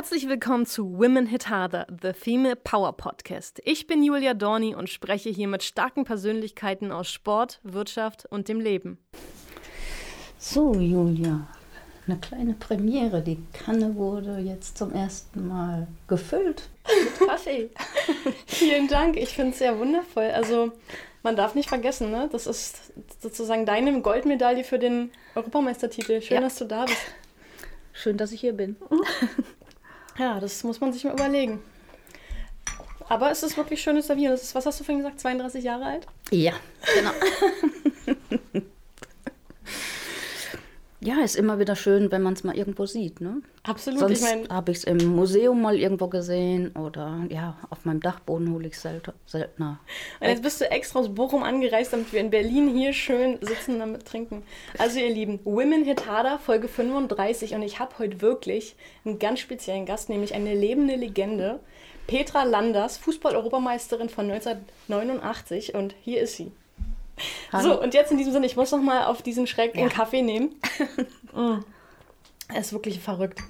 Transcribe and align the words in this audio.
Herzlich 0.00 0.30
willkommen 0.30 0.64
zu 0.64 0.98
Women 0.98 1.26
Hit 1.26 1.50
Harder, 1.50 1.86
the 2.00 2.14
Female 2.14 2.56
Power 2.56 2.94
Podcast. 2.96 3.60
Ich 3.66 3.86
bin 3.86 4.02
Julia 4.02 4.32
Dorni 4.32 4.74
und 4.74 4.88
spreche 4.88 5.28
hier 5.28 5.46
mit 5.46 5.62
starken 5.62 6.04
Persönlichkeiten 6.04 6.90
aus 6.90 7.10
Sport, 7.10 7.60
Wirtschaft 7.64 8.24
und 8.24 8.48
dem 8.48 8.60
Leben. 8.60 8.96
So, 10.38 10.72
Julia, 10.72 11.46
eine 12.06 12.16
kleine 12.16 12.54
Premiere. 12.54 13.20
Die 13.20 13.36
Kanne 13.52 13.94
wurde 13.94 14.38
jetzt 14.38 14.78
zum 14.78 14.90
ersten 14.94 15.46
Mal 15.46 15.86
gefüllt 16.08 16.70
mit 16.88 17.28
Kaffee. 17.28 17.68
Vielen 18.46 18.88
Dank, 18.88 19.18
ich 19.18 19.28
finde 19.28 19.50
es 19.50 19.58
sehr 19.58 19.78
wundervoll. 19.78 20.30
Also, 20.30 20.72
man 21.22 21.36
darf 21.36 21.54
nicht 21.54 21.68
vergessen, 21.68 22.10
ne? 22.10 22.26
das 22.32 22.46
ist 22.46 22.94
sozusagen 23.20 23.66
deine 23.66 24.00
Goldmedaille 24.00 24.64
für 24.64 24.78
den 24.78 25.10
Europameistertitel. 25.34 26.22
Schön, 26.22 26.36
ja. 26.36 26.40
dass 26.40 26.56
du 26.56 26.64
da 26.64 26.86
bist. 26.86 26.96
Schön, 27.92 28.16
dass 28.16 28.32
ich 28.32 28.40
hier 28.40 28.54
bin. 28.54 28.76
Ja, 30.18 30.40
das 30.40 30.62
muss 30.64 30.80
man 30.80 30.92
sich 30.92 31.04
mal 31.04 31.14
überlegen. 31.14 31.62
Aber 33.08 33.30
es 33.30 33.42
ist 33.42 33.56
wirklich 33.56 33.82
schönes 33.82 34.06
Servieren. 34.06 34.32
Das 34.32 34.42
ist, 34.42 34.54
was 34.54 34.66
hast 34.66 34.78
du 34.80 34.84
vorhin 34.84 35.02
gesagt, 35.02 35.20
32 35.20 35.64
Jahre 35.64 35.84
alt? 35.84 36.06
Ja, 36.30 36.52
genau. 36.94 37.10
Ja, 41.02 41.22
ist 41.24 41.34
immer 41.34 41.58
wieder 41.58 41.76
schön, 41.76 42.12
wenn 42.12 42.20
man 42.20 42.34
es 42.34 42.44
mal 42.44 42.54
irgendwo 42.54 42.84
sieht. 42.84 43.22
Ne? 43.22 43.40
Absolut. 43.62 44.00
Sonst 44.00 44.50
habe 44.50 44.70
ich 44.70 44.78
es 44.78 44.84
im 44.84 44.98
Museum 44.98 45.62
mal 45.62 45.78
irgendwo 45.78 46.08
gesehen 46.08 46.76
oder 46.76 47.24
ja, 47.30 47.56
auf 47.70 47.86
meinem 47.86 48.00
Dachboden 48.00 48.52
hole 48.52 48.68
ich 48.68 48.74
es 48.74 48.82
seltener. 49.26 49.80
Und 50.20 50.28
jetzt 50.28 50.42
bist 50.42 50.60
du 50.60 50.70
extra 50.70 50.98
aus 50.98 51.14
Bochum 51.14 51.42
angereist, 51.42 51.94
damit 51.94 52.12
wir 52.12 52.20
in 52.20 52.28
Berlin 52.28 52.68
hier 52.68 52.92
schön 52.92 53.38
sitzen 53.40 53.74
und 53.74 53.78
damit 53.80 54.04
trinken. 54.04 54.42
Also 54.76 54.98
ihr 54.98 55.08
Lieben, 55.08 55.40
Women 55.44 55.84
Hit 55.84 56.06
Harder, 56.06 56.38
Folge 56.38 56.68
35 56.68 57.54
und 57.54 57.62
ich 57.62 57.78
habe 57.78 57.98
heute 57.98 58.20
wirklich 58.20 58.76
einen 59.06 59.18
ganz 59.18 59.40
speziellen 59.40 59.86
Gast, 59.86 60.10
nämlich 60.10 60.34
eine 60.34 60.54
lebende 60.54 60.96
Legende. 60.96 61.60
Petra 62.06 62.42
Landers, 62.42 62.98
Fußball-Europameisterin 62.98 64.08
von 64.08 64.30
1989 64.30 65.74
und 65.74 65.94
hier 66.02 66.20
ist 66.20 66.36
sie. 66.36 66.52
Hallo. 67.52 67.74
So, 67.74 67.82
und 67.82 67.94
jetzt 67.94 68.10
in 68.10 68.18
diesem 68.18 68.32
Sinne, 68.32 68.46
ich 68.46 68.56
muss 68.56 68.70
noch 68.72 68.82
mal 68.82 69.04
auf 69.04 69.22
diesen 69.22 69.46
Schreck 69.46 69.74
ja. 69.74 69.82
einen 69.82 69.90
Kaffee 69.90 70.22
nehmen. 70.22 70.54
mm. 71.34 71.64
Er 72.48 72.60
ist 72.60 72.72
wirklich 72.72 73.00
verrückt. 73.00 73.40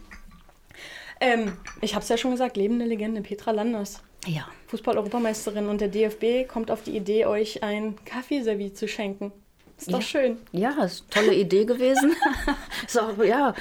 Ähm, 1.21 1.57
ich 1.81 1.95
habe 1.95 2.03
es 2.03 2.09
ja 2.09 2.17
schon 2.17 2.31
gesagt, 2.31 2.57
lebende 2.57 2.85
Legende, 2.85 3.21
Petra 3.21 3.51
Landers. 3.51 4.03
Ja. 4.27 4.47
Fußball-Europameisterin 4.69 5.69
und 5.69 5.81
der 5.81 5.89
DFB 5.89 6.49
kommt 6.49 6.71
auf 6.71 6.83
die 6.83 6.97
Idee, 6.97 7.27
euch 7.27 7.63
ein 7.63 7.97
Kaffeeservice 8.05 8.75
zu 8.75 8.89
schenken. 8.89 9.33
Ist 9.79 9.89
doch 9.89 10.01
ja. 10.01 10.03
schön. 10.03 10.39
Ja, 10.53 10.71
ist 10.85 11.05
eine 11.11 11.27
tolle 11.27 11.35
Idee 11.35 11.65
gewesen. 11.65 12.15
so, 12.87 13.23
ja, 13.23 13.55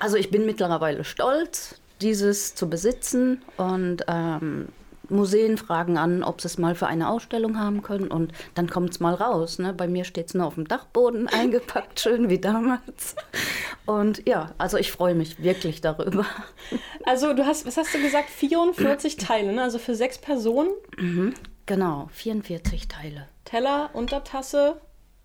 also 0.00 0.16
ich 0.16 0.30
bin 0.30 0.46
mittlerweile 0.46 1.04
stolz, 1.04 1.78
dieses 2.00 2.54
zu 2.54 2.70
besitzen 2.70 3.42
und 3.58 4.04
ähm, 4.08 4.68
Museen 5.10 5.56
fragen 5.56 5.96
an, 5.98 6.22
ob 6.22 6.40
sie 6.40 6.48
es 6.48 6.58
mal 6.58 6.74
für 6.74 6.86
eine 6.86 7.08
Ausstellung 7.08 7.58
haben 7.58 7.82
können 7.82 8.08
und 8.08 8.32
dann 8.54 8.68
kommt 8.68 8.90
es 8.90 9.00
mal 9.00 9.14
raus. 9.14 9.58
Ne? 9.58 9.72
Bei 9.72 9.88
mir 9.88 10.04
steht 10.04 10.28
es 10.28 10.34
nur 10.34 10.46
auf 10.46 10.54
dem 10.54 10.68
Dachboden 10.68 11.28
eingepackt, 11.32 12.00
schön 12.00 12.28
wie 12.28 12.38
damals. 12.38 13.16
Und 13.86 14.26
ja, 14.26 14.52
also 14.58 14.76
ich 14.76 14.92
freue 14.92 15.14
mich 15.14 15.42
wirklich 15.42 15.80
darüber. 15.80 16.26
Also 17.04 17.32
du 17.32 17.46
hast, 17.46 17.66
was 17.66 17.76
hast 17.76 17.94
du 17.94 18.02
gesagt, 18.02 18.30
44 18.30 19.16
Teile, 19.16 19.52
ne? 19.52 19.62
also 19.62 19.78
für 19.78 19.94
sechs 19.94 20.18
Personen? 20.18 20.70
Mhm, 20.96 21.34
genau, 21.66 22.08
44 22.12 22.88
Teile. 22.88 23.28
Teller, 23.44 23.90
Untertasse, 23.94 24.80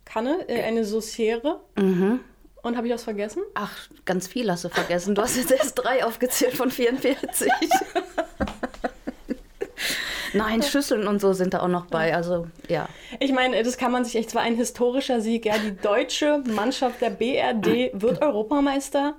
Kanne, 0.05 0.47
äh, 0.47 0.63
eine 0.63 0.85
Sauciere. 0.85 1.61
Mhm. 1.75 2.21
Und 2.61 2.77
habe 2.77 2.87
ich 2.87 2.93
was 2.93 3.03
vergessen? 3.03 3.43
Ach, 3.55 3.77
ganz 4.05 4.27
viel 4.27 4.49
hast 4.49 4.63
du 4.63 4.69
vergessen. 4.69 5.15
Du 5.15 5.21
hast 5.21 5.35
jetzt 5.35 5.51
erst 5.51 5.75
drei 5.75 6.05
aufgezählt 6.05 6.53
von 6.55 6.71
44. 6.71 7.51
Nein, 10.33 10.63
Schüsseln 10.63 11.07
und 11.07 11.19
so 11.19 11.33
sind 11.33 11.53
da 11.53 11.61
auch 11.61 11.67
noch 11.67 11.85
bei. 11.85 12.15
Also 12.15 12.47
ja. 12.67 12.87
Ich 13.19 13.31
meine, 13.31 13.61
das 13.63 13.77
kann 13.77 13.91
man 13.91 14.03
sich 14.03 14.15
echt, 14.15 14.29
zwar 14.29 14.41
ein 14.41 14.55
historischer 14.55 15.21
Sieg. 15.21 15.45
Ja, 15.45 15.55
die 15.57 15.75
deutsche 15.75 16.43
Mannschaft 16.47 17.01
der 17.01 17.11
BRD 17.11 17.91
wird 17.93 18.21
Europameister. 18.21 19.15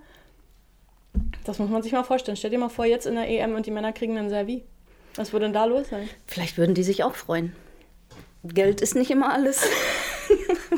Das 1.44 1.58
muss 1.58 1.70
man 1.70 1.82
sich 1.82 1.92
mal 1.92 2.02
vorstellen. 2.02 2.36
Stell 2.36 2.50
dir 2.50 2.58
mal 2.58 2.68
vor, 2.68 2.84
jetzt 2.84 3.06
in 3.06 3.14
der 3.14 3.28
EM 3.28 3.54
und 3.54 3.66
die 3.66 3.70
Männer 3.70 3.92
kriegen 3.92 4.18
ein 4.18 4.28
Servi. 4.28 4.64
Was 5.16 5.32
würde 5.32 5.46
denn 5.46 5.52
da 5.52 5.64
los 5.64 5.88
sein? 5.90 6.08
Vielleicht 6.26 6.58
würden 6.58 6.74
die 6.74 6.82
sich 6.82 7.04
auch 7.04 7.14
freuen. 7.14 7.54
Geld 8.42 8.80
ist 8.80 8.94
nicht 8.94 9.10
immer 9.10 9.32
alles. 9.32 9.66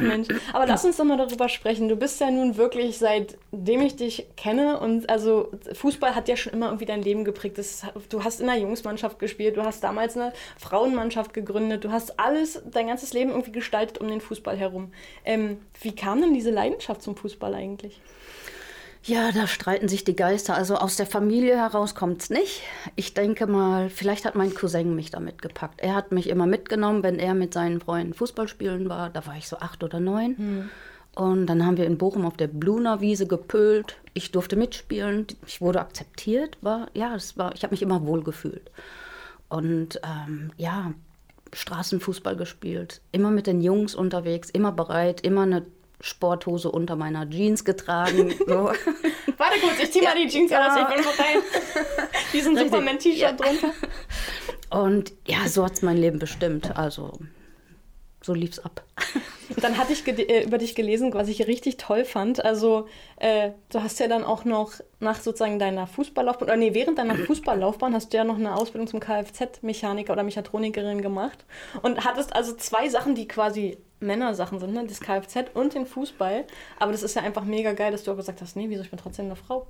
Mensch, 0.00 0.28
aber 0.52 0.66
lass 0.66 0.84
uns 0.84 0.96
doch 0.96 1.04
mal 1.04 1.16
darüber 1.16 1.48
sprechen. 1.48 1.88
Du 1.88 1.96
bist 1.96 2.20
ja 2.20 2.30
nun 2.30 2.56
wirklich, 2.56 2.98
seitdem 2.98 3.82
ich 3.82 3.96
dich 3.96 4.26
kenne, 4.36 4.80
und 4.80 5.08
also 5.08 5.50
Fußball 5.72 6.14
hat 6.14 6.28
ja 6.28 6.36
schon 6.36 6.52
immer 6.52 6.66
irgendwie 6.66 6.86
dein 6.86 7.02
Leben 7.02 7.24
geprägt. 7.24 7.58
Das, 7.58 7.82
du 8.08 8.24
hast 8.24 8.40
in 8.40 8.48
einer 8.48 8.60
Jungsmannschaft 8.60 9.18
gespielt, 9.18 9.56
du 9.56 9.64
hast 9.64 9.84
damals 9.84 10.16
eine 10.16 10.32
Frauenmannschaft 10.58 11.34
gegründet, 11.34 11.84
du 11.84 11.92
hast 11.92 12.18
alles, 12.18 12.62
dein 12.70 12.88
ganzes 12.88 13.12
Leben 13.12 13.30
irgendwie 13.30 13.52
gestaltet 13.52 13.98
um 13.98 14.08
den 14.08 14.20
Fußball 14.20 14.56
herum. 14.56 14.92
Ähm, 15.24 15.58
wie 15.80 15.94
kam 15.94 16.20
denn 16.20 16.34
diese 16.34 16.50
Leidenschaft 16.50 17.02
zum 17.02 17.16
Fußball 17.16 17.54
eigentlich? 17.54 18.00
Ja, 19.02 19.32
da 19.32 19.46
streiten 19.46 19.88
sich 19.88 20.04
die 20.04 20.14
Geister. 20.14 20.54
Also 20.54 20.76
aus 20.76 20.96
der 20.96 21.06
Familie 21.06 21.56
heraus 21.56 21.94
kommt 21.94 22.22
es 22.22 22.30
nicht. 22.30 22.62
Ich 22.96 23.14
denke 23.14 23.46
mal, 23.46 23.88
vielleicht 23.88 24.26
hat 24.26 24.34
mein 24.34 24.54
Cousin 24.54 24.94
mich 24.94 25.10
damit 25.10 25.40
gepackt. 25.40 25.80
Er 25.80 25.94
hat 25.94 26.12
mich 26.12 26.28
immer 26.28 26.46
mitgenommen, 26.46 27.02
wenn 27.02 27.18
er 27.18 27.34
mit 27.34 27.54
seinen 27.54 27.80
Freunden 27.80 28.12
Fußball 28.12 28.46
spielen 28.46 28.88
war. 28.88 29.08
Da 29.08 29.26
war 29.26 29.36
ich 29.36 29.48
so 29.48 29.56
acht 29.56 29.82
oder 29.82 30.00
neun. 30.00 30.36
Hm. 30.36 30.70
Und 31.14 31.46
dann 31.46 31.64
haben 31.66 31.76
wir 31.76 31.86
in 31.86 31.98
Bochum 31.98 32.26
auf 32.26 32.36
der 32.36 32.46
Bluner 32.46 33.00
Wiese 33.00 33.26
gepölt. 33.26 33.96
Ich 34.12 34.32
durfte 34.32 34.56
mitspielen. 34.56 35.26
Ich 35.46 35.60
wurde 35.60 35.80
akzeptiert. 35.80 36.58
War, 36.60 36.88
ja, 36.94 37.14
es 37.14 37.38
war, 37.38 37.54
ich 37.54 37.62
habe 37.62 37.72
mich 37.72 37.82
immer 37.82 38.06
wohl 38.06 38.22
gefühlt. 38.22 38.70
Und 39.48 40.00
ähm, 40.04 40.52
ja, 40.56 40.92
Straßenfußball 41.52 42.36
gespielt. 42.36 43.00
Immer 43.12 43.30
mit 43.30 43.46
den 43.46 43.60
Jungs 43.60 43.94
unterwegs, 43.94 44.50
immer 44.50 44.72
bereit, 44.72 45.22
immer 45.22 45.42
eine 45.42 45.64
Sporthose 46.00 46.70
unter 46.70 46.96
meiner 46.96 47.28
Jeans 47.28 47.64
getragen. 47.64 48.34
So. 48.46 48.72
Warte 49.36 49.60
kurz, 49.60 49.80
ich 49.82 49.92
zieh 49.92 50.02
mal 50.02 50.16
die 50.16 50.28
Jeans 50.28 50.50
ja. 50.50 50.66
aus, 50.66 50.76
ich 50.76 51.04
mal 51.04 51.14
rein. 51.14 51.38
Diesen 52.32 52.56
Superman-T-Shirt 52.56 53.20
ja. 53.20 53.32
drunter. 53.32 53.70
Und 54.70 55.12
ja, 55.26 55.46
so 55.48 55.64
hat 55.64 55.74
es 55.74 55.82
mein 55.82 55.96
Leben 55.96 56.18
bestimmt. 56.18 56.76
Also 56.76 57.12
so 58.22 58.34
lief's 58.34 58.58
ab. 58.58 58.82
Und 59.48 59.64
dann 59.64 59.78
hatte 59.78 59.92
ich 59.92 60.06
äh, 60.06 60.44
über 60.44 60.58
dich 60.58 60.74
gelesen, 60.74 61.12
was 61.14 61.28
ich 61.28 61.46
richtig 61.46 61.76
toll 61.76 62.04
fand. 62.04 62.44
Also, 62.44 62.86
äh, 63.16 63.52
du 63.70 63.82
hast 63.82 63.98
ja 63.98 64.08
dann 64.08 64.24
auch 64.24 64.44
noch 64.44 64.72
nach 65.00 65.20
sozusagen 65.20 65.58
deiner 65.58 65.86
Fußballlaufbahn, 65.86 66.48
oder 66.48 66.56
nee, 66.56 66.74
während 66.74 66.98
deiner 66.98 67.16
Fußballlaufbahn 67.16 67.94
hast 67.94 68.12
du 68.12 68.18
ja 68.18 68.24
noch 68.24 68.36
eine 68.36 68.54
Ausbildung 68.54 68.88
zum 68.88 69.00
Kfz-Mechaniker 69.00 70.12
oder 70.12 70.22
Mechatronikerin 70.22 71.02
gemacht. 71.02 71.44
Und 71.82 72.04
hattest 72.04 72.34
also 72.34 72.54
zwei 72.54 72.88
Sachen, 72.88 73.14
die 73.14 73.26
quasi 73.26 73.78
Männersachen 74.00 74.58
sind, 74.58 74.72
ne? 74.72 74.84
das 74.86 75.00
Kfz 75.00 75.50
und 75.54 75.74
den 75.74 75.86
Fußball. 75.86 76.44
Aber 76.78 76.92
das 76.92 77.02
ist 77.02 77.14
ja 77.14 77.22
einfach 77.22 77.44
mega 77.44 77.72
geil, 77.72 77.92
dass 77.92 78.04
du 78.04 78.12
auch 78.12 78.16
gesagt 78.16 78.40
hast, 78.40 78.56
nee, 78.56 78.68
wieso, 78.68 78.82
ich 78.82 78.90
bin 78.90 78.98
trotzdem 78.98 79.26
eine 79.26 79.36
Frau. 79.36 79.66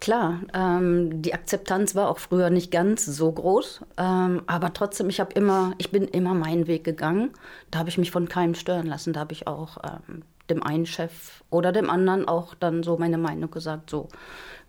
Klar, 0.00 0.40
ähm, 0.52 1.22
die 1.22 1.32
Akzeptanz 1.32 1.94
war 1.94 2.10
auch 2.10 2.18
früher 2.18 2.50
nicht 2.50 2.70
ganz 2.70 3.06
so 3.06 3.32
groß, 3.32 3.80
ähm, 3.96 4.42
aber 4.46 4.74
trotzdem, 4.74 5.08
ich 5.08 5.20
habe 5.20 5.32
immer, 5.32 5.72
ich 5.78 5.90
bin 5.90 6.04
immer 6.04 6.34
meinen 6.34 6.66
Weg 6.66 6.84
gegangen. 6.84 7.30
Da 7.70 7.78
habe 7.78 7.88
ich 7.88 7.96
mich 7.96 8.10
von 8.10 8.28
keinem 8.28 8.54
stören 8.54 8.86
lassen. 8.86 9.14
Da 9.14 9.20
habe 9.20 9.32
ich 9.32 9.46
auch 9.46 9.78
ähm, 9.84 10.22
dem 10.50 10.62
einen 10.62 10.86
Chef 10.86 11.42
oder 11.50 11.72
dem 11.72 11.88
anderen 11.88 12.28
auch 12.28 12.54
dann 12.54 12.82
so 12.82 12.98
meine 12.98 13.18
Meinung 13.18 13.50
gesagt, 13.50 13.90
so 13.90 14.08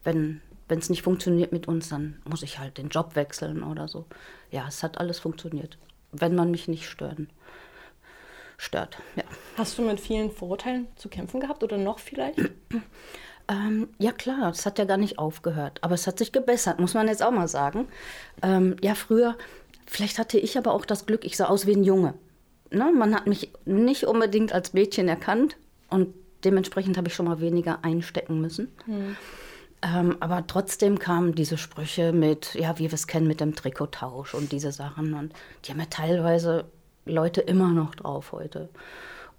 wenn 0.04 0.42
wenn 0.70 0.80
es 0.80 0.90
nicht 0.90 1.02
funktioniert 1.02 1.54
mit 1.54 1.68
uns, 1.68 1.90
dann 1.90 2.22
muss 2.26 2.44
ich 2.44 2.60
halt 2.60 2.78
den 2.78 2.90
Job 2.90 3.16
wechseln 3.16 3.64
oder 3.64 3.88
so. 3.88 4.06
Ja, 4.52 4.66
es 4.68 4.84
hat 4.84 4.98
alles 4.98 5.18
funktioniert, 5.18 5.78
wenn 6.12 6.36
man 6.36 6.52
mich 6.52 6.68
nicht 6.68 6.90
stören 6.90 7.30
stört. 8.58 8.98
Ja. 9.16 9.24
Hast 9.58 9.78
du 9.78 9.84
mit 9.84 10.00
vielen 10.00 10.32
Vorurteilen 10.32 10.88
zu 10.96 11.10
kämpfen 11.10 11.40
gehabt 11.40 11.64
oder 11.64 11.78
noch 11.78 12.00
vielleicht? 12.00 12.40
Ähm, 13.50 13.88
ja 13.98 14.12
klar, 14.12 14.52
es 14.52 14.66
hat 14.66 14.78
ja 14.78 14.84
gar 14.84 14.98
nicht 14.98 15.20
aufgehört, 15.20 15.80
aber 15.82 15.94
es 15.94 16.06
hat 16.06 16.20
sich 16.20 16.34
gebessert, 16.34 16.82
muss 16.82 16.96
man 16.96 17.08
jetzt 17.08 17.24
auch 17.24 17.32
mal 17.32 17.48
sagen. 17.48 17.88
Ähm, 18.42 18.76
ja, 18.82 18.94
früher, 18.94 19.38
vielleicht 19.86 20.20
hatte 20.20 20.38
ich 20.38 20.58
aber 20.58 20.74
auch 20.74 20.84
das 20.84 21.06
Glück, 21.06 21.24
ich 21.24 21.38
sah 21.38 21.46
aus 21.46 21.66
wie 21.66 21.74
ein 21.74 21.86
Junge. 21.86 22.14
Ne? 22.72 22.92
Man 22.94 23.16
hat 23.16 23.26
mich 23.26 23.54
nicht 23.64 24.04
unbedingt 24.04 24.52
als 24.52 24.74
Mädchen 24.74 25.08
erkannt 25.08 25.56
und 25.90 26.14
dementsprechend 26.44 26.98
habe 26.98 27.08
ich 27.08 27.14
schon 27.14 27.26
mal 27.26 27.40
weniger 27.40 27.86
einstecken 27.86 28.42
müssen. 28.42 28.68
Hm. 28.84 29.16
Ähm, 29.82 30.18
aber 30.20 30.46
trotzdem 30.48 31.00
kamen 31.00 31.36
diese 31.36 31.58
Sprüche 31.58 32.12
mit, 32.12 32.56
ja, 32.56 32.78
wie 32.80 32.86
wir 32.86 32.94
es 32.94 33.08
kennen 33.08 33.28
mit 33.28 33.40
dem 33.40 33.56
Trikottausch 33.56 34.34
und 34.34 34.52
diese 34.52 34.72
Sachen. 34.72 35.14
Und 35.14 35.34
die 35.64 35.72
haben 35.72 35.80
ja 35.80 35.86
teilweise 35.90 36.66
Leute 37.08 37.42
immer 37.42 37.70
noch 37.70 37.96
drauf 37.96 38.32
heute. 38.32 38.70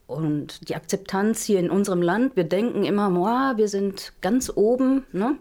Und 0.06 0.68
die 0.68 0.74
Akzeptanz 0.74 1.44
hier 1.44 1.60
in 1.60 1.70
unserem 1.70 2.00
Land, 2.00 2.34
wir 2.34 2.44
denken 2.44 2.84
immer, 2.84 3.14
wow, 3.14 3.56
wir 3.56 3.68
sind 3.68 4.12
ganz 4.20 4.50
oben, 4.54 5.04
ne? 5.12 5.36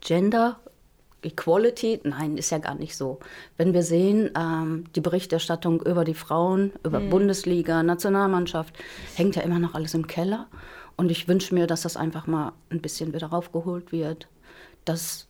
Gender 0.00 0.60
Equality, 1.22 2.00
nein, 2.04 2.36
ist 2.36 2.50
ja 2.50 2.58
gar 2.58 2.74
nicht 2.74 2.96
so. 2.96 3.20
Wenn 3.56 3.72
wir 3.72 3.82
sehen, 3.82 4.30
ähm, 4.36 4.84
die 4.94 5.00
Berichterstattung 5.00 5.80
über 5.82 6.04
die 6.04 6.14
Frauen, 6.14 6.72
über 6.84 7.00
mhm. 7.00 7.10
Bundesliga, 7.10 7.82
Nationalmannschaft, 7.82 8.76
hängt 9.14 9.36
ja 9.36 9.42
immer 9.42 9.58
noch 9.58 9.74
alles 9.74 9.94
im 9.94 10.06
Keller. 10.06 10.48
Und 10.96 11.10
ich 11.10 11.28
wünsche 11.28 11.54
mir, 11.54 11.66
dass 11.66 11.82
das 11.82 11.96
einfach 11.96 12.26
mal 12.26 12.52
ein 12.70 12.80
bisschen 12.80 13.12
wieder 13.14 13.28
raufgeholt 13.28 13.92
wird, 13.92 14.28
dass, 14.84 15.28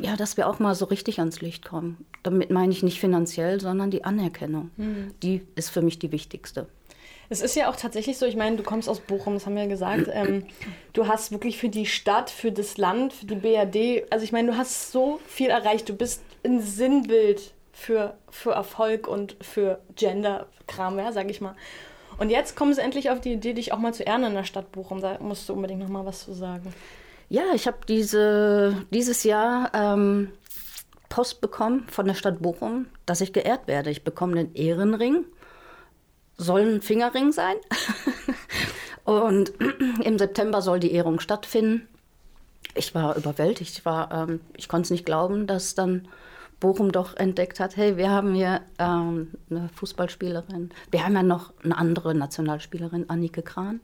ja, 0.00 0.16
dass 0.16 0.36
wir 0.36 0.48
auch 0.48 0.58
mal 0.58 0.74
so 0.74 0.86
richtig 0.86 1.18
ans 1.18 1.40
Licht 1.40 1.64
kommen. 1.64 2.04
Damit 2.22 2.50
meine 2.50 2.72
ich 2.72 2.82
nicht 2.82 3.00
finanziell, 3.00 3.60
sondern 3.60 3.90
die 3.90 4.04
Anerkennung. 4.04 4.70
Mhm. 4.76 5.14
Die 5.22 5.42
ist 5.54 5.70
für 5.70 5.82
mich 5.82 5.98
die 5.98 6.12
wichtigste. 6.12 6.66
Es 7.28 7.40
ist 7.40 7.56
ja 7.56 7.68
auch 7.68 7.76
tatsächlich 7.76 8.18
so, 8.18 8.26
ich 8.26 8.36
meine, 8.36 8.56
du 8.56 8.62
kommst 8.62 8.88
aus 8.88 9.00
Bochum, 9.00 9.34
das 9.34 9.46
haben 9.46 9.56
wir 9.56 9.64
ja 9.64 9.68
gesagt. 9.68 10.08
Ähm, 10.12 10.46
du 10.92 11.08
hast 11.08 11.32
wirklich 11.32 11.58
für 11.58 11.68
die 11.68 11.86
Stadt, 11.86 12.30
für 12.30 12.52
das 12.52 12.78
Land, 12.78 13.12
für 13.12 13.26
die 13.26 13.34
BRD, 13.34 14.10
also 14.12 14.24
ich 14.24 14.32
meine, 14.32 14.52
du 14.52 14.56
hast 14.56 14.92
so 14.92 15.18
viel 15.26 15.50
erreicht. 15.50 15.88
Du 15.88 15.94
bist 15.94 16.22
ein 16.44 16.60
Sinnbild 16.60 17.52
für, 17.72 18.16
für 18.30 18.52
Erfolg 18.52 19.08
und 19.08 19.36
für 19.40 19.80
Gender-Kram, 19.96 20.98
ja, 20.98 21.12
sag 21.12 21.30
ich 21.30 21.40
mal. 21.40 21.56
Und 22.18 22.30
jetzt 22.30 22.56
kommen 22.56 22.72
sie 22.72 22.80
endlich 22.80 23.10
auf 23.10 23.20
die 23.20 23.32
Idee, 23.32 23.52
dich 23.52 23.72
auch 23.72 23.78
mal 23.78 23.92
zu 23.92 24.02
ehren 24.02 24.24
in 24.24 24.34
der 24.34 24.44
Stadt 24.44 24.72
Bochum. 24.72 25.00
Da 25.00 25.18
musst 25.20 25.48
du 25.48 25.52
unbedingt 25.52 25.80
noch 25.80 25.88
mal 25.88 26.06
was 26.06 26.24
zu 26.24 26.32
sagen. 26.32 26.72
Ja, 27.28 27.42
ich 27.54 27.66
habe 27.66 27.78
diese, 27.88 28.84
dieses 28.90 29.24
Jahr 29.24 29.72
ähm, 29.74 30.32
Post 31.08 31.40
bekommen 31.40 31.86
von 31.88 32.06
der 32.06 32.14
Stadt 32.14 32.40
Bochum, 32.40 32.86
dass 33.04 33.20
ich 33.20 33.32
geehrt 33.32 33.66
werde. 33.66 33.90
Ich 33.90 34.04
bekomme 34.04 34.38
einen 34.38 34.54
Ehrenring 34.54 35.24
soll 36.36 36.60
ein 36.60 36.82
Fingerring 36.82 37.32
sein. 37.32 37.56
und 39.04 39.52
im 40.04 40.18
September 40.18 40.62
soll 40.62 40.80
die 40.80 40.92
Ehrung 40.92 41.20
stattfinden. 41.20 41.88
Ich 42.74 42.94
war 42.94 43.16
überwältigt. 43.16 43.78
Ich, 43.78 43.82
ähm, 43.86 44.40
ich 44.56 44.68
konnte 44.68 44.86
es 44.86 44.90
nicht 44.90 45.06
glauben, 45.06 45.46
dass 45.46 45.74
dann 45.74 46.08
Bochum 46.60 46.90
doch 46.90 47.14
entdeckt 47.16 47.60
hat, 47.60 47.76
hey, 47.76 47.96
wir 47.96 48.10
haben 48.10 48.34
hier 48.34 48.62
ähm, 48.78 49.32
eine 49.50 49.68
Fußballspielerin. 49.74 50.70
Wir 50.90 51.04
haben 51.04 51.14
ja 51.14 51.22
noch 51.22 51.52
eine 51.62 51.76
andere 51.76 52.14
Nationalspielerin, 52.14 53.10
Annike 53.10 53.42
Kran, 53.42 53.80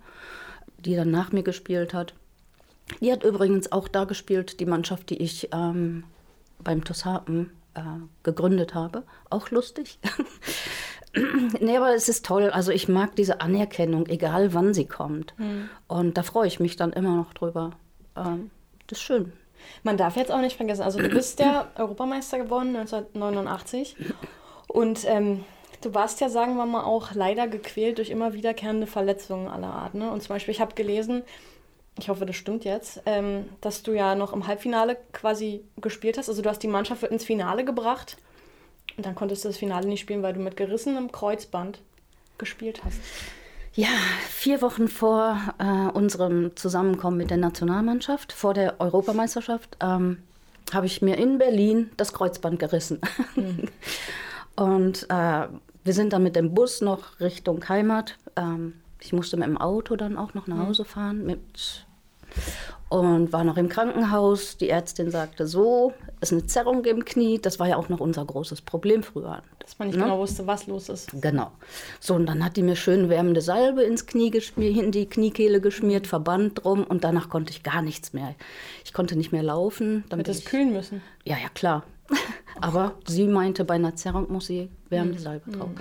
die 0.78 0.96
dann 0.96 1.10
nach 1.10 1.32
mir 1.32 1.42
gespielt 1.42 1.92
hat. 1.92 2.14
Die 3.00 3.12
hat 3.12 3.24
übrigens 3.24 3.72
auch 3.72 3.88
da 3.88 4.04
gespielt, 4.04 4.60
die 4.60 4.66
Mannschaft, 4.66 5.10
die 5.10 5.22
ich 5.22 5.48
ähm, 5.52 6.04
beim 6.58 6.84
Toshapen 6.84 7.50
äh, 7.74 7.80
gegründet 8.22 8.74
habe. 8.74 9.04
Auch 9.30 9.50
lustig. 9.50 9.98
nee, 11.60 11.76
aber 11.76 11.94
es 11.94 12.08
ist 12.08 12.24
toll. 12.24 12.50
Also 12.50 12.72
ich 12.72 12.88
mag 12.88 13.16
diese 13.16 13.40
Anerkennung, 13.40 14.06
egal 14.06 14.54
wann 14.54 14.74
sie 14.74 14.86
kommt. 14.86 15.34
Mhm. 15.38 15.68
Und 15.88 16.18
da 16.18 16.22
freue 16.22 16.46
ich 16.46 16.60
mich 16.60 16.76
dann 16.76 16.92
immer 16.92 17.16
noch 17.16 17.32
drüber. 17.34 17.72
Ähm, 18.16 18.50
das 18.86 18.98
ist 18.98 19.04
schön. 19.04 19.32
Man 19.82 19.96
darf 19.96 20.16
jetzt 20.16 20.32
auch 20.32 20.40
nicht 20.40 20.56
vergessen, 20.56 20.82
also 20.82 20.98
du 20.98 21.08
bist 21.08 21.38
ja 21.38 21.68
Europameister 21.76 22.38
geworden 22.38 22.74
1989 22.74 23.96
und 24.66 25.04
ähm, 25.06 25.44
du 25.82 25.94
warst 25.94 26.20
ja, 26.20 26.28
sagen 26.28 26.56
wir 26.56 26.66
mal, 26.66 26.82
auch 26.82 27.14
leider 27.14 27.46
gequält 27.46 27.98
durch 27.98 28.10
immer 28.10 28.32
wiederkehrende 28.32 28.86
Verletzungen 28.86 29.48
aller 29.48 29.72
Art. 29.72 29.94
Ne? 29.94 30.10
Und 30.10 30.22
zum 30.22 30.34
Beispiel, 30.34 30.52
ich 30.52 30.60
habe 30.60 30.74
gelesen, 30.74 31.22
ich 31.98 32.08
hoffe, 32.08 32.26
das 32.26 32.36
stimmt 32.36 32.64
jetzt, 32.64 33.02
ähm, 33.06 33.44
dass 33.60 33.82
du 33.82 33.92
ja 33.92 34.14
noch 34.14 34.32
im 34.32 34.46
Halbfinale 34.46 34.96
quasi 35.12 35.64
gespielt 35.80 36.18
hast. 36.18 36.28
Also 36.28 36.42
du 36.42 36.48
hast 36.48 36.62
die 36.62 36.68
Mannschaft 36.68 37.02
ins 37.04 37.24
Finale 37.24 37.64
gebracht 37.64 38.16
und 38.96 39.06
dann 39.06 39.14
konntest 39.14 39.44
du 39.44 39.48
das 39.48 39.58
Finale 39.58 39.86
nicht 39.86 40.00
spielen, 40.00 40.22
weil 40.22 40.32
du 40.32 40.40
mit 40.40 40.56
gerissenem 40.56 41.12
Kreuzband 41.12 41.80
gespielt 42.38 42.82
hast. 42.84 42.98
Ja, 43.74 43.88
vier 44.28 44.60
Wochen 44.60 44.88
vor 44.88 45.40
äh, 45.58 45.90
unserem 45.96 46.54
Zusammenkommen 46.56 47.16
mit 47.16 47.30
der 47.30 47.38
Nationalmannschaft, 47.38 48.32
vor 48.32 48.52
der 48.52 48.80
Europameisterschaft, 48.80 49.78
ähm, 49.80 50.18
habe 50.72 50.86
ich 50.86 51.00
mir 51.00 51.16
in 51.16 51.38
Berlin 51.38 51.90
das 51.96 52.12
Kreuzband 52.12 52.58
gerissen. 52.58 53.00
Mhm. 53.34 53.68
Und 54.56 55.06
äh, 55.08 55.46
wir 55.84 55.94
sind 55.94 56.12
dann 56.12 56.22
mit 56.22 56.36
dem 56.36 56.54
Bus 56.54 56.82
noch 56.82 57.18
Richtung 57.20 57.66
Heimat. 57.68 58.18
Ähm, 58.36 58.74
ich 59.02 59.12
musste 59.12 59.36
mit 59.36 59.46
dem 59.46 59.58
Auto 59.58 59.96
dann 59.96 60.16
auch 60.16 60.34
noch 60.34 60.46
nach 60.46 60.56
mhm. 60.56 60.68
Hause 60.68 60.84
fahren. 60.84 61.24
Mit 61.24 61.86
und 62.88 63.32
war 63.32 63.42
noch 63.42 63.56
im 63.56 63.70
Krankenhaus. 63.70 64.58
Die 64.58 64.68
Ärztin 64.68 65.10
sagte 65.10 65.46
so, 65.46 65.94
ist 66.20 66.32
eine 66.32 66.44
Zerrung 66.44 66.84
im 66.84 67.04
Knie. 67.04 67.38
Das 67.38 67.58
war 67.58 67.66
ja 67.66 67.76
auch 67.76 67.88
noch 67.88 68.00
unser 68.00 68.24
großes 68.24 68.60
Problem 68.60 69.02
früher. 69.02 69.42
Dass 69.60 69.78
man 69.78 69.88
nicht 69.88 69.96
ne? 69.96 70.04
genau 70.04 70.18
wusste, 70.18 70.46
was 70.46 70.66
los 70.66 70.90
ist. 70.90 71.10
Genau. 71.20 71.52
So, 72.00 72.14
und 72.14 72.26
dann 72.26 72.44
hat 72.44 72.56
die 72.56 72.62
mir 72.62 72.76
schön 72.76 73.08
wärmende 73.08 73.40
Salbe 73.40 73.82
ins 73.82 74.04
Knie 74.04 74.30
geschmiert, 74.30 74.76
in 74.76 74.92
die 74.92 75.06
Kniekehle 75.06 75.62
geschmiert, 75.62 76.06
Verband 76.06 76.64
drum 76.64 76.84
und 76.84 77.02
danach 77.02 77.30
konnte 77.30 77.50
ich 77.52 77.62
gar 77.62 77.80
nichts 77.80 78.12
mehr. 78.12 78.34
Ich 78.84 78.92
konnte 78.92 79.16
nicht 79.16 79.32
mehr 79.32 79.42
laufen. 79.42 80.04
Dann 80.10 80.18
Hättest 80.18 80.44
kühlen 80.44 80.72
müssen? 80.72 81.00
Ja, 81.24 81.36
ja, 81.38 81.48
klar. 81.48 81.84
Aber 82.60 82.96
sie 83.06 83.26
meinte, 83.26 83.64
bei 83.64 83.74
einer 83.74 83.96
Zerrung 83.96 84.30
muss 84.30 84.46
sie 84.46 84.68
wärmende 84.90 85.16
hm. 85.16 85.24
Salbe 85.24 85.50
drauf. 85.50 85.70
Mhm. 85.70 85.80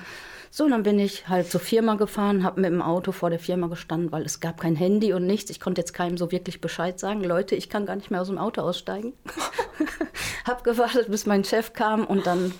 So, 0.54 0.68
dann 0.68 0.84
bin 0.84 1.00
ich 1.00 1.30
halt 1.30 1.50
zur 1.50 1.62
Firma 1.62 1.96
gefahren, 1.96 2.44
habe 2.44 2.60
mit 2.60 2.72
dem 2.72 2.82
Auto 2.82 3.14
vor 3.14 3.30
der 3.30 3.40
Firma 3.40 3.68
gestanden, 3.68 4.12
weil 4.12 4.24
es 4.24 4.42
gab 4.42 4.60
kein 4.60 4.76
Handy 4.76 5.14
und 5.14 5.26
nichts. 5.26 5.50
Ich 5.50 5.62
konnte 5.62 5.80
jetzt 5.80 5.94
keinem 5.94 6.18
so 6.18 6.30
wirklich 6.30 6.60
Bescheid 6.60 7.00
sagen. 7.00 7.24
Leute, 7.24 7.56
ich 7.56 7.70
kann 7.70 7.86
gar 7.86 7.96
nicht 7.96 8.12
mehr 8.12 8.20
aus 8.20 8.28
dem 8.28 8.38
Auto 8.38 8.60
aussteigen. 8.62 9.14
hab 10.46 10.66
gewartet, 10.66 11.10
bis 11.10 11.26
mein 11.26 11.46
Chef 11.46 11.72
kam 11.72 12.06
und 12.06 12.28
dann 12.28 12.54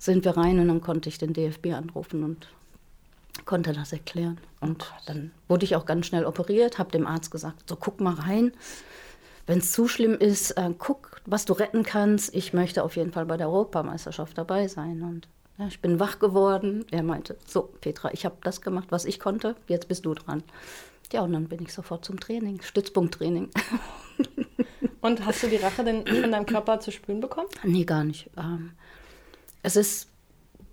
sind 0.00 0.24
wir 0.24 0.36
rein 0.36 0.58
und 0.58 0.66
dann 0.66 0.80
konnte 0.80 1.08
ich 1.08 1.18
den 1.18 1.32
DFB 1.32 1.68
anrufen 1.68 2.24
und 2.24 2.48
konnte 3.44 3.72
das 3.72 3.92
erklären. 3.92 4.38
Und 4.60 4.92
dann 5.06 5.30
wurde 5.46 5.64
ich 5.64 5.76
auch 5.76 5.86
ganz 5.86 6.06
schnell 6.06 6.24
operiert, 6.24 6.80
habe 6.80 6.90
dem 6.90 7.06
Arzt 7.06 7.30
gesagt, 7.30 7.68
so 7.68 7.76
guck 7.76 8.00
mal 8.00 8.14
rein. 8.14 8.52
Wenn 9.46 9.58
es 9.58 9.70
zu 9.70 9.86
schlimm 9.86 10.14
ist, 10.14 10.50
äh, 10.52 10.70
guck, 10.76 11.20
was 11.26 11.44
du 11.44 11.52
retten 11.52 11.84
kannst. 11.84 12.34
Ich 12.34 12.52
möchte 12.52 12.82
auf 12.82 12.96
jeden 12.96 13.12
Fall 13.12 13.26
bei 13.26 13.36
der 13.36 13.48
Europameisterschaft 13.48 14.36
dabei 14.36 14.66
sein. 14.66 15.02
Und 15.02 15.28
ja, 15.60 15.66
ich 15.66 15.80
bin 15.80 16.00
wach 16.00 16.18
geworden. 16.18 16.86
Er 16.90 17.02
meinte, 17.02 17.36
so 17.46 17.62
Petra, 17.80 18.10
ich 18.12 18.24
habe 18.24 18.36
das 18.42 18.62
gemacht, 18.62 18.88
was 18.90 19.04
ich 19.04 19.20
konnte, 19.20 19.56
jetzt 19.68 19.88
bist 19.88 20.06
du 20.06 20.14
dran. 20.14 20.42
Ja, 21.12 21.20
und 21.20 21.32
dann 21.32 21.48
bin 21.48 21.60
ich 21.62 21.72
sofort 21.72 22.04
zum 22.04 22.18
Training, 22.18 22.62
Stützpunkttraining. 22.62 23.50
Und 25.02 25.24
hast 25.24 25.42
du 25.42 25.48
die 25.48 25.56
Rache 25.56 25.82
denn 25.82 26.06
von 26.06 26.30
deinem 26.30 26.44
Körper 26.44 26.78
zu 26.78 26.92
spüren 26.92 27.20
bekommen? 27.20 27.48
Nee, 27.64 27.84
gar 27.84 28.04
nicht. 28.04 28.30
Ähm, 28.36 28.72
es 29.62 29.74
ist 29.74 30.08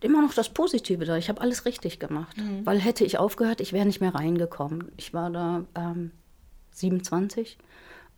immer 0.01 0.21
noch 0.21 0.33
das 0.33 0.49
Positive 0.49 1.05
da. 1.05 1.15
Ich 1.15 1.29
habe 1.29 1.39
alles 1.41 1.65
richtig 1.65 1.97
gemacht. 1.99 2.37
Mhm. 2.37 2.65
Weil 2.65 2.79
hätte 2.79 3.05
ich 3.05 3.17
aufgehört, 3.17 3.61
ich 3.61 3.71
wäre 3.71 3.85
nicht 3.85 4.01
mehr 4.01 4.13
reingekommen. 4.13 4.91
Ich 4.97 5.13
war 5.13 5.29
da 5.29 5.63
ähm, 5.75 6.11
27 6.71 7.57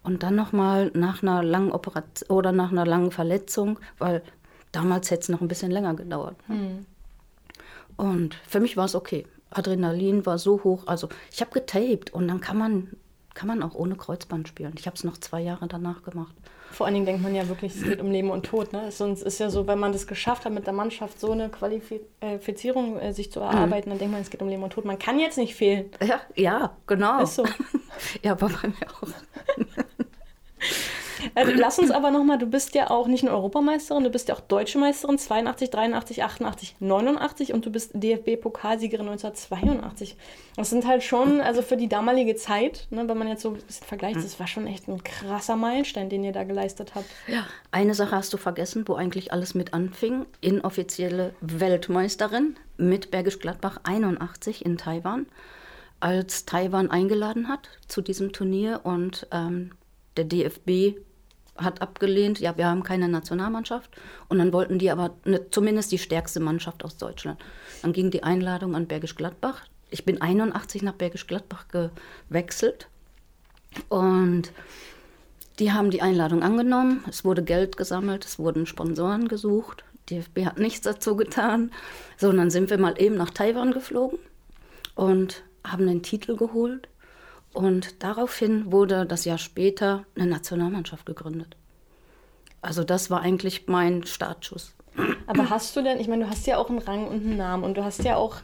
und 0.01 0.23
dann 0.23 0.35
nochmal 0.35 0.91
nach 0.93 1.21
einer 1.21 1.43
langen 1.43 1.71
Operation 1.71 2.29
oder 2.29 2.51
nach 2.51 2.71
einer 2.71 2.85
langen 2.85 3.11
Verletzung, 3.11 3.79
weil 3.99 4.23
Damals 4.71 5.09
hätte 5.11 5.21
es 5.21 5.29
noch 5.29 5.41
ein 5.41 5.47
bisschen 5.47 5.71
länger 5.71 5.95
gedauert. 5.95 6.35
Mhm. 6.47 6.85
Und 7.97 8.35
für 8.47 8.59
mich 8.59 8.77
war 8.77 8.85
es 8.85 8.95
okay. 8.95 9.25
Adrenalin 9.51 10.25
war 10.25 10.37
so 10.37 10.63
hoch. 10.63 10.83
Also 10.85 11.09
ich 11.31 11.41
habe 11.41 11.51
getaped 11.51 12.13
und 12.13 12.27
dann 12.27 12.39
kann 12.39 12.57
man, 12.57 12.91
kann 13.33 13.47
man 13.47 13.63
auch 13.63 13.75
ohne 13.75 13.95
Kreuzband 13.95 14.47
spielen. 14.47 14.73
Ich 14.77 14.85
habe 14.85 14.95
es 14.95 15.03
noch 15.03 15.17
zwei 15.17 15.41
Jahre 15.41 15.67
danach 15.67 16.03
gemacht. 16.03 16.33
Vor 16.71 16.85
allen 16.85 16.93
Dingen 16.93 17.07
denkt 17.07 17.23
man 17.23 17.33
ja 17.33 17.47
wirklich, 17.47 17.75
es 17.75 17.83
geht 17.83 17.99
um 17.99 18.11
Leben 18.11 18.29
und 18.29 18.45
Tod. 18.45 18.73
Ne? 18.73 18.91
Sonst 18.91 19.23
ist 19.23 19.39
ja 19.39 19.49
so, 19.49 19.65
wenn 19.65 19.79
man 19.79 19.91
das 19.91 20.05
geschafft 20.05 20.45
hat, 20.45 20.53
mit 20.53 20.67
der 20.67 20.73
Mannschaft 20.73 21.19
so 21.19 21.31
eine 21.31 21.49
Qualifizierung 21.49 22.99
äh, 22.99 23.11
sich 23.11 23.31
zu 23.31 23.39
erarbeiten, 23.39 23.89
mhm. 23.89 23.93
dann 23.93 23.99
denkt 23.99 24.11
man, 24.13 24.21
es 24.21 24.29
geht 24.29 24.41
um 24.41 24.49
Leben 24.49 24.61
und 24.61 24.71
Tod. 24.71 24.85
Man 24.85 24.99
kann 24.99 25.19
jetzt 25.19 25.37
nicht 25.37 25.55
fehlen. 25.55 25.89
Ja, 26.05 26.21
ja 26.35 26.77
genau. 26.85 27.23
Ist 27.23 27.35
so. 27.35 27.45
ja, 28.23 28.33
aber 28.33 28.49
bei 28.49 28.67
mir 28.67 28.87
auch. 29.01 29.07
Also, 31.35 31.51
lass 31.55 31.79
uns 31.79 31.91
aber 31.91 32.11
nochmal, 32.11 32.37
du 32.37 32.45
bist 32.45 32.75
ja 32.75 32.89
auch 32.89 33.07
nicht 33.07 33.23
nur 33.23 33.33
Europameisterin, 33.33 34.03
du 34.03 34.09
bist 34.09 34.29
ja 34.29 34.35
auch 34.35 34.39
Deutsche 34.39 34.77
Meisterin 34.77 35.17
82, 35.17 35.69
83, 35.69 36.23
88, 36.23 36.75
89 36.79 37.53
und 37.53 37.65
du 37.65 37.71
bist 37.71 37.91
DFB-Pokalsiegerin 37.93 39.07
1982. 39.07 40.17
Das 40.55 40.69
sind 40.69 40.85
halt 40.87 41.03
schon, 41.03 41.41
also 41.41 41.61
für 41.61 41.77
die 41.77 41.87
damalige 41.87 42.35
Zeit, 42.35 42.87
ne, 42.89 43.07
wenn 43.07 43.17
man 43.17 43.27
jetzt 43.27 43.41
so 43.41 43.49
ein 43.49 43.55
bisschen 43.55 43.87
vergleicht, 43.87 44.17
hm. 44.17 44.23
das 44.23 44.39
war 44.39 44.47
schon 44.47 44.67
echt 44.67 44.87
ein 44.87 45.03
krasser 45.03 45.55
Meilenstein, 45.55 46.09
den 46.09 46.23
ihr 46.23 46.31
da 46.31 46.43
geleistet 46.43 46.93
habt. 46.95 47.07
Ja, 47.27 47.45
eine 47.71 47.93
Sache 47.93 48.15
hast 48.15 48.33
du 48.33 48.37
vergessen, 48.37 48.83
wo 48.87 48.95
eigentlich 48.95 49.31
alles 49.31 49.53
mit 49.55 49.73
anfing. 49.73 50.25
Inoffizielle 50.41 51.33
Weltmeisterin 51.41 52.55
mit 52.77 53.11
Bergisch 53.11 53.39
Gladbach 53.39 53.79
81 53.83 54.65
in 54.65 54.77
Taiwan 54.77 55.27
als 55.99 56.45
Taiwan 56.45 56.89
eingeladen 56.91 57.47
hat 57.47 57.69
zu 57.87 58.01
diesem 58.01 58.31
Turnier 58.31 58.81
und 58.83 59.27
ähm, 59.31 59.71
der 60.17 60.25
DFB 60.25 60.97
hat 61.61 61.81
abgelehnt, 61.81 62.39
ja, 62.39 62.57
wir 62.57 62.67
haben 62.67 62.83
keine 62.83 63.07
Nationalmannschaft. 63.07 63.89
Und 64.27 64.39
dann 64.39 64.53
wollten 64.53 64.79
die 64.79 64.91
aber 64.91 65.11
ne, 65.25 65.49
zumindest 65.51 65.91
die 65.91 65.97
stärkste 65.97 66.39
Mannschaft 66.39 66.83
aus 66.83 66.97
Deutschland. 66.97 67.39
Dann 67.81 67.93
ging 67.93 68.11
die 68.11 68.23
Einladung 68.23 68.75
an 68.75 68.87
Bergisch 68.87 69.15
Gladbach. 69.15 69.61
Ich 69.89 70.05
bin 70.05 70.21
81 70.21 70.81
nach 70.83 70.93
Bergisch 70.93 71.27
Gladbach 71.27 71.65
gewechselt. 71.69 72.87
Und 73.89 74.51
die 75.59 75.71
haben 75.71 75.91
die 75.91 76.01
Einladung 76.01 76.41
angenommen. 76.41 77.03
Es 77.09 77.25
wurde 77.25 77.43
Geld 77.43 77.77
gesammelt, 77.77 78.25
es 78.25 78.39
wurden 78.39 78.65
Sponsoren 78.65 79.27
gesucht. 79.27 79.83
DFB 80.09 80.45
hat 80.45 80.57
nichts 80.57 80.81
dazu 80.81 81.15
getan. 81.15 81.71
So, 82.17 82.29
und 82.29 82.37
dann 82.37 82.49
sind 82.49 82.69
wir 82.69 82.77
mal 82.77 82.99
eben 82.99 83.15
nach 83.15 83.29
Taiwan 83.29 83.71
geflogen 83.71 84.19
und 84.95 85.43
haben 85.65 85.85
den 85.85 86.01
Titel 86.01 86.35
geholt. 86.35 86.87
Und 87.53 88.03
daraufhin 88.03 88.71
wurde 88.71 89.05
das 89.05 89.25
Jahr 89.25 89.37
später 89.37 90.05
eine 90.15 90.27
Nationalmannschaft 90.27 91.05
gegründet. 91.05 91.55
Also 92.61 92.83
das 92.83 93.09
war 93.09 93.21
eigentlich 93.21 93.67
mein 93.67 94.03
Startschuss. 94.03 94.73
Aber 95.27 95.49
hast 95.49 95.75
du 95.75 95.81
denn, 95.81 95.99
ich 95.99 96.07
meine, 96.07 96.25
du 96.25 96.29
hast 96.29 96.45
ja 96.47 96.57
auch 96.57 96.69
einen 96.69 96.79
Rang 96.79 97.07
und 97.07 97.23
einen 97.23 97.37
Namen 97.37 97.63
und 97.63 97.77
du 97.77 97.83
hast 97.83 98.03
ja 98.03 98.17
auch 98.17 98.37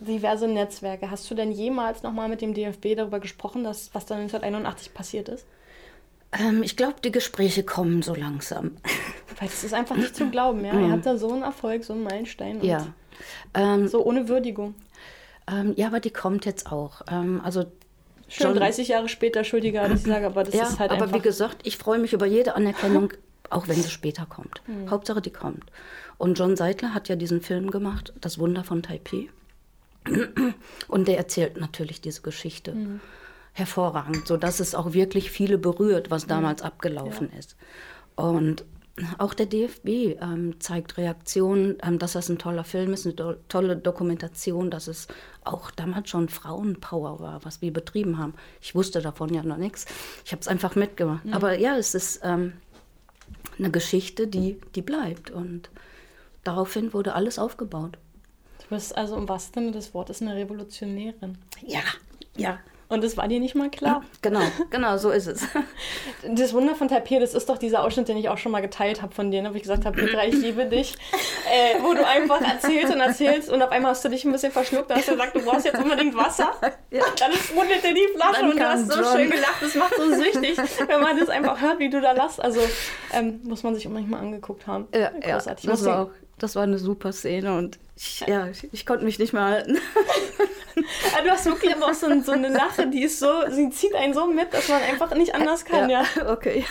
diverse 0.00 0.48
Netzwerke. 0.48 1.10
Hast 1.10 1.30
du 1.30 1.34
denn 1.34 1.52
jemals 1.52 2.02
nochmal 2.02 2.28
mit 2.28 2.40
dem 2.40 2.54
DFB 2.54 2.96
darüber 2.96 3.20
gesprochen, 3.20 3.62
dass, 3.62 3.94
was 3.94 4.06
da 4.06 4.16
1981 4.16 4.94
passiert 4.94 5.28
ist? 5.28 5.46
Ähm, 6.32 6.62
ich 6.62 6.76
glaube, 6.76 6.96
die 7.04 7.12
Gespräche 7.12 7.62
kommen 7.62 8.02
so 8.02 8.14
langsam. 8.14 8.76
Weil 9.38 9.48
das 9.48 9.64
ist 9.64 9.74
einfach 9.74 9.96
nicht 9.96 10.16
zu 10.16 10.30
glauben, 10.30 10.64
ja. 10.64 10.72
Mhm. 10.72 10.86
Ihr 10.86 10.92
habt 10.92 11.06
da 11.06 11.16
so 11.16 11.32
einen 11.32 11.42
Erfolg, 11.42 11.84
so 11.84 11.92
einen 11.92 12.04
Meilenstein. 12.04 12.62
Ja. 12.64 12.86
Ähm, 13.54 13.88
so 13.88 14.04
ohne 14.04 14.28
Würdigung. 14.28 14.74
Ähm, 15.50 15.74
ja, 15.76 15.88
aber 15.88 16.00
die 16.00 16.10
kommt 16.10 16.46
jetzt 16.46 16.70
auch. 16.70 17.02
Ähm, 17.10 17.40
also 17.44 17.64
Schön 18.30 18.46
John, 18.46 18.56
30 18.56 18.88
Jahre 18.88 19.08
später, 19.08 19.40
Entschuldige, 19.40 19.78
dass 19.78 20.00
ich 20.00 20.06
sage, 20.06 20.26
aber 20.26 20.44
das 20.44 20.54
ja, 20.54 20.62
ist 20.62 20.78
halt 20.78 20.92
aber 20.92 21.02
einfach... 21.02 21.16
wie 21.16 21.20
gesagt, 21.20 21.66
ich 21.66 21.76
freue 21.76 21.98
mich 21.98 22.12
über 22.12 22.26
jede 22.26 22.54
Anerkennung, 22.54 23.12
auch 23.50 23.66
wenn 23.66 23.76
sie 23.76 23.90
später 23.90 24.24
kommt. 24.24 24.62
Mhm. 24.68 24.88
Hauptsache, 24.88 25.20
die 25.20 25.32
kommt. 25.32 25.64
Und 26.16 26.38
John 26.38 26.56
Seidler 26.56 26.94
hat 26.94 27.08
ja 27.08 27.16
diesen 27.16 27.40
Film 27.40 27.72
gemacht, 27.72 28.12
Das 28.20 28.38
Wunder 28.38 28.62
von 28.62 28.84
Taipei. 28.84 29.28
Und 30.88 31.08
der 31.08 31.18
erzählt 31.18 31.58
natürlich 31.58 32.00
diese 32.00 32.22
Geschichte. 32.22 32.72
Mhm. 32.72 33.00
Hervorragend, 33.52 34.28
sodass 34.28 34.60
es 34.60 34.76
auch 34.76 34.92
wirklich 34.92 35.32
viele 35.32 35.58
berührt, 35.58 36.12
was 36.12 36.28
damals 36.28 36.62
mhm. 36.62 36.68
abgelaufen 36.68 37.30
ja. 37.32 37.38
ist. 37.38 37.56
Und 38.14 38.64
auch 39.18 39.34
der 39.34 39.46
DFB 39.46 40.20
ähm, 40.20 40.60
zeigt 40.60 40.96
Reaktionen, 40.96 41.78
ähm, 41.82 41.98
dass 41.98 42.12
das 42.12 42.28
ein 42.28 42.38
toller 42.38 42.64
Film 42.64 42.92
ist, 42.92 43.06
eine 43.06 43.14
do 43.14 43.34
tolle 43.48 43.76
Dokumentation, 43.76 44.70
dass 44.70 44.86
es 44.86 45.08
auch 45.44 45.70
damals 45.70 46.10
schon 46.10 46.28
Frauenpower 46.28 47.20
war, 47.20 47.44
was 47.44 47.62
wir 47.62 47.72
betrieben 47.72 48.18
haben. 48.18 48.34
Ich 48.60 48.74
wusste 48.74 49.00
davon 49.00 49.32
ja 49.32 49.42
noch 49.42 49.56
nichts. 49.56 49.86
Ich 50.24 50.32
habe 50.32 50.40
es 50.40 50.48
einfach 50.48 50.74
mitgemacht. 50.74 51.24
Mhm. 51.24 51.34
Aber 51.34 51.58
ja, 51.58 51.76
es 51.76 51.94
ist 51.94 52.20
ähm, 52.22 52.54
eine 53.58 53.70
Geschichte, 53.70 54.26
die, 54.26 54.60
die 54.74 54.82
bleibt. 54.82 55.30
Und 55.30 55.70
daraufhin 56.44 56.92
wurde 56.92 57.14
alles 57.14 57.38
aufgebaut. 57.38 57.98
Du 58.62 58.74
bist 58.74 58.96
also 58.96 59.16
im 59.16 59.28
wahrsten 59.28 59.62
Sinne 59.62 59.72
des 59.72 59.94
Wortes 59.94 60.20
eine 60.22 60.34
Revolutionärin. 60.34 61.38
Ja, 61.66 61.80
ja. 62.36 62.58
Und 62.90 63.04
das 63.04 63.16
war 63.16 63.28
dir 63.28 63.38
nicht 63.38 63.54
mal 63.54 63.70
klar. 63.70 64.02
Genau, 64.20 64.42
genau, 64.70 64.96
so 64.98 65.10
ist 65.10 65.26
es. 65.26 65.46
Das 66.28 66.52
Wunder 66.52 66.74
von 66.74 66.88
Taipei, 66.88 67.18
das 67.18 67.32
ist 67.34 67.48
doch 67.48 67.56
dieser 67.56 67.82
Ausschnitt, 67.82 68.08
den 68.08 68.16
ich 68.16 68.28
auch 68.28 68.36
schon 68.36 68.52
mal 68.52 68.60
geteilt 68.60 69.00
habe 69.00 69.14
von 69.14 69.30
dir, 69.30 69.40
ne, 69.40 69.52
wo 69.52 69.54
ich 69.54 69.62
gesagt 69.62 69.86
habe, 69.86 69.96
Petra, 69.96 70.26
ich 70.26 70.34
liebe 70.34 70.66
dich. 70.66 70.94
Äh, 71.50 71.82
wo 71.82 71.94
du 71.94 72.06
einfach 72.06 72.40
erzählst 72.40 72.94
und 72.94 73.00
erzählst 73.00 73.50
und 73.50 73.60
auf 73.60 73.72
einmal 73.72 73.90
hast 73.90 74.04
du 74.04 74.08
dich 74.08 74.24
ein 74.24 74.30
bisschen 74.30 74.52
verschluckt 74.52 74.88
und 74.88 74.96
hast 74.96 75.08
gesagt, 75.08 75.34
du 75.34 75.40
brauchst 75.40 75.64
jetzt 75.64 75.80
unbedingt 75.82 76.14
Wasser. 76.14 76.52
Ja. 76.92 77.04
Dann 77.18 77.32
sprudelte 77.32 77.94
die 77.94 78.08
Flasche 78.14 78.40
Dann 78.40 78.50
und 78.50 78.58
du 78.58 78.68
hast 78.68 78.92
so 78.92 79.00
John. 79.00 79.16
schön 79.16 79.30
gelacht. 79.30 79.56
Das 79.60 79.74
macht 79.76 79.94
so 79.96 80.12
süchtig, 80.12 80.58
wenn 80.86 81.00
man 81.00 81.18
das 81.18 81.28
einfach 81.28 81.60
hört, 81.60 81.78
wie 81.78 81.88
du 81.88 82.00
da 82.00 82.12
lachst. 82.12 82.40
Also 82.42 82.60
ähm, 83.12 83.40
muss 83.44 83.62
man 83.62 83.74
sich 83.74 83.86
unbedingt 83.86 84.10
mal 84.10 84.18
angeguckt 84.18 84.66
haben. 84.66 84.88
Ja, 84.92 85.10
Großartig. 85.10 85.64
Ja, 85.64 85.70
das, 85.70 85.84
war 85.84 86.02
auch, 86.02 86.10
das 86.38 86.56
war 86.56 86.64
eine 86.64 86.78
super 86.78 87.12
Szene 87.12 87.56
und 87.56 87.78
ich, 87.96 88.20
ja, 88.26 88.48
ich, 88.48 88.66
ich 88.72 88.86
konnte 88.86 89.04
mich 89.04 89.18
nicht 89.18 89.32
mehr 89.32 89.44
halten. 89.44 89.78
Aber 91.14 91.22
du 91.24 91.30
hast 91.30 91.46
wirklich 91.46 91.74
aber 91.74 91.86
auch 91.86 91.94
so, 91.94 92.06
so, 92.22 92.32
eine 92.32 92.48
Lache, 92.48 92.86
die 92.86 93.02
ist 93.02 93.18
so, 93.18 93.28
sie 93.48 93.70
zieht 93.70 93.94
einen 93.94 94.14
so 94.14 94.26
mit, 94.26 94.52
dass 94.52 94.68
man 94.68 94.82
einfach 94.82 95.14
nicht 95.14 95.34
anders 95.34 95.64
kann, 95.64 95.88
ja. 95.90 96.02
ja. 96.16 96.30
Okay. 96.30 96.64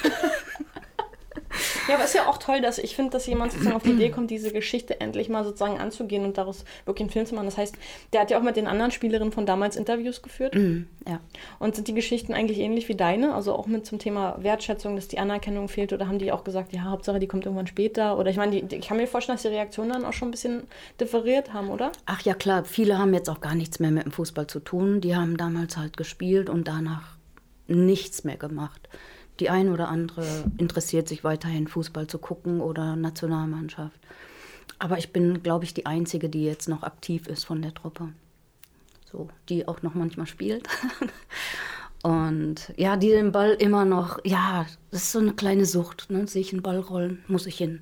Ja, 1.90 1.96
aber 1.96 2.04
es 2.04 2.12
ist 2.12 2.16
ja 2.18 2.28
auch 2.28 2.38
toll, 2.38 2.62
dass 2.62 2.78
ich 2.78 2.96
finde, 2.96 3.10
dass 3.10 3.26
jemand 3.26 3.52
sozusagen 3.52 3.76
auf 3.76 3.82
die 3.82 3.92
Idee 3.92 4.12
kommt, 4.12 4.30
diese 4.30 4.52
Geschichte 4.52 5.02
endlich 5.02 5.28
mal 5.28 5.44
sozusagen 5.44 5.80
anzugehen 5.80 6.24
und 6.24 6.38
daraus 6.38 6.64
wirklich 6.86 7.02
einen 7.02 7.10
Film 7.10 7.26
zu 7.26 7.34
machen. 7.34 7.48
Das 7.48 7.58
heißt, 7.58 7.76
der 8.14 8.22
hat 8.22 8.30
ja 8.30 8.38
auch 8.38 8.44
mit 8.44 8.58
den 8.58 8.68
anderen 8.68 8.92
Spielerinnen 8.92 9.32
von 9.32 9.48
damals 9.48 9.76
Interviews 9.76 10.22
geführt. 10.22 10.54
Mm, 10.54 10.84
ja. 11.08 11.20
Und 11.58 11.76
sind 11.76 11.88
die 11.88 11.96
Geschichten 11.96 12.34
eigentlich 12.34 12.60
ähnlich 12.60 12.88
wie 12.90 12.96
deine? 12.96 13.34
Also 13.34 13.54
auch 13.54 13.66
mit 13.66 13.88
zum 13.88 13.98
Thema 13.98 14.38
Wertschätzung, 14.40 14.96
dass 14.96 15.08
die 15.08 15.18
Anerkennung 15.18 15.68
fehlt? 15.68 15.92
Oder 15.92 16.08
haben 16.08 16.20
die 16.20 16.32
auch 16.32 16.44
gesagt, 16.44 16.74
ja, 16.74 16.84
Hauptsache, 16.84 17.18
die 17.18 17.28
kommt 17.28 17.46
irgendwann 17.46 17.66
später? 17.66 18.20
Oder 18.20 18.30
ich 18.30 18.38
meine, 18.38 18.56
ich 18.56 18.88
kann 18.88 18.98
mir 18.98 19.08
vorstellen, 19.08 19.38
dass 19.38 19.42
die 19.42 19.48
Reaktionen 19.48 19.92
dann 19.92 20.06
auch 20.06 20.14
schon 20.14 20.28
ein 20.28 20.32
bisschen 20.32 20.68
differiert 21.00 21.54
haben, 21.54 21.72
oder? 21.72 21.92
Ach 22.06 22.22
ja, 22.22 22.36
klar. 22.36 22.66
Viele 22.66 23.00
haben 23.00 23.16
jetzt 23.16 23.32
auch 23.32 23.42
gar 23.42 23.56
nichts 23.56 23.80
mehr 23.80 23.90
mit 23.90 24.06
dem 24.06 24.12
Fußball 24.12 24.46
zu 24.46 24.60
tun. 24.60 25.02
Die 25.02 25.16
haben 25.16 25.38
damals 25.38 25.76
halt 25.76 25.98
gespielt 25.98 26.52
und 26.52 26.68
danach 26.68 27.18
nichts 27.68 28.24
mehr 28.24 28.38
gemacht. 28.38 28.90
Die 29.40 29.50
eine 29.50 29.72
oder 29.72 29.90
andere 29.90 30.26
interessiert 30.58 31.08
sich 31.08 31.24
weiterhin 31.24 31.68
Fußball 31.68 32.08
zu 32.08 32.18
gucken 32.18 32.62
oder 32.62 32.96
Nationalmannschaft. 32.96 34.00
Aber 34.80 34.98
ich 34.98 35.12
bin, 35.12 35.44
glaube 35.44 35.66
ich, 35.66 35.74
die 35.74 35.86
Einzige, 35.86 36.30
die 36.30 36.44
jetzt 36.44 36.70
noch 36.70 36.84
aktiv 36.84 37.28
ist 37.28 37.46
von 37.46 37.62
der 37.62 37.74
Truppe. 37.74 38.10
So, 39.12 39.30
die 39.50 39.68
auch 39.68 39.82
noch 39.82 39.94
manchmal 39.96 40.28
spielt. 40.28 40.68
Und 42.04 42.74
ja, 42.78 42.96
die 42.96 43.10
den 43.10 43.32
Ball 43.32 43.52
immer 43.52 43.84
noch, 43.84 44.20
ja, 44.24 44.66
das 44.92 45.04
ist 45.04 45.12
so 45.12 45.20
eine 45.20 45.34
kleine 45.34 45.66
Sucht. 45.66 46.10
Ne? 46.10 46.28
Sehe 46.28 46.42
ich 46.42 46.54
einen 46.54 46.62
Ball 46.62 46.80
rollen, 46.80 47.24
muss 47.28 47.46
ich 47.46 47.58
hin. 47.58 47.82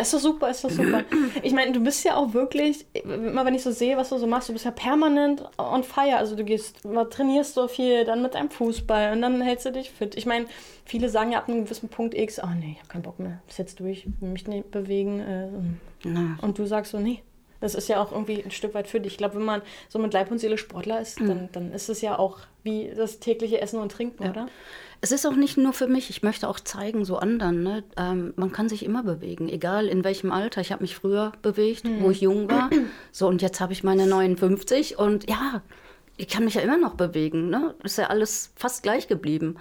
Ist 0.00 0.14
doch 0.14 0.18
super, 0.18 0.50
ist 0.50 0.64
doch 0.64 0.70
super. 0.70 1.04
Ich 1.42 1.52
meine, 1.52 1.72
du 1.72 1.80
bist 1.80 2.04
ja 2.04 2.16
auch 2.16 2.34
wirklich, 2.34 2.86
immer 2.94 3.44
wenn 3.44 3.54
ich 3.54 3.62
so 3.62 3.70
sehe, 3.70 3.96
was 3.96 4.08
du 4.08 4.18
so 4.18 4.26
machst, 4.26 4.48
du 4.48 4.52
bist 4.52 4.64
ja 4.64 4.70
permanent 4.70 5.44
on 5.58 5.82
fire. 5.82 6.16
Also 6.16 6.36
du 6.36 6.44
gehst, 6.44 6.80
trainierst 7.10 7.54
so 7.54 7.68
viel, 7.68 8.04
dann 8.04 8.22
mit 8.22 8.34
deinem 8.34 8.50
Fußball 8.50 9.12
und 9.12 9.22
dann 9.22 9.40
hältst 9.40 9.66
du 9.66 9.72
dich 9.72 9.90
fit. 9.90 10.16
Ich 10.16 10.26
meine, 10.26 10.46
viele 10.84 11.08
sagen 11.08 11.32
ja 11.32 11.38
ab 11.38 11.48
einem 11.48 11.64
gewissen 11.64 11.88
Punkt 11.88 12.14
X, 12.14 12.40
oh 12.42 12.48
nee, 12.58 12.72
ich 12.72 12.78
habe 12.78 12.88
keinen 12.88 13.02
Bock 13.02 13.18
mehr, 13.18 13.40
bis 13.46 13.58
jetzt 13.58 13.80
durch, 13.80 14.06
will 14.20 14.30
mich 14.30 14.46
nicht 14.46 14.70
bewegen. 14.70 15.20
Äh, 15.20 16.08
und 16.42 16.58
du 16.58 16.66
sagst 16.66 16.92
so, 16.92 16.98
nee, 16.98 17.22
das 17.60 17.74
ist 17.74 17.88
ja 17.88 18.02
auch 18.02 18.12
irgendwie 18.12 18.42
ein 18.42 18.50
Stück 18.50 18.74
weit 18.74 18.86
für 18.86 19.00
dich. 19.00 19.12
Ich 19.12 19.18
glaube, 19.18 19.36
wenn 19.36 19.44
man 19.44 19.62
so 19.88 19.98
mit 19.98 20.12
Leib 20.12 20.30
und 20.30 20.38
Seele 20.38 20.58
Sportler 20.58 21.00
ist, 21.00 21.20
dann, 21.20 21.48
dann 21.52 21.72
ist 21.72 21.88
es 21.88 22.00
ja 22.00 22.18
auch 22.18 22.38
wie 22.62 22.92
das 22.94 23.18
tägliche 23.18 23.60
Essen 23.60 23.80
und 23.80 23.92
Trinken, 23.92 24.24
ja. 24.24 24.30
oder? 24.30 24.48
Es 25.00 25.12
ist 25.12 25.26
auch 25.26 25.36
nicht 25.36 25.56
nur 25.56 25.72
für 25.72 25.86
mich. 25.86 26.10
Ich 26.10 26.22
möchte 26.22 26.48
auch 26.48 26.58
zeigen, 26.58 27.04
so 27.04 27.16
anderen. 27.16 27.62
Ne? 27.62 27.84
Ähm, 27.96 28.32
man 28.36 28.52
kann 28.52 28.68
sich 28.68 28.84
immer 28.84 29.02
bewegen, 29.02 29.48
egal 29.48 29.86
in 29.88 30.04
welchem 30.04 30.32
Alter. 30.32 30.60
Ich 30.60 30.72
habe 30.72 30.82
mich 30.82 30.96
früher 30.96 31.32
bewegt, 31.42 31.84
mhm. 31.84 32.02
wo 32.02 32.10
ich 32.10 32.20
jung 32.20 32.50
war. 32.50 32.70
So, 33.12 33.28
und 33.28 33.42
jetzt 33.42 33.60
habe 33.60 33.72
ich 33.72 33.84
meine 33.84 34.06
59 34.06 34.98
und 34.98 35.28
ja, 35.28 35.62
ich 36.16 36.28
kann 36.28 36.44
mich 36.44 36.54
ja 36.54 36.62
immer 36.62 36.78
noch 36.78 36.94
bewegen. 36.94 37.50
Ne? 37.50 37.74
Ist 37.82 37.98
ja 37.98 38.06
alles 38.06 38.52
fast 38.56 38.82
gleich 38.82 39.08
geblieben. 39.08 39.56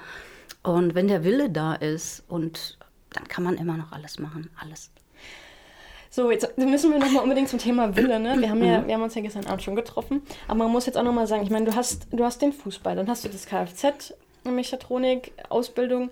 Und 0.64 0.96
wenn 0.96 1.08
der 1.08 1.24
Wille 1.24 1.50
da 1.50 1.74
ist 1.74 2.24
und 2.28 2.78
dann 3.14 3.28
kann 3.28 3.44
man 3.44 3.56
immer 3.56 3.78
noch 3.78 3.92
alles 3.92 4.20
machen, 4.20 4.50
alles. 4.60 4.92
So, 6.10 6.32
jetzt 6.32 6.58
müssen 6.58 6.92
wir 6.92 7.00
nochmal 7.00 7.24
unbedingt 7.24 7.50
zum 7.50 7.60
Thema 7.60 7.96
Wille, 7.96 8.20
ne? 8.22 8.36
Wir 8.40 8.50
haben 8.50 8.64
ja, 8.64 8.80
mhm. 8.80 8.88
wir 8.88 8.94
haben 8.94 9.02
uns 9.02 9.16
ja 9.16 9.22
gestern 9.22 9.46
Abend 9.48 9.64
schon 9.64 9.76
getroffen. 9.76 10.22
Aber 10.48 10.60
man 10.60 10.72
muss 10.72 10.86
jetzt 10.86 10.98
auch 10.98 11.04
nochmal 11.04 11.28
sagen, 11.28 11.44
ich 11.44 11.50
meine, 11.50 11.66
du 11.66 11.76
hast, 11.76 12.08
du 12.12 12.24
hast 12.24 12.42
den 12.42 12.54
Fußball, 12.54 12.96
dann 12.96 13.10
hast 13.10 13.26
du 13.26 13.30
das 13.30 13.46
Kfz, 13.46 14.14
Mechatronik, 14.52 15.34
Ausbildung, 15.50 16.10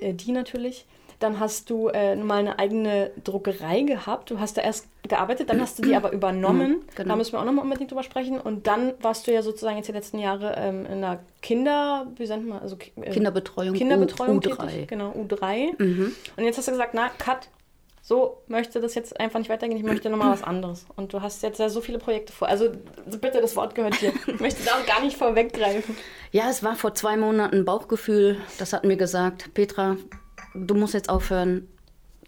äh, 0.00 0.14
die 0.14 0.32
natürlich. 0.32 0.86
Dann 1.18 1.38
hast 1.38 1.70
du 1.70 1.86
äh, 1.86 2.16
mal 2.16 2.40
eine 2.40 2.58
eigene 2.58 3.12
Druckerei 3.22 3.82
gehabt. 3.82 4.30
Du 4.30 4.40
hast 4.40 4.56
da 4.56 4.62
erst 4.62 4.88
gearbeitet, 5.08 5.50
dann 5.50 5.60
hast 5.60 5.78
du 5.78 5.82
die 5.82 5.94
aber 5.94 6.12
übernommen. 6.12 6.70
Mhm, 6.70 6.82
genau. 6.96 7.08
Da 7.10 7.16
müssen 7.16 7.32
wir 7.32 7.40
auch 7.40 7.44
nochmal 7.44 7.64
unbedingt 7.64 7.92
drüber 7.92 8.02
sprechen. 8.02 8.40
Und 8.40 8.66
dann 8.66 8.94
warst 9.00 9.28
du 9.28 9.32
ja 9.32 9.42
sozusagen 9.42 9.76
jetzt 9.76 9.86
die 9.86 9.92
letzten 9.92 10.18
Jahre 10.18 10.56
ähm, 10.56 10.84
in 10.86 10.92
einer 11.04 11.20
Kinder, 11.40 12.08
wie 12.16 12.26
nennt 12.26 12.48
man, 12.48 12.60
also 12.60 12.76
äh, 13.00 13.10
Kinderbetreuung, 13.10 13.74
Kinderbetreuung 13.74 14.38
U, 14.38 14.40
U3. 14.40 14.66
Tätig, 14.66 14.88
genau, 14.88 15.12
U3. 15.12 15.80
Mhm. 15.80 16.12
Und 16.36 16.44
jetzt 16.44 16.58
hast 16.58 16.66
du 16.66 16.72
gesagt, 16.72 16.94
na, 16.94 17.08
cut, 17.18 17.48
so 18.12 18.42
möchte 18.46 18.78
das 18.78 18.94
jetzt 18.94 19.18
einfach 19.18 19.38
nicht 19.38 19.48
weitergehen, 19.48 19.78
ich 19.78 19.84
möchte 19.84 20.10
nochmal 20.10 20.32
was 20.32 20.42
anderes. 20.42 20.84
Und 20.96 21.14
du 21.14 21.22
hast 21.22 21.42
jetzt 21.42 21.58
ja 21.58 21.70
so 21.70 21.80
viele 21.80 21.98
Projekte 21.98 22.30
vor. 22.30 22.46
Also 22.46 22.70
bitte, 23.06 23.40
das 23.40 23.56
Wort 23.56 23.74
gehört 23.74 24.02
dir. 24.02 24.12
Ich 24.26 24.38
möchte 24.38 24.62
da 24.64 24.72
auch 24.72 24.84
gar 24.84 25.00
nicht 25.00 25.16
vorweggreifen. 25.16 25.96
Ja, 26.30 26.50
es 26.50 26.62
war 26.62 26.76
vor 26.76 26.94
zwei 26.94 27.16
Monaten 27.16 27.64
Bauchgefühl. 27.64 28.36
Das 28.58 28.74
hat 28.74 28.84
mir 28.84 28.98
gesagt, 28.98 29.54
Petra, 29.54 29.96
du 30.54 30.74
musst 30.74 30.92
jetzt 30.92 31.08
aufhören 31.08 31.66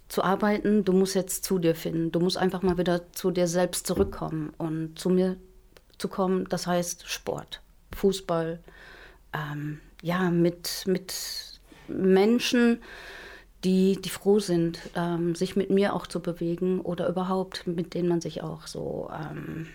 zu 0.09 0.25
arbeiten, 0.25 0.87
du 0.87 0.95
musst 0.95 1.15
jetzt 1.15 1.45
zu 1.45 1.59
dir 1.59 1.75
finden. 1.75 2.11
Du 2.11 2.19
musst 2.19 2.39
einfach 2.39 2.63
mal 2.63 2.79
wieder 2.79 3.13
zu 3.13 3.31
dir 3.31 3.47
selbst 3.47 3.87
zurückkommen 3.87 4.55
und 4.57 4.99
zu 4.99 5.11
mir 5.11 5.37
zu 5.99 6.09
kommen. 6.09 6.47
Das 6.49 6.67
heißt 6.67 7.07
Sport, 7.07 7.61
Fußball, 7.95 8.59
ähm, 9.35 9.81
ja, 10.01 10.31
mit, 10.31 10.85
mit 10.87 11.61
Menschen, 11.89 12.81
die, 13.65 14.01
die 14.01 14.11
froh 14.11 14.39
sind, 14.39 14.79
ähm, 14.95 15.35
sich 15.35 15.57
mit 15.57 15.71
mir 15.71 15.95
auch 15.95 16.07
zu 16.07 16.21
bewegen 16.21 16.81
oder 16.81 17.09
überhaupt 17.09 17.67
mit 17.67 17.95
denen 17.95 18.09
man 18.09 18.21
sich 18.21 18.43
auch 18.43 18.67
so 18.67 19.11
ähm, 19.13 19.67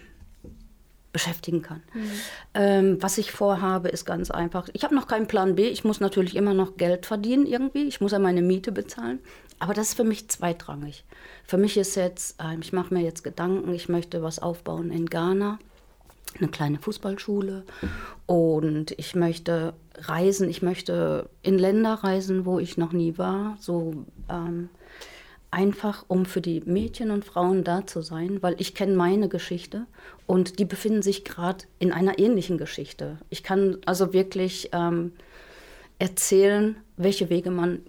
beschäftigen 1.11 1.61
kann. 1.63 1.81
Mhm. 1.93 2.11
Ähm, 2.53 2.97
was 3.01 3.17
ich 3.17 3.31
vorhabe, 3.31 3.89
ist 3.89 4.05
ganz 4.05 4.29
einfach. 4.29 4.69
Ich 4.73 4.83
habe 4.83 4.93
noch 4.93 5.07
keinen 5.07 5.27
Plan 5.27 5.55
B. 5.55 5.67
Ich 5.67 5.83
muss 5.83 5.99
natürlich 5.99 6.35
immer 6.35 6.53
noch 6.53 6.77
Geld 6.77 7.07
verdienen 7.07 7.47
irgendwie. 7.47 7.83
Ich 7.83 7.99
muss 7.99 8.11
ja 8.11 8.19
meine 8.19 8.43
Miete 8.43 8.71
bezahlen. 8.71 9.19
Aber 9.57 9.73
das 9.73 9.89
ist 9.89 9.93
für 9.95 10.03
mich 10.03 10.29
zweitrangig. 10.29 11.03
Für 11.45 11.57
mich 11.57 11.77
ist 11.77 11.95
jetzt, 11.95 12.39
äh, 12.41 12.55
ich 12.61 12.73
mache 12.73 12.93
mir 12.93 13.01
jetzt 13.01 13.23
Gedanken, 13.23 13.73
ich 13.73 13.89
möchte 13.89 14.21
was 14.21 14.39
aufbauen 14.39 14.91
in 14.91 15.07
Ghana 15.07 15.57
eine 16.37 16.49
kleine 16.49 16.77
Fußballschule 16.79 17.63
und 18.27 18.91
ich 18.97 19.15
möchte 19.15 19.73
reisen, 20.07 20.49
ich 20.49 20.61
möchte 20.61 21.29
in 21.41 21.57
Länder 21.57 21.95
reisen, 21.95 22.45
wo 22.45 22.59
ich 22.59 22.77
noch 22.77 22.91
nie 22.91 23.17
war, 23.17 23.57
so 23.59 24.05
ähm, 24.29 24.69
einfach 25.51 26.05
um 26.07 26.25
für 26.25 26.41
die 26.41 26.61
Mädchen 26.65 27.11
und 27.11 27.25
Frauen 27.25 27.63
da 27.63 27.87
zu 27.87 28.01
sein, 28.01 28.41
weil 28.41 28.55
ich 28.59 28.75
kenne 28.75 28.95
meine 28.95 29.29
Geschichte 29.29 29.85
und 30.27 30.59
die 30.59 30.65
befinden 30.65 31.01
sich 31.01 31.25
gerade 31.25 31.65
in 31.79 31.91
einer 31.91 32.19
ähnlichen 32.19 32.57
Geschichte. 32.57 33.17
Ich 33.29 33.41
kann 33.43 33.77
also 33.85 34.13
wirklich 34.13 34.69
ähm, 34.73 35.13
erzählen, 35.97 36.77
welche 36.97 37.29
Wege 37.29 37.51
man 37.51 37.79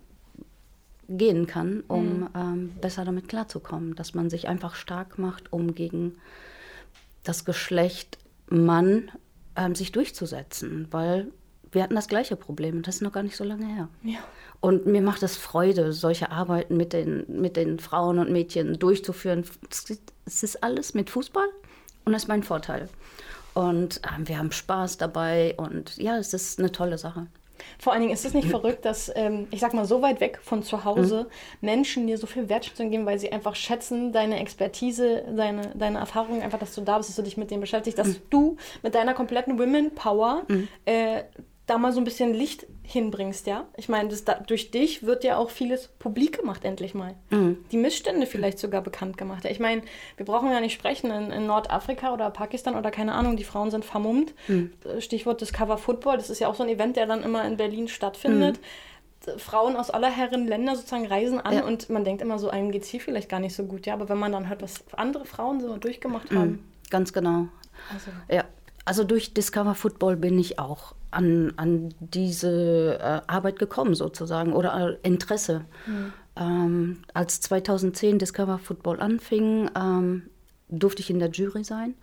gehen 1.09 1.47
kann, 1.47 1.83
um 1.89 2.21
mhm. 2.21 2.29
ähm, 2.35 2.73
besser 2.81 3.05
damit 3.05 3.29
klarzukommen. 3.29 3.95
Dass 3.95 4.15
man 4.15 4.31
sich 4.31 4.49
einfach 4.49 4.75
stark 4.75 5.19
macht, 5.19 5.53
um 5.53 5.75
gegen 5.75 6.17
das 7.25 7.45
Geschlecht 7.45 8.19
Mann 8.49 9.11
ähm, 9.57 9.75
sich 9.75 9.93
durchzusetzen. 9.93 10.89
Weil 10.91 11.29
wir 11.73 11.83
hatten 11.83 11.95
das 11.95 12.09
gleiche 12.09 12.37
Problem 12.37 12.77
und 12.79 12.89
das 12.89 12.97
ist 12.97 13.03
noch 13.03 13.13
gar 13.13 13.23
nicht 13.23 13.37
so 13.37 13.45
lange 13.45 13.67
her. 13.67 13.89
Ja. 14.03 14.19
Und 14.61 14.87
mir 14.87 15.01
macht 15.01 15.23
es 15.23 15.37
Freude, 15.37 15.93
solche 15.93 16.31
Arbeiten 16.31 16.77
mit 16.77 16.93
den, 16.93 17.25
mit 17.29 17.57
den 17.57 17.79
Frauen 17.79 18.19
und 18.19 18.31
Mädchen 18.31 18.79
durchzuführen. 18.79 19.45
Es 20.27 20.43
ist 20.43 20.63
alles 20.63 20.95
mit 20.95 21.11
Fußball 21.11 21.49
und 22.05 22.13
das 22.13 22.25
ist 22.25 22.29
mein 22.29 22.43
Vorteil. 22.43 22.89
Und 23.55 23.99
äh, 24.05 24.29
wir 24.29 24.39
haben 24.39 24.53
Spaß 24.53 24.99
dabei 24.99 25.55
und 25.57 25.97
ja, 25.97 26.19
es 26.19 26.35
ist 26.35 26.59
eine 26.59 26.73
tolle 26.73 26.99
Sache. 26.99 27.27
Vor 27.79 27.93
allen 27.93 28.03
Dingen 28.03 28.15
ist 28.15 28.25
es 28.25 28.35
nicht 28.35 28.49
verrückt, 28.51 28.85
dass, 28.85 29.11
ähm, 29.15 29.47
ich 29.51 29.61
sag 29.61 29.75
mal, 29.75 29.85
so 29.85 30.03
weit 30.03 30.21
weg 30.21 30.41
von 30.43 30.63
zu 30.63 30.85
Hause 30.85 31.27
mhm. 31.61 31.67
Menschen 31.67 32.07
dir 32.07 32.19
so 32.19 32.27
viel 32.27 32.49
Wertschätzung 32.49 32.91
geben, 32.91 33.07
weil 33.07 33.19
sie 33.19 33.33
einfach 33.33 33.55
schätzen, 33.55 34.13
deine 34.13 34.41
Expertise, 34.41 35.25
deine, 35.37 35.73
deine 35.75 35.99
Erfahrung, 35.99 36.43
einfach, 36.43 36.59
dass 36.59 36.75
du 36.75 36.83
da 36.83 36.99
bist, 36.99 37.11
dass 37.11 37.17
du 37.17 37.23
dich 37.23 37.37
mit 37.37 37.51
dem 37.51 37.61
beschäftigst, 37.61 37.99
dass 37.99 38.09
mhm. 38.09 38.23
du 38.31 38.57
mit 38.83 38.95
deiner 38.95 39.15
kompletten 39.15 39.59
Women 39.59 39.95
Power 39.95 40.43
mhm. 40.49 40.69
äh, 40.85 41.23
da 41.71 41.79
mal 41.79 41.93
so 41.93 42.01
ein 42.01 42.05
bisschen 42.05 42.35
Licht 42.35 42.67
hinbringst, 42.83 43.47
ja. 43.47 43.65
Ich 43.77 43.89
meine, 43.89 44.09
da, 44.09 44.35
durch 44.35 44.73
dich 44.73 45.05
wird 45.05 45.23
ja 45.23 45.37
auch 45.37 45.51
vieles 45.51 45.87
publik 45.87 46.41
gemacht, 46.41 46.65
endlich 46.65 46.95
mal. 46.95 47.15
Mhm. 47.31 47.65
Die 47.71 47.77
Missstände 47.77 48.27
vielleicht 48.27 48.59
sogar 48.59 48.83
bekannt 48.83 49.17
gemacht. 49.17 49.45
Ich 49.45 49.61
meine, 49.61 49.83
wir 50.17 50.27
brauchen 50.27 50.51
ja 50.51 50.61
nicht 50.61 50.75
sprechen, 50.75 51.13
in, 51.13 51.31
in, 51.31 51.47
Nordafrika 51.47 52.13
oder 52.13 52.29
Pakistan 52.31 52.75
oder 52.75 52.91
keine 52.91 53.15
Ahnung, 53.15 53.37
die 53.37 53.45
Frauen 53.45 53.71
sind 53.71 53.85
vermummt. 53.85 54.35
Mhm. 54.49 54.73
Stichwort 54.99 55.41
Discover 55.41 55.79
Football, 55.79 56.17
das 56.17 56.29
ist 56.29 56.41
ja 56.41 56.49
auch 56.49 56.57
so 56.57 56.65
ein 56.65 56.69
Event, 56.69 56.97
der 56.97 57.07
dann 57.07 57.23
immer 57.23 57.45
in 57.45 57.57
Berlin 57.57 57.87
stattfindet. 57.87 58.59
Mhm. 58.59 59.39
Frauen 59.39 59.77
aus 59.77 59.91
aller 59.91 60.11
Herren 60.11 60.49
Länder 60.49 60.75
sozusagen 60.75 61.07
reisen 61.07 61.41
an 61.41 61.55
ja. 61.55 61.65
und 61.65 61.89
man 61.91 62.05
denkt 62.05 62.23
immer 62.23 62.39
so, 62.39 62.49
einem 62.49 62.73
geht 62.73 62.83
es 62.83 62.89
hier 62.89 63.01
vielleicht 63.01 63.29
gar 63.29 63.39
nicht 63.39 63.55
so 63.55 63.65
gut, 63.65 63.87
ja, 63.87 63.93
aber 63.93 64.09
wenn 64.09 64.19
man 64.19 64.33
dann 64.33 64.49
hört, 64.49 64.63
was 64.63 64.83
andere 64.97 65.27
Frauen 65.27 65.61
so 65.61 65.77
durchgemacht 65.77 66.33
mhm. 66.33 66.39
haben. 66.39 66.73
Ganz 66.89 67.13
genau. 67.13 67.49
Also. 67.93 68.11
Ja, 68.29 68.45
also 68.87 69.05
durch 69.05 69.35
Discover 69.35 69.75
Football 69.75 70.17
bin 70.17 70.39
ich 70.39 70.59
auch 70.59 70.95
an, 71.11 71.53
an 71.57 71.95
diese 72.01 72.99
äh, 73.01 73.21
Arbeit 73.27 73.59
gekommen 73.59 73.95
sozusagen 73.95 74.53
oder 74.53 74.99
äh, 75.03 75.07
Interesse. 75.07 75.65
Mhm. 75.87 76.13
Ähm, 76.37 77.03
als 77.15 77.41
2010 77.41 78.19
Discover 78.19 78.59
Football 78.59 79.01
anfing, 79.01 79.71
ähm, 79.77 80.23
durfte 80.69 81.03
ich 81.03 81.11
in 81.11 81.19
der 81.19 81.31
Jury 81.31 81.65
sein 81.65 81.95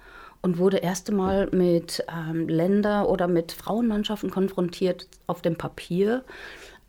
und 0.42 0.58
wurde 0.58 0.78
erst 0.78 1.10
einmal 1.10 1.50
mit 1.52 2.04
ähm, 2.14 2.48
Länder- 2.48 3.10
oder 3.10 3.28
mit 3.28 3.52
Frauenmannschaften 3.52 4.30
konfrontiert 4.30 5.08
auf 5.26 5.42
dem 5.42 5.58
Papier, 5.58 6.24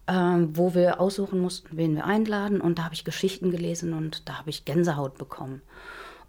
ähm, 0.06 0.56
wo 0.56 0.74
wir 0.74 1.00
aussuchen 1.00 1.40
mussten, 1.40 1.76
wen 1.76 1.94
wir 1.94 2.04
einladen. 2.04 2.60
Und 2.60 2.78
da 2.78 2.84
habe 2.84 2.94
ich 2.94 3.04
Geschichten 3.04 3.50
gelesen 3.50 3.94
und 3.94 4.28
da 4.28 4.38
habe 4.38 4.50
ich 4.50 4.64
Gänsehaut 4.64 5.18
bekommen. 5.18 5.62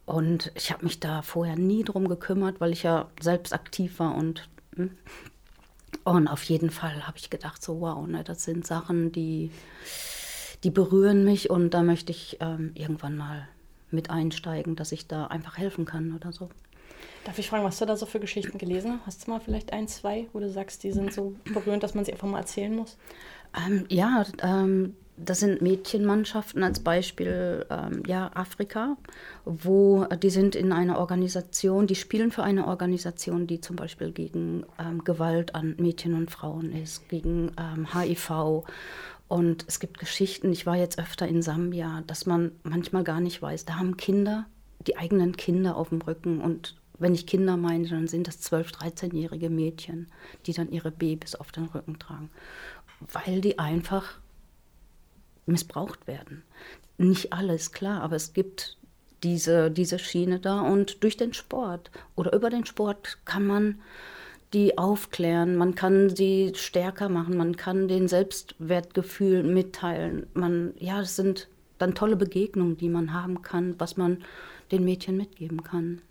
Und 0.05 0.51
ich 0.55 0.71
habe 0.71 0.85
mich 0.85 0.99
da 0.99 1.21
vorher 1.21 1.55
nie 1.55 1.83
drum 1.83 2.07
gekümmert, 2.07 2.59
weil 2.59 2.71
ich 2.71 2.83
ja 2.83 3.09
selbst 3.21 3.53
aktiv 3.53 3.99
war 3.99 4.15
und 4.15 4.49
hm, 4.75 4.91
und 6.03 6.27
auf 6.27 6.43
jeden 6.43 6.69
Fall 6.69 7.07
habe 7.07 7.17
ich 7.17 7.29
gedacht, 7.29 7.63
so 7.63 7.81
wow, 7.81 8.05
ne, 8.07 8.23
das 8.23 8.43
sind 8.43 8.65
Sachen, 8.65 9.11
die, 9.11 9.51
die 10.63 10.71
berühren 10.71 11.23
mich 11.23 11.49
und 11.49 11.73
da 11.73 11.83
möchte 11.83 12.11
ich 12.11 12.37
ähm, 12.39 12.71
irgendwann 12.75 13.17
mal 13.17 13.47
mit 13.91 14.09
einsteigen, 14.09 14.75
dass 14.75 14.91
ich 14.91 15.07
da 15.07 15.27
einfach 15.27 15.57
helfen 15.57 15.85
kann 15.85 16.15
oder 16.15 16.31
so. 16.31 16.49
Darf 17.25 17.37
ich 17.37 17.49
fragen, 17.49 17.63
was 17.63 17.77
du 17.77 17.85
da 17.85 17.95
so 17.95 18.05
für 18.05 18.19
Geschichten 18.19 18.57
gelesen 18.57 18.99
hast? 19.05 19.27
du 19.27 19.31
mal 19.31 19.39
vielleicht 19.39 19.73
ein, 19.73 19.87
zwei, 19.87 20.27
wo 20.33 20.39
du 20.39 20.49
sagst, 20.49 20.83
die 20.83 20.91
sind 20.91 21.13
so 21.13 21.35
berührend, 21.45 21.83
dass 21.83 21.93
man 21.93 22.05
sie 22.05 22.13
einfach 22.13 22.27
mal 22.27 22.39
erzählen 22.39 22.75
muss? 22.75 22.97
Ähm, 23.55 23.85
ja, 23.89 24.25
ähm, 24.41 24.95
das 25.23 25.39
sind 25.39 25.61
Mädchenmannschaften 25.61 26.63
als 26.63 26.79
Beispiel 26.79 27.65
ähm, 27.69 28.03
ja, 28.07 28.31
Afrika, 28.33 28.97
wo 29.45 30.03
äh, 30.03 30.17
die 30.17 30.29
sind 30.29 30.55
in 30.55 30.71
einer 30.71 30.97
Organisation, 30.97 31.87
die 31.87 31.95
spielen 31.95 32.31
für 32.31 32.43
eine 32.43 32.67
Organisation, 32.67 33.47
die 33.47 33.61
zum 33.61 33.75
Beispiel 33.75 34.11
gegen 34.11 34.65
ähm, 34.79 35.03
Gewalt 35.03 35.55
an 35.55 35.75
Mädchen 35.77 36.13
und 36.13 36.31
Frauen 36.31 36.71
ist, 36.71 37.09
gegen 37.09 37.51
ähm, 37.57 37.87
HIV. 37.93 38.63
Und 39.27 39.65
es 39.67 39.79
gibt 39.79 39.99
Geschichten, 39.99 40.51
ich 40.51 40.65
war 40.65 40.75
jetzt 40.75 40.99
öfter 40.99 41.27
in 41.27 41.41
Sambia, 41.41 42.03
dass 42.07 42.25
man 42.25 42.51
manchmal 42.63 43.03
gar 43.03 43.19
nicht 43.19 43.41
weiß, 43.41 43.65
da 43.65 43.75
haben 43.75 43.97
Kinder 43.97 44.45
die 44.87 44.97
eigenen 44.97 45.35
Kinder 45.35 45.75
auf 45.75 45.89
dem 45.89 46.01
Rücken 46.01 46.41
und 46.41 46.75
wenn 46.99 47.13
ich 47.13 47.25
Kinder 47.25 47.57
meine, 47.57 47.87
dann 47.87 48.07
sind 48.07 48.27
das 48.27 48.41
12-, 48.51 48.73
13-jährige 48.75 49.49
Mädchen, 49.49 50.07
die 50.45 50.53
dann 50.53 50.69
ihre 50.69 50.91
Babys 50.91 51.35
auf 51.35 51.51
den 51.51 51.65
Rücken 51.65 51.97
tragen, 51.97 52.29
weil 52.99 53.41
die 53.41 53.57
einfach 53.57 54.19
missbraucht 55.49 56.07
werden. 56.07 56.43
Nicht 56.97 57.33
alles, 57.33 57.71
klar, 57.71 58.01
aber 58.01 58.15
es 58.15 58.33
gibt 58.33 58.77
diese, 59.23 59.69
diese 59.71 59.99
Schiene 59.99 60.39
da 60.39 60.61
und 60.61 61.03
durch 61.03 61.17
den 61.17 61.33
Sport 61.33 61.91
oder 62.15 62.33
über 62.33 62.49
den 62.49 62.65
Sport 62.65 63.19
kann 63.25 63.45
man 63.45 63.81
die 64.53 64.77
aufklären, 64.77 65.55
man 65.55 65.75
kann 65.75 66.15
sie 66.15 66.53
stärker 66.55 67.07
machen, 67.07 67.37
man 67.37 67.55
kann 67.55 67.87
den 67.87 68.07
Selbstwertgefühl 68.07 69.43
mitteilen. 69.43 70.25
Man, 70.33 70.73
ja, 70.79 71.01
es 71.01 71.15
sind 71.15 71.47
dann 71.77 71.93
tolle 71.93 72.15
Begegnungen, 72.15 72.77
die 72.77 72.89
man 72.89 73.13
haben 73.13 73.41
kann, 73.41 73.75
was 73.77 73.95
man 73.95 74.23
den 74.71 74.83
Mädchen 74.83 75.17
mitgeben 75.17 75.63
kann. 75.63 76.01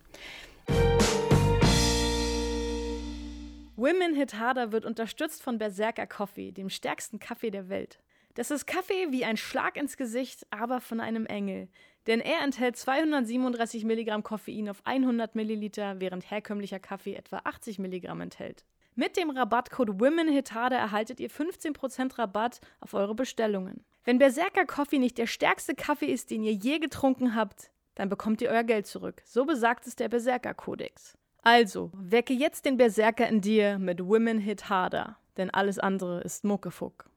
Women 3.76 4.14
Hit 4.14 4.34
Harder 4.38 4.72
wird 4.72 4.84
unterstützt 4.84 5.42
von 5.42 5.58
Berserker 5.58 6.06
Coffee, 6.06 6.52
dem 6.52 6.70
stärksten 6.70 7.18
Kaffee 7.18 7.50
der 7.50 7.68
Welt. 7.68 7.98
Das 8.38 8.52
ist 8.52 8.68
Kaffee 8.68 9.10
wie 9.10 9.24
ein 9.24 9.36
Schlag 9.36 9.76
ins 9.76 9.96
Gesicht, 9.96 10.46
aber 10.50 10.80
von 10.80 11.00
einem 11.00 11.26
Engel. 11.26 11.68
Denn 12.06 12.20
er 12.20 12.44
enthält 12.44 12.76
237 12.76 13.84
Milligramm 13.84 14.22
Koffein 14.22 14.68
auf 14.68 14.80
100 14.84 15.34
Milliliter, 15.34 15.98
während 15.98 16.30
herkömmlicher 16.30 16.78
Kaffee 16.78 17.16
etwa 17.16 17.40
80 17.42 17.80
Milligramm 17.80 18.20
enthält. 18.20 18.64
Mit 18.94 19.16
dem 19.16 19.30
Rabattcode 19.30 20.00
WOMENHITADE 20.00 20.76
erhaltet 20.76 21.18
ihr 21.18 21.30
15% 21.30 22.16
Rabatt 22.16 22.60
auf 22.78 22.94
eure 22.94 23.16
Bestellungen. 23.16 23.84
Wenn 24.04 24.20
Berserker 24.20 24.66
Coffee 24.66 25.00
nicht 25.00 25.18
der 25.18 25.26
stärkste 25.26 25.74
Kaffee 25.74 26.06
ist, 26.06 26.30
den 26.30 26.44
ihr 26.44 26.52
je 26.52 26.78
getrunken 26.78 27.34
habt, 27.34 27.72
dann 27.96 28.08
bekommt 28.08 28.40
ihr 28.40 28.50
euer 28.50 28.62
Geld 28.62 28.86
zurück. 28.86 29.20
So 29.24 29.46
besagt 29.46 29.84
es 29.88 29.96
der 29.96 30.08
Berserker-Kodex. 30.08 31.18
Also, 31.42 31.90
wecke 31.92 32.34
jetzt 32.34 32.66
den 32.66 32.76
Berserker 32.76 33.26
in 33.26 33.40
dir 33.40 33.80
mit 33.80 33.98
Women 33.98 34.38
Hit 34.38 34.68
Harder, 34.68 35.18
denn 35.36 35.50
alles 35.50 35.80
andere 35.80 36.20
ist 36.20 36.44
Muckefuck. 36.44 37.10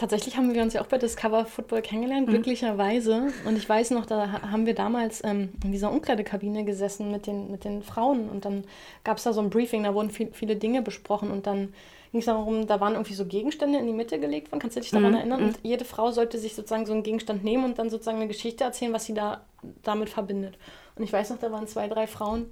Tatsächlich 0.00 0.38
haben 0.38 0.54
wir 0.54 0.62
uns 0.62 0.72
ja 0.72 0.80
auch 0.80 0.86
bei 0.86 0.96
Discover 0.96 1.44
Football 1.44 1.82
kennengelernt, 1.82 2.26
mhm. 2.26 2.32
glücklicherweise. 2.32 3.26
Und 3.44 3.58
ich 3.58 3.68
weiß 3.68 3.90
noch, 3.90 4.06
da 4.06 4.40
haben 4.50 4.64
wir 4.64 4.74
damals 4.74 5.22
ähm, 5.22 5.50
in 5.62 5.72
dieser 5.72 5.92
Umkleidekabine 5.92 6.64
gesessen 6.64 7.10
mit 7.10 7.26
den, 7.26 7.50
mit 7.50 7.64
den 7.64 7.82
Frauen. 7.82 8.30
Und 8.30 8.46
dann 8.46 8.64
gab 9.04 9.18
es 9.18 9.24
da 9.24 9.34
so 9.34 9.42
ein 9.42 9.50
Briefing, 9.50 9.82
da 9.82 9.92
wurden 9.92 10.08
viel, 10.08 10.30
viele 10.32 10.56
Dinge 10.56 10.80
besprochen. 10.80 11.30
Und 11.30 11.46
dann 11.46 11.74
ging 12.12 12.20
es 12.20 12.24
darum, 12.24 12.66
da 12.66 12.80
waren 12.80 12.94
irgendwie 12.94 13.12
so 13.12 13.26
Gegenstände 13.26 13.78
in 13.78 13.86
die 13.86 13.92
Mitte 13.92 14.18
gelegt 14.18 14.50
worden. 14.50 14.60
Kannst 14.62 14.76
du 14.76 14.80
dich 14.80 14.90
daran 14.90 15.10
mhm. 15.10 15.18
erinnern? 15.18 15.42
Und 15.42 15.62
mhm. 15.62 15.68
jede 15.68 15.84
Frau 15.84 16.12
sollte 16.12 16.38
sich 16.38 16.54
sozusagen 16.54 16.86
so 16.86 16.94
einen 16.94 17.02
Gegenstand 17.02 17.44
nehmen 17.44 17.66
und 17.66 17.78
dann 17.78 17.90
sozusagen 17.90 18.16
eine 18.16 18.28
Geschichte 18.28 18.64
erzählen, 18.64 18.94
was 18.94 19.04
sie 19.04 19.12
da 19.12 19.42
damit 19.82 20.08
verbindet. 20.08 20.56
Und 20.96 21.04
ich 21.04 21.12
weiß 21.12 21.28
noch, 21.28 21.38
da 21.38 21.52
waren 21.52 21.66
zwei, 21.66 21.88
drei 21.88 22.06
Frauen, 22.06 22.46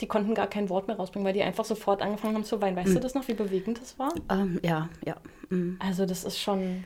die 0.00 0.06
konnten 0.06 0.34
gar 0.34 0.46
kein 0.46 0.68
Wort 0.68 0.88
mehr 0.88 0.96
rausbringen, 0.96 1.26
weil 1.26 1.32
die 1.32 1.42
einfach 1.42 1.64
sofort 1.64 2.02
angefangen 2.02 2.34
haben 2.34 2.44
zu 2.44 2.60
weinen. 2.60 2.76
Weißt 2.76 2.90
mhm. 2.90 2.94
du 2.94 3.00
das 3.00 3.14
noch, 3.14 3.26
wie 3.28 3.34
bewegend 3.34 3.80
das 3.80 3.98
war? 3.98 4.12
Ähm, 4.30 4.60
ja, 4.62 4.88
ja. 5.04 5.16
Mhm. 5.48 5.78
Also 5.78 6.06
das 6.06 6.24
ist 6.24 6.38
schon... 6.38 6.84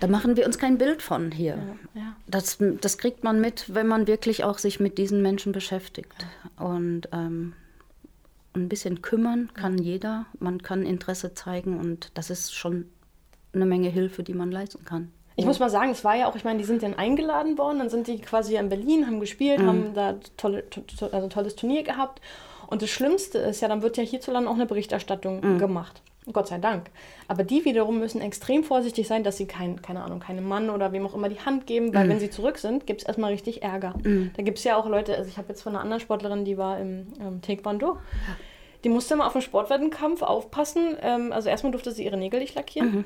Da 0.00 0.06
machen 0.06 0.36
wir 0.36 0.46
uns 0.46 0.58
kein 0.58 0.78
Bild 0.78 1.02
von 1.02 1.32
hier. 1.32 1.58
Ja, 1.94 2.00
ja. 2.00 2.16
Das, 2.26 2.58
das 2.80 2.98
kriegt 2.98 3.24
man 3.24 3.40
mit, 3.40 3.74
wenn 3.74 3.86
man 3.86 4.06
wirklich 4.06 4.44
auch 4.44 4.58
sich 4.58 4.80
mit 4.80 4.98
diesen 4.98 5.22
Menschen 5.22 5.52
beschäftigt. 5.52 6.26
Und 6.56 7.08
ähm, 7.12 7.54
ein 8.54 8.68
bisschen 8.68 9.02
kümmern 9.02 9.50
kann 9.54 9.78
jeder. 9.78 10.26
Man 10.38 10.62
kann 10.62 10.84
Interesse 10.84 11.34
zeigen 11.34 11.78
und 11.78 12.10
das 12.14 12.30
ist 12.30 12.54
schon 12.54 12.86
eine 13.52 13.66
Menge 13.66 13.88
Hilfe, 13.88 14.22
die 14.22 14.34
man 14.34 14.52
leisten 14.52 14.84
kann. 14.84 15.10
Ich 15.38 15.46
muss 15.46 15.60
mal 15.60 15.70
sagen, 15.70 15.92
es 15.92 16.02
war 16.02 16.16
ja 16.16 16.28
auch, 16.28 16.34
ich 16.34 16.42
meine, 16.42 16.58
die 16.58 16.64
sind 16.64 16.82
dann 16.82 16.94
eingeladen 16.94 17.58
worden, 17.58 17.78
dann 17.78 17.90
sind 17.90 18.08
die 18.08 18.18
quasi 18.18 18.56
in 18.56 18.68
Berlin, 18.68 19.06
haben 19.06 19.20
gespielt, 19.20 19.60
mhm. 19.60 19.66
haben 19.68 19.94
da 19.94 20.16
tolle, 20.36 20.68
to, 20.68 20.82
also 21.00 21.16
ein 21.16 21.30
tolles 21.30 21.54
Turnier 21.54 21.84
gehabt. 21.84 22.20
Und 22.66 22.82
das 22.82 22.90
Schlimmste 22.90 23.38
ist 23.38 23.60
ja, 23.60 23.68
dann 23.68 23.80
wird 23.82 23.96
ja 23.96 24.02
hierzulande 24.02 24.50
auch 24.50 24.54
eine 24.54 24.66
Berichterstattung 24.66 25.40
mhm. 25.40 25.58
gemacht. 25.58 26.02
Gott 26.32 26.48
sei 26.48 26.58
Dank. 26.58 26.90
Aber 27.28 27.44
die 27.44 27.64
wiederum 27.64 28.00
müssen 28.00 28.20
extrem 28.20 28.64
vorsichtig 28.64 29.06
sein, 29.06 29.22
dass 29.22 29.36
sie 29.36 29.46
kein, 29.46 29.80
keine 29.80 30.02
Ahnung, 30.02 30.18
keinem 30.18 30.46
Mann 30.46 30.70
oder 30.70 30.90
wem 30.90 31.06
auch 31.06 31.14
immer 31.14 31.28
die 31.28 31.38
Hand 31.38 31.68
geben, 31.68 31.94
weil 31.94 32.06
mhm. 32.06 32.10
wenn 32.10 32.20
sie 32.20 32.30
zurück 32.30 32.58
sind, 32.58 32.88
gibt 32.88 33.02
es 33.02 33.06
erstmal 33.06 33.30
richtig 33.30 33.62
Ärger. 33.62 33.94
Mhm. 34.02 34.32
Da 34.36 34.42
gibt 34.42 34.58
es 34.58 34.64
ja 34.64 34.76
auch 34.76 34.88
Leute, 34.88 35.16
also 35.16 35.28
ich 35.28 35.38
habe 35.38 35.50
jetzt 35.50 35.62
von 35.62 35.72
einer 35.72 35.82
anderen 35.82 36.00
Sportlerin, 36.00 36.44
die 36.44 36.58
war 36.58 36.80
im 36.80 37.06
ähm, 37.20 37.42
Taekwondo. 37.42 37.98
Die 38.82 38.88
musste 38.88 39.14
mal 39.14 39.26
auf 39.26 39.32
dem 39.32 39.42
Sportwettkampf 39.42 40.22
aufpassen. 40.22 40.96
Ähm, 41.00 41.32
also 41.32 41.48
erstmal 41.48 41.70
durfte 41.70 41.92
sie 41.92 42.04
ihre 42.04 42.16
Nägel 42.16 42.40
nicht 42.40 42.56
lackieren. 42.56 43.04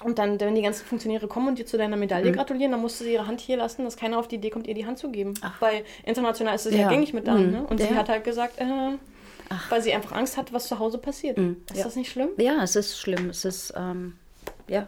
Mhm. 0.00 0.06
Und 0.06 0.18
dann, 0.18 0.40
wenn 0.40 0.54
die 0.54 0.62
ganzen 0.62 0.86
Funktionäre 0.86 1.28
kommen 1.28 1.48
und 1.48 1.58
dir 1.58 1.66
zu 1.66 1.76
deiner 1.76 1.96
Medaille 1.96 2.30
mhm. 2.30 2.36
gratulieren, 2.36 2.72
dann 2.72 2.80
musst 2.80 3.00
du 3.00 3.04
sie 3.04 3.14
ihre 3.14 3.26
Hand 3.26 3.40
hier 3.40 3.56
lassen, 3.56 3.84
dass 3.84 3.96
keiner 3.96 4.18
auf 4.18 4.28
die 4.28 4.36
Idee 4.36 4.50
kommt, 4.50 4.66
ihr 4.66 4.74
die 4.74 4.86
Hand 4.86 4.98
zu 4.98 5.10
geben. 5.10 5.34
Ach. 5.42 5.60
Weil 5.60 5.84
international 6.04 6.54
ist 6.54 6.66
es 6.66 6.72
ja, 6.72 6.82
ja 6.82 6.88
gängig 6.88 7.12
mit 7.12 7.26
dann. 7.26 7.46
Mhm. 7.46 7.52
Ne? 7.52 7.66
Und 7.68 7.80
ja. 7.80 7.86
sie 7.86 7.94
hat 7.94 8.08
halt 8.08 8.24
gesagt, 8.24 8.58
äh, 8.58 8.64
weil 9.68 9.82
sie 9.82 9.92
einfach 9.92 10.12
Angst 10.12 10.36
hat, 10.36 10.52
was 10.52 10.68
zu 10.68 10.78
Hause 10.78 10.98
passiert. 10.98 11.38
Mhm. 11.38 11.58
Ist 11.70 11.78
ja. 11.78 11.84
das 11.84 11.96
nicht 11.96 12.10
schlimm? 12.10 12.30
Ja, 12.36 12.62
es 12.62 12.76
ist 12.76 12.98
schlimm. 12.98 13.30
Es 13.30 13.44
ist, 13.44 13.72
ähm, 13.76 14.14
ja. 14.68 14.86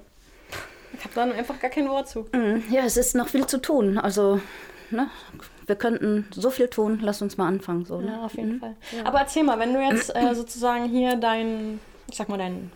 Ich 0.93 1.05
habe 1.05 1.15
da 1.15 1.23
einfach 1.23 1.59
gar 1.61 1.71
kein 1.71 1.89
Wort 1.89 2.09
zu. 2.09 2.27
Mm, 2.33 2.63
Ja, 2.71 2.83
es 2.85 2.97
ist 2.97 3.15
noch 3.15 3.29
viel 3.29 3.47
zu 3.47 3.59
tun. 3.59 3.97
Also, 3.97 4.41
ne, 4.91 5.09
wir 5.67 5.77
könnten 5.77 6.27
so 6.31 6.51
viel 6.51 6.69
tun. 6.69 6.99
Lass 7.01 7.23
uns 7.23 7.37
mal 7.39 7.47
anfangen. 7.47 7.85
So, 7.85 8.01
ne? 8.01 8.09
Ja, 8.09 8.25
auf 8.25 8.35
jeden 8.35 8.61
Fall. 8.61 8.77
Aber 9.05 9.21
erzähl 9.21 9.45
mal, 9.45 9.59
wenn 9.59 9.73
du 9.73 9.81
jetzt 9.81 10.15
äh, 10.15 10.35
sozusagen 10.35 10.89
hier 10.89 11.17
dein, 11.17 11.81
ich 12.11 12.17
sag 12.17 12.29
mal, 12.29 12.39
dein. 12.39 12.71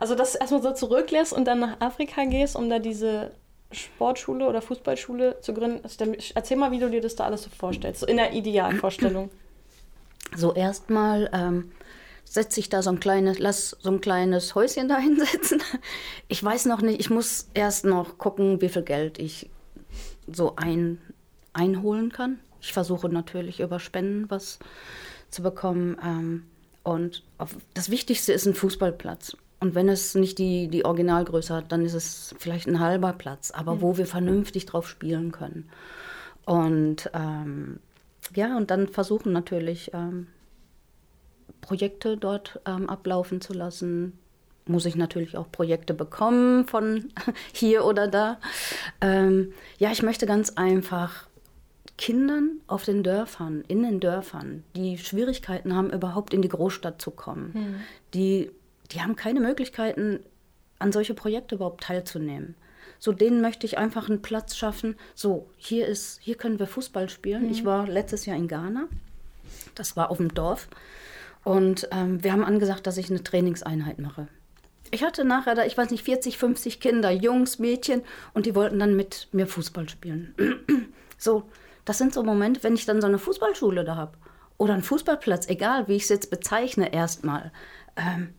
Also 0.00 0.14
das 0.14 0.34
erstmal 0.34 0.62
so 0.62 0.72
zurücklässt 0.72 1.34
und 1.34 1.44
dann 1.44 1.60
nach 1.60 1.78
Afrika 1.80 2.24
gehst, 2.24 2.56
um 2.56 2.70
da 2.70 2.78
diese 2.78 3.32
Sportschule 3.70 4.48
oder 4.48 4.62
Fußballschule 4.62 5.42
zu 5.42 5.52
gründen. 5.52 5.80
Also 5.84 6.04
Erzähl 6.34 6.56
mal, 6.56 6.70
wie 6.70 6.78
du 6.78 6.88
dir 6.88 7.02
das 7.02 7.16
da 7.16 7.24
alles 7.24 7.42
so 7.42 7.50
vorstellst, 7.50 8.00
so 8.00 8.06
in 8.06 8.16
der 8.16 8.32
Idealvorstellung. 8.32 9.30
So 10.34 10.54
erstmal 10.54 11.28
ähm, 11.34 11.72
setze 12.24 12.60
ich 12.60 12.70
da 12.70 12.82
so 12.82 12.88
ein 12.88 12.98
kleines, 12.98 13.38
lass 13.38 13.76
so 13.78 13.90
ein 13.90 14.00
kleines 14.00 14.54
Häuschen 14.54 14.88
da 14.88 14.96
hinsetzen. 14.98 15.62
Ich 16.28 16.42
weiß 16.42 16.64
noch 16.64 16.80
nicht, 16.80 16.98
ich 16.98 17.10
muss 17.10 17.50
erst 17.52 17.84
noch 17.84 18.16
gucken, 18.16 18.62
wie 18.62 18.70
viel 18.70 18.82
Geld 18.82 19.18
ich 19.18 19.50
so 20.32 20.56
ein, 20.56 20.98
einholen 21.52 22.10
kann. 22.10 22.40
Ich 22.62 22.72
versuche 22.72 23.10
natürlich 23.10 23.60
über 23.60 23.78
Spenden 23.78 24.30
was 24.30 24.60
zu 25.30 25.42
bekommen. 25.42 25.98
Ähm, 26.02 26.46
und 26.84 27.22
auf, 27.36 27.54
das 27.74 27.90
Wichtigste 27.90 28.32
ist 28.32 28.46
ein 28.46 28.54
Fußballplatz. 28.54 29.36
Und 29.60 29.74
wenn 29.74 29.90
es 29.90 30.14
nicht 30.14 30.38
die, 30.38 30.68
die 30.68 30.86
Originalgröße 30.86 31.54
hat, 31.54 31.70
dann 31.70 31.84
ist 31.84 31.94
es 31.94 32.34
vielleicht 32.38 32.66
ein 32.66 32.80
halber 32.80 33.12
Platz, 33.12 33.50
aber 33.50 33.82
wo 33.82 33.98
wir 33.98 34.06
vernünftig 34.06 34.64
drauf 34.64 34.88
spielen 34.88 35.32
können. 35.32 35.68
Und 36.46 37.10
ähm, 37.12 37.78
ja, 38.34 38.56
und 38.56 38.70
dann 38.70 38.88
versuchen 38.88 39.32
natürlich 39.32 39.92
ähm, 39.92 40.28
Projekte 41.60 42.16
dort 42.16 42.60
ähm, 42.66 42.88
ablaufen 42.88 43.42
zu 43.42 43.52
lassen. 43.52 44.18
Muss 44.66 44.86
ich 44.86 44.96
natürlich 44.96 45.36
auch 45.36 45.50
Projekte 45.52 45.92
bekommen 45.92 46.66
von 46.66 47.12
hier 47.52 47.84
oder 47.84 48.08
da. 48.08 48.38
Ähm, 49.02 49.52
ja, 49.78 49.92
ich 49.92 50.02
möchte 50.02 50.26
ganz 50.26 50.50
einfach 50.50 51.28
Kindern 51.98 52.60
auf 52.66 52.84
den 52.84 53.02
Dörfern, 53.02 53.62
in 53.68 53.82
den 53.82 54.00
Dörfern, 54.00 54.64
die 54.74 54.96
Schwierigkeiten 54.96 55.76
haben, 55.76 55.90
überhaupt 55.90 56.32
in 56.32 56.40
die 56.40 56.48
Großstadt 56.48 57.02
zu 57.02 57.10
kommen, 57.10 57.82
die, 58.14 58.50
die 58.92 59.00
haben 59.00 59.16
keine 59.16 59.40
Möglichkeiten, 59.40 60.20
an 60.78 60.92
solche 60.92 61.14
Projekte 61.14 61.56
überhaupt 61.56 61.84
teilzunehmen. 61.84 62.54
So 62.98 63.12
denen 63.12 63.40
möchte 63.40 63.66
ich 63.66 63.78
einfach 63.78 64.08
einen 64.08 64.22
Platz 64.22 64.56
schaffen. 64.56 64.96
So, 65.14 65.48
hier 65.56 65.86
ist, 65.86 66.20
hier 66.20 66.36
können 66.36 66.58
wir 66.58 66.66
Fußball 66.66 67.08
spielen. 67.08 67.50
Ich 67.50 67.64
war 67.64 67.86
letztes 67.86 68.26
Jahr 68.26 68.36
in 68.36 68.48
Ghana. 68.48 68.88
Das 69.74 69.96
war 69.96 70.10
auf 70.10 70.18
dem 70.18 70.34
Dorf. 70.34 70.68
Und 71.44 71.88
ähm, 71.92 72.22
wir 72.22 72.32
haben 72.32 72.44
angesagt, 72.44 72.86
dass 72.86 72.98
ich 72.98 73.10
eine 73.10 73.22
Trainingseinheit 73.22 73.98
mache. 73.98 74.28
Ich 74.90 75.02
hatte 75.02 75.24
nachher 75.24 75.54
da, 75.54 75.64
ich 75.64 75.78
weiß 75.78 75.90
nicht, 75.90 76.04
40, 76.04 76.36
50 76.36 76.80
Kinder, 76.80 77.10
Jungs, 77.10 77.58
Mädchen, 77.58 78.02
und 78.34 78.46
die 78.46 78.54
wollten 78.54 78.78
dann 78.78 78.96
mit 78.96 79.28
mir 79.32 79.46
Fußball 79.46 79.88
spielen. 79.88 80.34
so, 81.18 81.44
das 81.84 81.98
sind 81.98 82.12
so 82.12 82.22
Momente, 82.22 82.62
wenn 82.62 82.74
ich 82.74 82.86
dann 82.86 83.00
so 83.00 83.06
eine 83.06 83.18
Fußballschule 83.18 83.84
da 83.84 83.96
habe 83.96 84.18
oder 84.58 84.74
einen 84.74 84.82
Fußballplatz, 84.82 85.48
egal 85.48 85.88
wie 85.88 85.94
ich 85.94 86.02
es 86.02 86.08
jetzt 86.08 86.30
bezeichne, 86.30 86.92
erstmal, 86.92 87.52
ähm, 87.96 88.34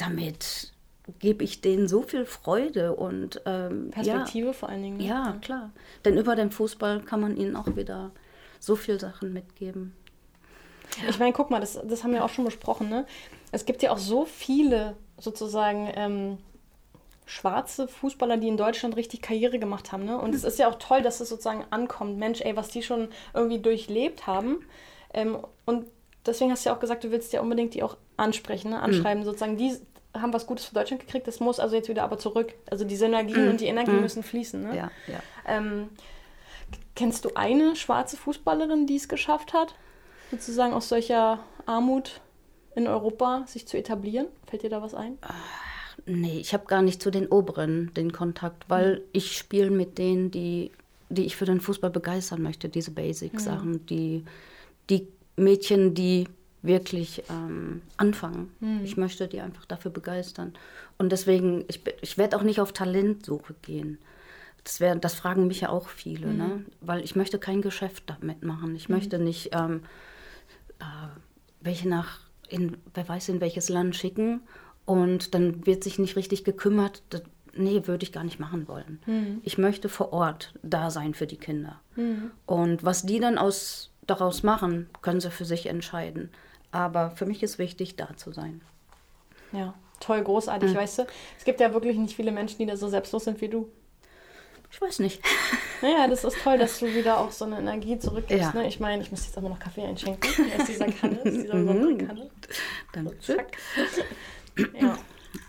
damit 0.00 0.72
gebe 1.18 1.44
ich 1.44 1.60
denen 1.60 1.88
so 1.88 2.02
viel 2.02 2.24
Freude 2.24 2.94
und 2.94 3.42
ähm, 3.46 3.90
Perspektive 3.90 4.48
ja, 4.48 4.52
vor 4.52 4.68
allen 4.68 4.82
Dingen. 4.82 4.98
ne? 4.98 5.04
ja, 5.04 5.38
klar. 5.40 5.70
Denn 6.04 6.16
über 6.16 6.36
den 6.36 6.50
Fußball 6.50 7.00
kann 7.00 7.20
man 7.20 7.36
ihnen 7.36 7.56
auch 7.56 7.76
wieder 7.76 8.12
so 8.60 8.76
viele 8.76 9.00
Sachen 9.00 9.32
mitgeben. 9.32 9.96
Ich 11.08 11.18
meine, 11.18 11.32
guck 11.32 11.50
mal, 11.50 11.60
das, 11.60 11.80
das 11.84 12.04
haben 12.04 12.12
wir 12.12 12.24
auch 12.24 12.30
schon 12.30 12.44
besprochen, 12.44 12.88
ne? 12.88 13.06
Es 13.52 13.64
gibt 13.64 13.82
ja 13.82 13.92
auch 13.92 13.98
so 13.98 14.24
viele 14.24 14.96
sozusagen 15.18 15.90
ähm, 15.94 16.38
schwarze 17.26 17.88
Fußballer, 17.88 18.36
die 18.36 18.48
in 18.48 18.56
Deutschland 18.56 18.96
richtig 18.96 19.22
Karriere 19.22 19.58
gemacht 19.58 19.92
haben, 19.92 20.04
ne? 20.04 20.18
Und 20.18 20.34
es 20.34 20.44
ist 20.44 20.58
ja 20.58 20.68
auch 20.68 20.78
toll, 20.78 21.02
dass 21.02 21.20
es 21.20 21.28
sozusagen 21.28 21.64
ankommt. 21.70 22.18
Mensch, 22.18 22.40
ey, 22.40 22.56
was 22.56 22.68
die 22.68 22.82
schon 22.82 23.08
irgendwie 23.34 23.60
durchlebt 23.60 24.26
haben. 24.26 24.64
Ähm, 25.14 25.38
und 25.64 25.86
deswegen 26.26 26.50
hast 26.50 26.64
du 26.64 26.70
ja 26.70 26.76
auch 26.76 26.80
gesagt, 26.80 27.04
du 27.04 27.10
willst 27.10 27.32
ja 27.32 27.40
unbedingt 27.40 27.74
die 27.74 27.82
auch 27.82 27.96
ansprechen, 28.16 28.70
ne? 28.70 28.80
anschreiben, 28.82 29.24
sozusagen, 29.24 29.56
die 29.56 29.76
haben 30.14 30.32
was 30.32 30.46
Gutes 30.46 30.64
für 30.64 30.74
Deutschland 30.74 31.00
gekriegt, 31.04 31.26
das 31.26 31.40
muss 31.40 31.60
also 31.60 31.76
jetzt 31.76 31.88
wieder 31.88 32.02
aber 32.02 32.18
zurück. 32.18 32.54
Also 32.70 32.84
die 32.84 32.96
Synergien 32.96 33.48
und 33.48 33.60
die 33.60 33.66
Energie 33.66 33.92
müssen 33.92 34.22
fließen, 34.22 34.62
ne? 34.62 34.76
Ja, 34.76 34.90
ja. 35.06 35.20
Ähm, 35.46 35.88
kennst 36.94 37.24
du 37.24 37.30
eine 37.34 37.76
schwarze 37.76 38.16
Fußballerin, 38.16 38.86
die 38.86 38.96
es 38.96 39.08
geschafft 39.08 39.52
hat, 39.52 39.74
sozusagen 40.30 40.72
aus 40.72 40.88
solcher 40.88 41.40
Armut 41.66 42.20
in 42.74 42.86
Europa 42.86 43.44
sich 43.46 43.66
zu 43.66 43.76
etablieren? 43.76 44.26
Fällt 44.46 44.62
dir 44.62 44.70
da 44.70 44.82
was 44.82 44.94
ein? 44.94 45.18
Nee, 46.06 46.38
ich 46.40 46.54
habe 46.54 46.66
gar 46.66 46.82
nicht 46.82 47.02
zu 47.02 47.10
den 47.10 47.28
Oberen 47.28 47.92
den 47.94 48.12
Kontakt, 48.12 48.64
weil 48.68 49.02
ich 49.12 49.36
spiele 49.36 49.70
mit 49.70 49.98
denen, 49.98 50.30
die, 50.30 50.72
die 51.08 51.26
ich 51.26 51.36
für 51.36 51.44
den 51.44 51.60
Fußball 51.60 51.90
begeistern 51.90 52.42
möchte, 52.42 52.68
diese 52.68 52.90
Basic-Sachen, 52.90 53.86
die, 53.86 54.24
die 54.88 55.06
Mädchen, 55.36 55.94
die 55.94 56.26
wirklich 56.62 57.22
ähm, 57.30 57.82
anfangen. 57.96 58.52
Ich 58.84 58.96
möchte 58.96 59.28
die 59.28 59.40
einfach 59.40 59.64
dafür 59.64 59.90
begeistern. 59.90 60.54
Und 60.98 61.10
deswegen, 61.12 61.64
ich, 61.68 61.80
ich 62.02 62.18
werde 62.18 62.36
auch 62.36 62.42
nicht 62.42 62.60
auf 62.60 62.72
Talentsuche 62.72 63.54
gehen. 63.62 63.98
Das, 64.64 64.80
wär, 64.80 64.94
das 64.94 65.14
fragen 65.14 65.46
mich 65.46 65.62
ja 65.62 65.70
auch 65.70 65.88
viele, 65.88 66.28
ne? 66.34 66.64
weil 66.80 67.02
ich 67.02 67.16
möchte 67.16 67.38
kein 67.38 67.62
Geschäft 67.62 68.04
damit 68.06 68.42
machen. 68.42 68.76
Ich 68.76 68.90
möchte 68.90 69.18
nicht 69.18 69.54
ähm, 69.54 69.82
äh, 70.80 70.84
welche 71.60 71.88
nach, 71.88 72.20
in, 72.48 72.76
wer 72.92 73.08
weiß 73.08 73.30
in 73.30 73.40
welches 73.40 73.68
Land 73.70 73.96
schicken 73.96 74.42
und 74.84 75.34
dann 75.34 75.66
wird 75.66 75.82
sich 75.84 75.98
nicht 75.98 76.16
richtig 76.16 76.44
gekümmert. 76.44 77.02
Das, 77.08 77.22
nee, 77.54 77.86
würde 77.86 78.04
ich 78.04 78.12
gar 78.12 78.24
nicht 78.24 78.38
machen 78.38 78.68
wollen. 78.68 79.00
Ich 79.44 79.56
möchte 79.56 79.88
vor 79.88 80.12
Ort 80.12 80.52
da 80.62 80.90
sein 80.90 81.14
für 81.14 81.26
die 81.26 81.36
Kinder. 81.38 81.80
Und 82.46 82.84
was 82.84 83.06
die 83.06 83.20
dann 83.20 83.38
aus, 83.38 83.90
daraus 84.06 84.42
machen, 84.42 84.88
können 85.02 85.20
sie 85.20 85.30
für 85.30 85.44
sich 85.44 85.66
entscheiden. 85.66 86.30
Aber 86.72 87.10
für 87.10 87.26
mich 87.26 87.42
ist 87.42 87.58
wichtig, 87.58 87.96
da 87.96 88.16
zu 88.16 88.32
sein. 88.32 88.60
Ja, 89.52 89.74
toll, 89.98 90.22
großartig, 90.22 90.74
weißt 90.74 91.00
du? 91.00 91.06
Es 91.38 91.44
gibt 91.44 91.60
ja 91.60 91.72
wirklich 91.72 91.96
nicht 91.96 92.14
viele 92.14 92.30
Menschen, 92.30 92.58
die 92.58 92.66
da 92.66 92.76
so 92.76 92.88
selbstlos 92.88 93.24
sind 93.24 93.40
wie 93.40 93.48
du. 93.48 93.68
Ich 94.70 94.80
weiß 94.80 95.00
nicht. 95.00 95.22
Naja, 95.82 96.06
das 96.08 96.24
ist 96.24 96.36
toll, 96.42 96.58
dass 96.58 96.78
du 96.78 96.94
wieder 96.94 97.18
auch 97.18 97.30
so 97.30 97.46
eine 97.46 97.58
Energie 97.58 97.98
zurückgibst. 97.98 98.52
Ja. 98.52 98.52
Ne? 98.52 98.68
Ich 98.68 98.80
meine, 98.80 99.02
ich 99.02 99.10
muss 99.10 99.24
jetzt 99.24 99.38
aber 99.38 99.48
noch 99.48 99.58
Kaffee 99.58 99.82
einschenken. 99.82 100.30
Ist 100.58 100.68
dieser 100.68 100.84
Kanne, 101.00 101.16
ist 101.24 101.38
dieser 101.38 101.54
besondere 101.54 102.06
Kanne. 102.06 102.30
Danke. 102.92 103.18
Zack. 103.20 103.56
Ja. 104.78 104.98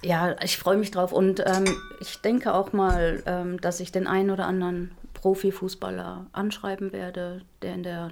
Ja, 0.04 0.42
ich 0.42 0.58
freue 0.58 0.78
mich 0.78 0.92
drauf 0.92 1.12
und 1.12 1.44
ähm, 1.46 1.66
ich 2.00 2.22
denke 2.22 2.54
auch 2.54 2.72
mal, 2.72 3.22
ähm, 3.26 3.60
dass 3.60 3.80
ich 3.80 3.92
den 3.92 4.08
einen 4.08 4.30
oder 4.30 4.46
anderen 4.46 4.92
Profifußballer 5.16 6.28
anschreiben 6.32 6.94
werde, 6.94 7.42
der 7.62 7.74
in 7.74 7.84
der, 7.84 8.12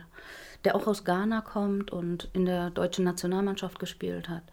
der 0.66 0.76
auch 0.76 0.88
aus 0.88 1.06
Ghana 1.06 1.42
kommt 1.42 1.92
und 1.92 2.30
in 2.34 2.46
der 2.46 2.70
deutschen 2.70 3.06
Nationalmannschaft 3.06 3.80
gespielt 3.80 4.30
hat. 4.30 4.44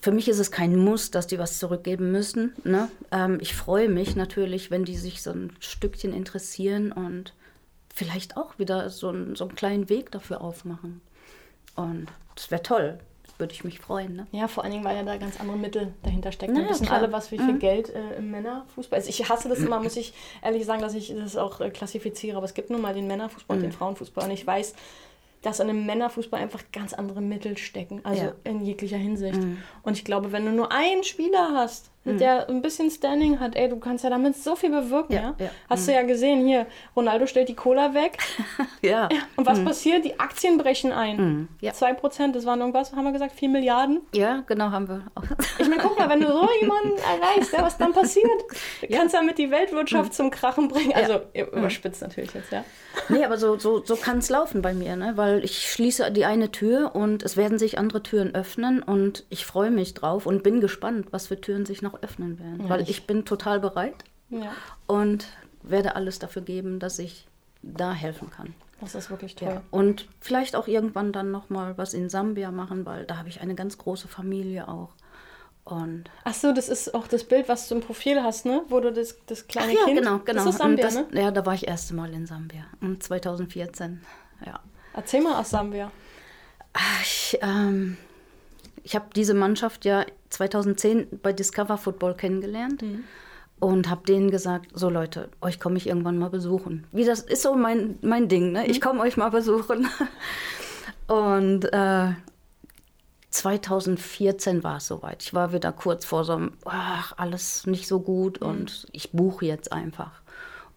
Für 0.00 0.12
mich 0.12 0.28
ist 0.28 0.38
es 0.38 0.50
kein 0.50 0.76
Muss, 0.76 1.10
dass 1.10 1.26
die 1.26 1.38
was 1.38 1.58
zurückgeben 1.58 2.10
müssen. 2.10 2.54
Ne? 2.64 2.88
Ähm, 3.10 3.38
ich 3.40 3.54
freue 3.54 3.88
mich 3.88 4.16
natürlich, 4.16 4.70
wenn 4.70 4.84
die 4.84 4.96
sich 4.96 5.22
so 5.22 5.30
ein 5.30 5.52
Stückchen 5.60 6.14
interessieren 6.14 6.90
und 6.90 7.34
vielleicht 7.94 8.36
auch 8.36 8.58
wieder 8.58 8.88
so, 8.88 9.10
ein, 9.10 9.36
so 9.36 9.44
einen 9.46 9.56
kleinen 9.56 9.88
Weg 9.88 10.10
dafür 10.10 10.40
aufmachen. 10.40 11.02
Und 11.76 12.06
das 12.34 12.50
wäre 12.50 12.62
toll. 12.62 12.98
Würde 13.40 13.52
ich 13.54 13.64
mich 13.64 13.80
freuen. 13.80 14.14
Ne? 14.16 14.26
ja, 14.32 14.46
vor 14.48 14.62
allen 14.62 14.72
Dingen, 14.72 14.84
weil 14.84 14.96
ja 14.96 15.02
da 15.02 15.16
ganz 15.16 15.40
andere 15.40 15.56
Mittel 15.56 15.94
dahinter 16.02 16.30
stecken. 16.30 16.52
Na 16.54 16.60
Wir 16.60 16.68
wissen 16.70 16.88
alle, 16.88 17.10
was 17.10 17.32
wie 17.32 17.38
viel 17.38 17.58
Geld 17.58 17.88
äh, 17.88 18.16
im 18.18 18.30
Männerfußball 18.30 18.98
ist. 18.98 19.08
Ich 19.08 19.28
hasse 19.28 19.48
das 19.48 19.58
immer, 19.58 19.80
muss 19.80 19.96
ich 19.96 20.12
ehrlich 20.42 20.64
sagen, 20.66 20.82
dass 20.82 20.94
ich 20.94 21.14
das 21.14 21.36
auch 21.36 21.60
äh, 21.60 21.70
klassifiziere. 21.70 22.36
Aber 22.36 22.44
es 22.46 22.54
gibt 22.54 22.70
nun 22.70 22.80
mal 22.80 22.94
den 22.94 23.06
Männerfußball 23.06 23.56
und 23.56 23.62
den 23.62 23.72
Frauenfußball. 23.72 24.24
Und 24.26 24.30
ich 24.30 24.46
weiß, 24.46 24.74
dass 25.42 25.58
in 25.58 25.68
dem 25.68 25.86
Männerfußball 25.86 26.40
einfach 26.40 26.62
ganz 26.70 26.92
andere 26.92 27.20
Mittel 27.22 27.56
stecken. 27.56 28.00
Also 28.04 28.24
Ja. 28.24 28.32
in 28.44 28.60
jeglicher 28.60 28.98
Hinsicht. 28.98 29.38
Und 29.82 29.96
ich 29.96 30.04
glaube, 30.04 30.32
wenn 30.32 30.44
du 30.44 30.52
nur 30.52 30.70
einen 30.70 31.02
Spieler 31.02 31.52
hast, 31.54 31.89
der 32.04 32.48
ein 32.48 32.62
bisschen 32.62 32.90
Standing 32.90 33.40
hat, 33.40 33.56
ey, 33.56 33.68
du 33.68 33.78
kannst 33.78 34.04
ja 34.04 34.10
damit 34.10 34.36
so 34.36 34.56
viel 34.56 34.70
bewirken, 34.70 35.12
ja? 35.14 35.34
Ja. 35.38 35.50
Hast 35.68 35.86
du 35.86 35.92
ja 35.92 36.02
gesehen, 36.02 36.46
hier, 36.46 36.66
Ronaldo 36.96 37.26
stellt 37.26 37.48
die 37.48 37.54
Cola 37.54 37.94
weg. 37.94 38.18
Ja. 38.82 39.10
Und 39.36 39.44
was 39.46 39.62
passiert? 39.62 40.06
Die 40.06 40.18
Aktien 40.18 40.56
brechen 40.56 40.90
ein. 40.90 41.48
Ja. 41.60 41.72
2%, 41.72 42.32
das 42.32 42.46
waren 42.46 42.60
irgendwas, 42.60 42.94
haben 42.94 43.04
wir 43.04 43.12
gesagt, 43.12 43.32
4 43.32 43.50
Milliarden. 43.50 44.00
Ja, 44.14 44.42
genau, 44.46 44.70
haben 44.70 44.88
wir 44.88 45.02
auch. 45.14 45.22
Ich 45.58 45.68
meine, 45.68 45.82
guck 45.82 45.98
mal, 45.98 46.08
wenn 46.08 46.20
du 46.20 46.28
so 46.28 46.48
jemanden 46.60 46.92
erreichst, 46.96 47.52
ja, 47.52 47.62
was 47.62 47.76
dann 47.76 47.92
passiert? 47.92 48.26
Du 48.80 48.86
kannst 48.88 49.14
damit 49.14 49.36
die 49.36 49.50
Weltwirtschaft 49.50 50.14
zum 50.14 50.30
Krachen 50.30 50.68
bringen. 50.68 50.94
Also, 50.94 51.20
überspitzt 51.34 52.00
natürlich 52.00 52.32
jetzt, 52.32 52.50
ja. 52.50 52.64
Nee, 53.08 53.24
aber 53.24 53.38
so, 53.38 53.58
so, 53.58 53.84
so 53.84 53.96
kann 53.96 54.18
es 54.18 54.30
laufen 54.30 54.62
bei 54.62 54.74
mir, 54.74 54.96
ne? 54.96 55.12
weil 55.16 55.44
ich 55.44 55.70
schließe 55.70 56.10
die 56.10 56.24
eine 56.24 56.50
Tür 56.50 56.94
und 56.94 57.22
es 57.22 57.36
werden 57.36 57.58
sich 57.58 57.78
andere 57.78 58.02
Türen 58.02 58.34
öffnen 58.34 58.82
und 58.82 59.24
ich 59.30 59.46
freue 59.46 59.70
mich 59.70 59.94
drauf 59.94 60.26
und 60.26 60.42
bin 60.42 60.60
gespannt, 60.60 61.08
was 61.10 61.28
für 61.28 61.40
Türen 61.40 61.66
sich 61.66 61.82
noch 61.82 61.89
öffnen 62.02 62.38
werden. 62.38 62.68
weil 62.68 62.88
ich 62.88 63.06
bin 63.06 63.24
total 63.24 63.60
bereit 63.60 64.04
Ja, 64.28 64.52
und 64.86 65.26
werde 65.62 65.96
alles 65.96 66.18
dafür 66.18 66.42
geben, 66.42 66.78
dass 66.78 66.98
ich 66.98 67.26
da 67.62 67.92
helfen 67.92 68.30
kann. 68.30 68.54
das 68.80 68.94
ist 68.94 69.10
wirklich 69.10 69.34
toll. 69.34 69.48
Ja. 69.48 69.62
Und 69.70 70.08
vielleicht 70.20 70.56
auch 70.56 70.66
irgendwann 70.68 71.12
dann 71.12 71.30
nochmal 71.30 71.76
was 71.76 71.92
in 71.92 72.08
Sambia 72.08 72.50
machen, 72.50 72.86
weil 72.86 73.04
da 73.04 73.18
habe 73.18 73.28
ich 73.28 73.40
eine 73.42 73.54
ganz 73.54 73.76
große 73.76 74.08
Familie 74.08 74.68
auch. 74.68 74.90
Und 75.64 76.04
Ach 76.24 76.32
so, 76.34 76.52
das 76.52 76.68
ist 76.70 76.94
auch 76.94 77.06
das 77.06 77.22
Bild, 77.24 77.48
was 77.48 77.68
du 77.68 77.74
im 77.76 77.80
Profil 77.82 78.22
hast, 78.22 78.46
ne? 78.46 78.62
Wo 78.68 78.80
du 78.80 78.90
das, 78.92 79.16
das 79.26 79.46
kleine 79.46 79.74
ja, 79.74 79.84
Kind... 79.84 79.98
genau, 79.98 80.18
genau. 80.20 80.44
Das 80.44 80.54
ist 80.54 80.58
Sambia, 80.58 80.84
das, 80.86 80.94
ne? 80.94 81.06
Ja, 81.12 81.30
da 81.30 81.44
war 81.44 81.52
ich 81.54 81.60
das 81.60 81.68
erste 81.68 81.94
Mal 81.94 82.12
in 82.14 82.26
Sambia. 82.26 82.64
um 82.80 82.98
2014. 82.98 84.00
Ja. 84.46 84.60
Erzähl 84.94 85.20
mal 85.20 85.38
aus 85.38 85.50
Sambia. 85.50 85.90
Ach, 86.72 87.02
Ich, 87.02 87.38
ähm, 87.42 87.98
ich 88.82 88.94
habe 88.96 89.06
diese 89.14 89.34
Mannschaft 89.34 89.84
ja 89.84 90.06
2010 90.30 91.20
bei 91.22 91.32
Discover 91.32 91.76
Football 91.78 92.14
kennengelernt 92.14 92.82
und 93.60 93.90
habe 93.90 94.06
denen 94.06 94.30
gesagt, 94.30 94.70
so 94.74 94.88
Leute, 94.88 95.28
euch 95.40 95.60
komme 95.60 95.76
ich 95.76 95.86
irgendwann 95.86 96.18
mal 96.18 96.30
besuchen. 96.30 96.86
Wie 96.92 97.04
das 97.04 97.20
ist 97.20 97.42
so 97.42 97.54
mein, 97.54 97.98
mein 98.00 98.28
Ding, 98.28 98.52
ne? 98.52 98.66
Ich 98.66 98.80
komme 98.80 99.00
euch 99.00 99.16
mal 99.16 99.30
besuchen. 99.30 99.86
Und 101.06 101.64
äh, 101.72 102.12
2014 103.30 104.62
war 104.62 104.76
es 104.76 104.86
soweit. 104.86 105.22
Ich 105.22 105.34
war 105.34 105.52
wieder 105.52 105.72
kurz 105.72 106.04
vor 106.04 106.24
so 106.24 106.34
einem, 106.34 106.52
ach, 106.64 107.14
alles 107.16 107.66
nicht 107.66 107.86
so 107.86 108.00
gut 108.00 108.38
und 108.38 108.86
ich 108.92 109.12
buche 109.12 109.46
jetzt 109.46 109.72
einfach. 109.72 110.22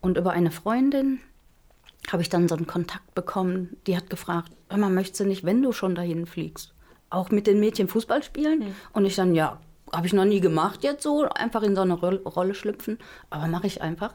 Und 0.01 0.17
über 0.17 0.31
eine 0.31 0.51
Freundin 0.51 1.19
habe 2.11 2.21
ich 2.21 2.29
dann 2.29 2.47
so 2.47 2.55
einen 2.55 2.67
Kontakt 2.67 3.13
bekommen, 3.15 3.77
die 3.87 3.95
hat 3.95 4.09
gefragt, 4.09 4.51
hör 4.69 4.77
mal, 4.77 4.89
möchtest 4.89 5.21
du 5.21 5.25
nicht, 5.25 5.43
wenn 5.43 5.61
du 5.61 5.71
schon 5.71 5.95
dahin 5.95 6.25
fliegst, 6.25 6.72
auch 7.13 7.29
mit 7.31 7.47
den 7.47 7.59
Mädchen 7.59 7.87
Fußball 7.87 8.23
spielen? 8.23 8.75
Und 8.93 9.05
ich 9.05 9.15
dann, 9.15 9.35
ja, 9.35 9.59
habe 9.91 10.07
ich 10.07 10.13
noch 10.13 10.25
nie 10.25 10.39
gemacht 10.39 10.83
jetzt 10.83 11.03
so, 11.03 11.23
einfach 11.29 11.63
in 11.63 11.75
so 11.75 11.81
eine 11.81 11.93
Ro 11.93 12.15
Rolle 12.29 12.55
schlüpfen, 12.55 12.97
aber 13.29 13.47
mache 13.47 13.67
ich 13.67 13.81
einfach. 13.81 14.13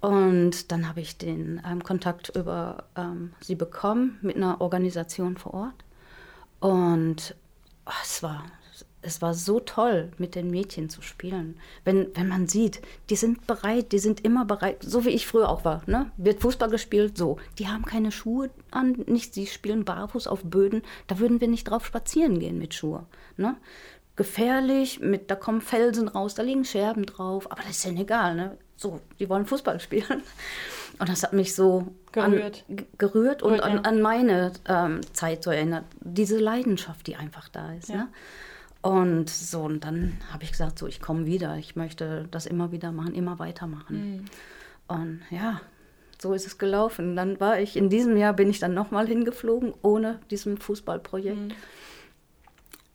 Und 0.00 0.70
dann 0.70 0.86
habe 0.88 1.00
ich 1.00 1.16
den 1.16 1.62
ähm, 1.66 1.82
Kontakt 1.82 2.36
über 2.36 2.84
ähm, 2.94 3.32
sie 3.40 3.54
bekommen 3.54 4.18
mit 4.22 4.36
einer 4.36 4.60
Organisation 4.60 5.36
vor 5.36 5.54
Ort. 5.54 5.84
Und 6.60 7.34
oh, 7.86 7.92
es, 8.02 8.22
war, 8.22 8.44
es 9.04 9.22
war 9.22 9.34
so 9.34 9.60
toll, 9.60 10.10
mit 10.18 10.34
den 10.34 10.50
Mädchen 10.50 10.88
zu 10.88 11.02
spielen. 11.02 11.58
Wenn, 11.84 12.08
wenn 12.14 12.28
man 12.28 12.48
sieht, 12.48 12.80
die 13.10 13.16
sind 13.16 13.46
bereit, 13.46 13.92
die 13.92 13.98
sind 13.98 14.24
immer 14.24 14.44
bereit, 14.44 14.82
so 14.82 15.04
wie 15.04 15.10
ich 15.10 15.26
früher 15.26 15.48
auch 15.48 15.64
war. 15.64 15.82
Ne? 15.86 16.10
Wird 16.16 16.40
Fußball 16.40 16.70
gespielt, 16.70 17.16
so. 17.16 17.38
Die 17.58 17.68
haben 17.68 17.84
keine 17.84 18.12
Schuhe 18.12 18.50
an, 18.70 19.04
nicht, 19.06 19.36
die 19.36 19.46
spielen 19.46 19.84
barfuß 19.84 20.26
auf 20.26 20.42
Böden. 20.42 20.82
Da 21.06 21.18
würden 21.18 21.40
wir 21.40 21.48
nicht 21.48 21.64
drauf 21.64 21.86
spazieren 21.86 22.38
gehen 22.38 22.58
mit 22.58 22.74
Schuhe. 22.74 23.06
Ne? 23.36 23.56
Gefährlich, 24.16 25.00
mit, 25.00 25.30
da 25.30 25.36
kommen 25.36 25.60
Felsen 25.60 26.08
raus, 26.08 26.34
da 26.34 26.42
liegen 26.42 26.64
Scherben 26.64 27.06
drauf, 27.06 27.50
aber 27.50 27.62
das 27.62 27.72
ist 27.72 27.84
denen 27.84 27.98
egal. 27.98 28.34
Ne? 28.34 28.56
So, 28.76 29.00
die 29.18 29.28
wollen 29.28 29.46
Fußball 29.46 29.80
spielen. 29.80 30.22
Und 30.98 31.08
das 31.08 31.24
hat 31.24 31.32
mich 31.32 31.54
so 31.54 31.88
Gerührt. 32.14 32.64
An, 32.68 32.86
gerührt 32.96 33.42
und 33.42 33.60
an, 33.60 33.80
an 33.80 34.00
meine 34.00 34.52
ähm, 34.68 35.00
Zeit 35.12 35.42
so 35.42 35.50
erinnert. 35.50 35.84
Diese 36.00 36.38
Leidenschaft, 36.38 37.08
die 37.08 37.16
einfach 37.16 37.48
da 37.48 37.72
ist. 37.72 37.88
Ja. 37.88 37.96
Ne? 37.96 38.08
Und 38.84 39.30
so, 39.30 39.62
und 39.62 39.82
dann 39.82 40.18
habe 40.30 40.44
ich 40.44 40.50
gesagt, 40.50 40.78
so, 40.78 40.86
ich 40.86 41.00
komme 41.00 41.24
wieder. 41.24 41.56
Ich 41.56 41.74
möchte 41.74 42.28
das 42.30 42.44
immer 42.44 42.70
wieder 42.70 42.92
machen, 42.92 43.14
immer 43.14 43.38
weitermachen. 43.38 44.16
Mhm. 44.16 44.24
Und 44.86 45.20
ja, 45.30 45.62
so 46.20 46.34
ist 46.34 46.46
es 46.46 46.58
gelaufen. 46.58 47.16
Dann 47.16 47.40
war 47.40 47.58
ich, 47.58 47.78
in 47.78 47.88
diesem 47.88 48.18
Jahr 48.18 48.34
bin 48.34 48.50
ich 48.50 48.58
dann 48.58 48.74
nochmal 48.74 49.06
hingeflogen, 49.06 49.72
ohne 49.80 50.20
diesem 50.30 50.58
Fußballprojekt. 50.58 51.54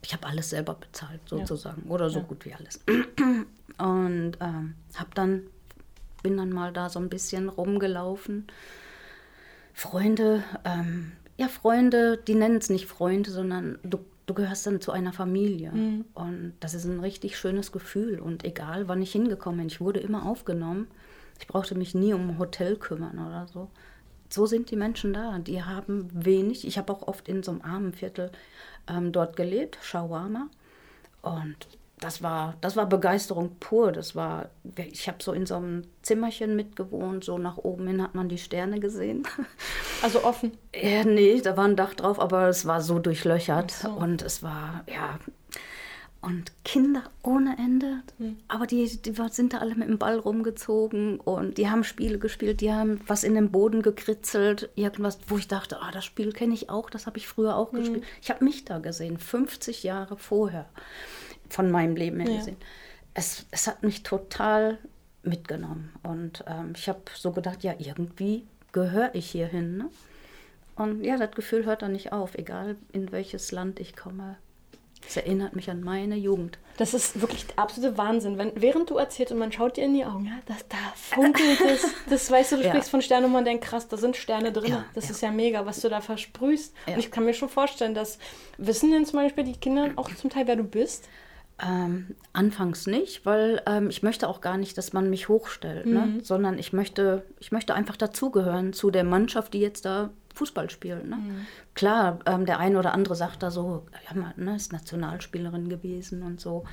Ich 0.03 0.13
habe 0.13 0.27
alles 0.27 0.51
selber 0.51 0.75
bezahlt, 0.75 1.21
sozusagen. 1.25 1.89
Oder 1.89 2.11
so 2.11 2.19
Ja. 2.19 2.25
gut 2.25 2.45
wie 2.45 2.53
alles. 2.53 2.81
Und 3.79 4.33
ähm, 4.39 4.75
habe 4.93 5.09
dann, 5.15 5.41
bin 6.21 6.37
dann 6.37 6.51
mal 6.51 6.71
da 6.71 6.89
so 6.89 6.99
ein 6.99 7.09
bisschen 7.09 7.49
rumgelaufen. 7.49 8.45
Freunde, 9.73 10.43
ähm, 10.65 11.13
ja, 11.37 11.47
Freunde, 11.47 12.17
die 12.17 12.35
nennen 12.35 12.57
es 12.57 12.69
nicht 12.69 12.85
Freunde, 12.85 13.31
sondern 13.31 13.79
du, 13.81 13.99
du 14.29 14.33
gehörst 14.35 14.67
dann 14.67 14.79
zu 14.79 14.91
einer 14.91 15.11
Familie. 15.11 15.71
Und 16.13 16.53
das 16.59 16.73
ist 16.73 16.85
ein 16.85 16.99
richtig 16.99 17.37
schönes 17.37 17.71
Gefühl. 17.71 18.19
Und 18.19 18.45
egal, 18.45 18.87
wann 18.87 19.01
ich 19.01 19.11
hingekommen 19.11 19.59
bin, 19.59 19.67
ich 19.67 19.81
wurde 19.81 19.99
immer 19.99 20.25
aufgenommen. 20.25 20.87
Ich 21.39 21.47
brauchte 21.47 21.75
mich 21.75 21.95
nie 21.95 22.13
um 22.13 22.29
ein 22.29 22.39
Hotel 22.39 22.75
kümmern 22.75 23.17
oder 23.17 23.47
so. 23.51 23.69
So 24.29 24.45
sind 24.45 24.69
die 24.69 24.75
Menschen 24.75 25.13
da. 25.13 25.39
Die 25.39 25.63
haben 25.63 26.09
wenig. 26.13 26.67
Ich 26.67 26.77
habe 26.77 26.93
auch 26.93 27.07
oft 27.07 27.27
in 27.27 27.41
so 27.41 27.51
einem 27.51 27.61
armen 27.61 27.93
Viertel 27.93 28.31
ähm, 28.87 29.11
dort 29.11 29.35
gelebt, 29.35 29.79
Shawarma. 29.81 30.47
Und 31.23 31.67
das 31.99 32.21
war, 32.23 32.55
das 32.61 32.75
war 32.75 32.85
Begeisterung 32.87 33.55
pur. 33.59 33.91
Das 33.91 34.15
war, 34.15 34.49
ich 34.75 35.07
habe 35.07 35.21
so 35.21 35.33
in 35.33 35.45
so 35.45 35.55
einem 35.55 35.83
Zimmerchen 36.01 36.55
mitgewohnt, 36.55 37.23
so 37.23 37.37
nach 37.37 37.57
oben 37.57 37.87
hin 37.87 38.01
hat 38.01 38.15
man 38.15 38.29
die 38.29 38.37
Sterne 38.37 38.79
gesehen. 38.79 39.23
Also 40.01 40.23
offen. 40.23 40.53
Ja, 40.73 41.03
nee, 41.03 41.41
da 41.41 41.57
war 41.57 41.65
ein 41.65 41.75
Dach 41.75 41.93
drauf, 41.93 42.21
aber 42.21 42.47
es 42.47 42.65
war 42.65 42.81
so 42.81 42.99
durchlöchert 42.99 43.71
so. 43.71 43.89
und 43.89 44.21
es 44.21 44.41
war, 44.43 44.85
ja. 44.87 45.19
Und 46.21 46.51
Kinder 46.65 47.03
ohne 47.23 47.57
Ende, 47.57 48.01
Hm. 48.17 48.37
aber 48.49 48.65
die, 48.67 48.85
die 49.01 49.13
sind 49.31 49.53
da 49.53 49.57
alle 49.57 49.75
mit 49.75 49.87
dem 49.89 49.97
Ball 49.97 50.17
rumgezogen 50.19 51.19
und 51.19 51.57
die 51.57 51.69
haben 51.69 51.83
Spiele 51.85 52.17
gespielt, 52.19 52.59
die 52.61 52.71
haben 52.73 52.99
was 53.07 53.23
in 53.25 53.35
den 53.35 53.51
Boden 53.51 53.81
gekritzelt, 53.81 54.69
irgendwas, 54.75 55.17
wo 55.27 55.37
ich 55.37 55.47
dachte, 55.49 55.81
ah, 55.81 55.91
das 55.91 56.03
Spiel 56.05 56.31
kenne 56.33 56.53
ich 56.53 56.69
auch, 56.69 56.89
das 56.89 57.05
habe 57.05 57.17
ich 57.17 57.27
früher 57.27 57.55
auch 57.57 57.71
Hm. 57.73 57.79
gespielt. 57.79 58.03
Ich 58.21 58.29
habe 58.29 58.43
mich 58.45 58.63
da 58.65 58.79
gesehen, 58.79 59.17
50 59.17 59.83
Jahre 59.83 60.17
vorher 60.17 60.65
von 61.49 61.69
meinem 61.71 61.95
Leben 61.95 62.19
her 62.19 62.29
Ja. 62.29 62.37
gesehen. 62.37 62.57
Es, 63.13 63.45
es 63.51 63.67
hat 63.67 63.83
mich 63.83 64.03
total 64.03 64.77
mitgenommen 65.23 65.91
und 66.03 66.43
ähm, 66.47 66.73
ich 66.75 66.87
habe 66.87 67.01
so 67.15 67.31
gedacht, 67.31 67.63
ja, 67.63 67.73
irgendwie 67.77 68.45
gehöre 68.71 69.09
ich 69.13 69.29
hier 69.29 69.47
hin. 69.47 69.77
Ne? 69.77 69.89
Und 70.75 71.03
ja, 71.03 71.17
das 71.17 71.31
Gefühl 71.31 71.65
hört 71.65 71.81
dann 71.81 71.91
nicht 71.91 72.13
auf, 72.13 72.35
egal 72.35 72.77
in 72.93 73.11
welches 73.11 73.51
Land 73.51 73.79
ich 73.79 73.95
komme. 73.97 74.37
Es 75.07 75.17
erinnert 75.17 75.55
mich 75.55 75.69
an 75.69 75.81
meine 75.81 76.15
Jugend. 76.15 76.59
Das 76.77 76.93
ist 76.93 77.19
wirklich 77.21 77.47
der 77.47 77.59
absolute 77.59 77.97
Wahnsinn. 77.97 78.37
Wenn, 78.37 78.51
während 78.55 78.89
du 78.89 78.97
erzählst 78.97 79.31
und 79.31 79.39
man 79.39 79.51
schaut 79.51 79.77
dir 79.77 79.85
in 79.85 79.93
die 79.93 80.05
Augen, 80.05 80.25
ja, 80.25 80.39
das, 80.45 80.65
da 80.69 80.77
funkelt 80.95 81.59
es. 81.61 81.85
Das 82.09 82.29
weißt 82.31 82.51
du, 82.53 82.57
du 82.57 82.63
Ja. 82.63 82.69
sprichst 82.69 82.89
von 82.91 83.01
Sternen 83.01 83.25
und 83.27 83.31
man 83.31 83.43
denkt, 83.45 83.63
krass, 83.65 83.87
da 83.87 83.97
sind 83.97 84.15
Sterne 84.17 84.51
drin. 84.51 84.71
Ja, 84.71 84.85
das 84.93 85.05
ja. 85.05 85.11
ist 85.11 85.21
ja 85.21 85.31
mega, 85.31 85.65
was 85.65 85.81
du 85.81 85.89
da 85.89 85.99
versprühst. 86.01 86.73
Und 86.85 86.99
ich 86.99 87.11
kann 87.11 87.25
mir 87.25 87.33
schon 87.33 87.49
vorstellen, 87.49 87.93
dass 87.95 88.19
wissen 88.57 88.91
denn 88.91 89.05
zum 89.05 89.19
Beispiel 89.19 89.43
die 89.45 89.53
Kinder 89.57 89.89
auch 89.95 90.13
zum 90.15 90.29
Teil, 90.29 90.47
wer 90.47 90.55
du 90.57 90.63
bist? 90.63 91.07
Ähm, 91.61 92.15
anfangs 92.31 92.87
nicht, 92.87 93.25
weil 93.25 93.61
ähm, 93.65 93.89
ich 93.89 94.01
möchte 94.01 94.29
auch 94.29 94.39
gar 94.39 94.57
nicht, 94.57 94.77
dass 94.77 94.93
man 94.93 95.09
mich 95.09 95.27
hochstellt, 95.27 95.85
ne? 95.87 96.19
sondern 96.23 96.57
ich 96.57 96.71
möchte, 96.71 97.23
ich 97.39 97.51
möchte 97.51 97.73
einfach 97.75 97.97
dazugehören 97.97 98.71
zu 98.71 98.91
der 98.91 99.03
Mannschaft, 99.03 99.53
die 99.53 99.59
jetzt 99.59 99.83
da 99.83 100.09
Fußball 100.35 100.69
spielt. 100.69 101.05
Ne? 101.09 101.17
Klar, 101.75 102.19
ähm, 102.25 102.45
der 102.45 102.59
eine 102.59 102.79
oder 102.79 102.93
andere 102.93 103.15
sagt 103.15 103.43
da 103.43 103.51
so, 103.51 103.83
ja, 104.09 104.15
man 104.21 104.33
ne, 104.37 104.55
ist 104.55 104.71
Nationalspielerin 104.71 105.67
gewesen 105.67 106.23
und 106.23 106.39
so. 106.39 106.63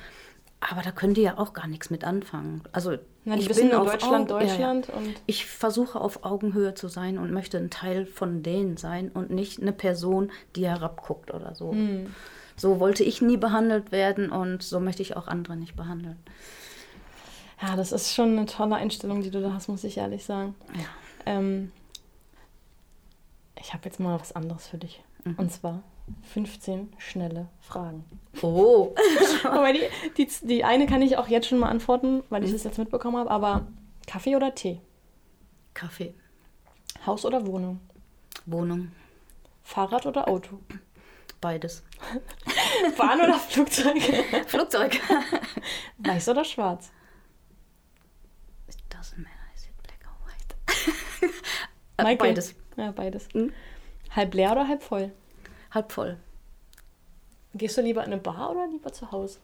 Aber 0.61 0.81
da 0.81 0.91
können 0.91 1.13
die 1.13 1.21
ja 1.21 1.37
auch 1.37 1.51
gar 1.53 1.67
nichts 1.67 1.89
mit 1.89 2.03
anfangen. 2.03 2.63
Also 2.71 2.95
Na, 3.25 3.35
ich 3.35 3.47
bin 3.49 3.73
auf 3.73 3.91
Deutschland, 3.91 4.31
Au- 4.31 4.39
ja, 4.39 4.43
ja. 4.45 4.49
Deutschland 4.49 4.89
und 4.89 5.15
Ich 5.25 5.45
versuche 5.45 5.99
auf 5.99 6.23
Augenhöhe 6.23 6.73
zu 6.75 6.87
sein 6.87 7.17
und 7.17 7.31
möchte 7.31 7.57
ein 7.57 7.69
Teil 7.69 8.05
von 8.05 8.41
denen 8.41 8.77
sein 8.77 9.09
und 9.13 9.29
nicht 9.31 9.61
eine 9.61 9.73
Person, 9.73 10.31
die 10.55 10.65
herabguckt 10.65 11.31
oder 11.33 11.53
so. 11.53 11.75
So 12.57 12.79
wollte 12.79 13.03
ich 13.03 13.21
nie 13.21 13.37
behandelt 13.37 13.91
werden 13.91 14.31
und 14.31 14.63
so 14.63 14.79
möchte 14.79 15.03
ich 15.03 15.15
auch 15.15 15.27
andere 15.27 15.55
nicht 15.55 15.75
behandeln. 15.75 16.17
ja, 17.61 17.75
das 17.75 17.91
ist 17.91 18.13
schon 18.13 18.37
eine 18.37 18.45
tolle 18.47 18.75
Einstellung, 18.75 19.21
die 19.21 19.31
du 19.31 19.41
da 19.41 19.53
hast, 19.53 19.67
muss 19.67 19.83
ich 19.83 19.97
ehrlich 19.97 20.25
sagen. 20.25 20.55
Ja. 20.73 20.85
Ähm, 21.25 21.71
ich 23.59 23.73
habe 23.73 23.85
jetzt 23.85 23.99
mal 23.99 24.19
was 24.19 24.35
anderes 24.35 24.67
für 24.67 24.77
dich. 24.77 25.03
Und 25.37 25.51
zwar 25.51 25.83
15 26.23 26.93
schnelle 26.97 27.49
Fragen. 27.59 28.05
Oh. 28.41 28.95
Wobei 29.43 29.73
die, 29.73 29.81
die, 30.17 30.47
die 30.47 30.63
eine 30.63 30.85
kann 30.85 31.01
ich 31.01 31.17
auch 31.17 31.27
jetzt 31.27 31.47
schon 31.47 31.59
mal 31.59 31.69
antworten, 31.69 32.23
weil 32.29 32.43
ich 32.43 32.51
das 32.51 32.63
jetzt 32.63 32.77
mitbekommen 32.77 33.17
habe. 33.17 33.29
Aber 33.29 33.67
Kaffee 34.05 34.35
oder 34.35 34.55
Tee? 34.55 34.79
Kaffee, 35.73 36.13
Haus 37.05 37.25
oder 37.25 37.45
Wohnung? 37.45 37.79
Wohnung, 38.45 38.91
Fahrrad 39.63 40.05
oder 40.05 40.27
Auto? 40.27 40.59
Beides. 41.41 41.83
Bahn 42.97 43.21
oder 43.21 43.39
Flugzeug? 43.39 44.01
Flugzeug. 44.47 44.99
Weiß 45.97 46.29
oder 46.29 46.43
schwarz? 46.43 46.91
It 48.67 48.77
doesn't 48.89 49.17
matter, 49.17 49.51
is 49.55 49.65
it 49.65 49.83
black 49.83 49.99
or 50.05 50.27
white? 50.27 51.33
Michael? 52.03 52.17
Beides. 52.17 52.55
Ja, 52.75 52.91
beides. 52.91 53.27
Mhm. 53.33 53.51
Halb 54.15 54.33
leer 54.33 54.51
oder 54.51 54.67
halb 54.67 54.83
voll? 54.83 55.11
Halb 55.71 55.91
voll. 55.91 56.17
Gehst 57.53 57.77
du 57.77 57.81
lieber 57.81 58.01
in 58.03 58.11
eine 58.11 58.21
Bar 58.21 58.51
oder 58.51 58.67
lieber 58.67 58.93
zu 58.93 59.11
Hause? 59.11 59.39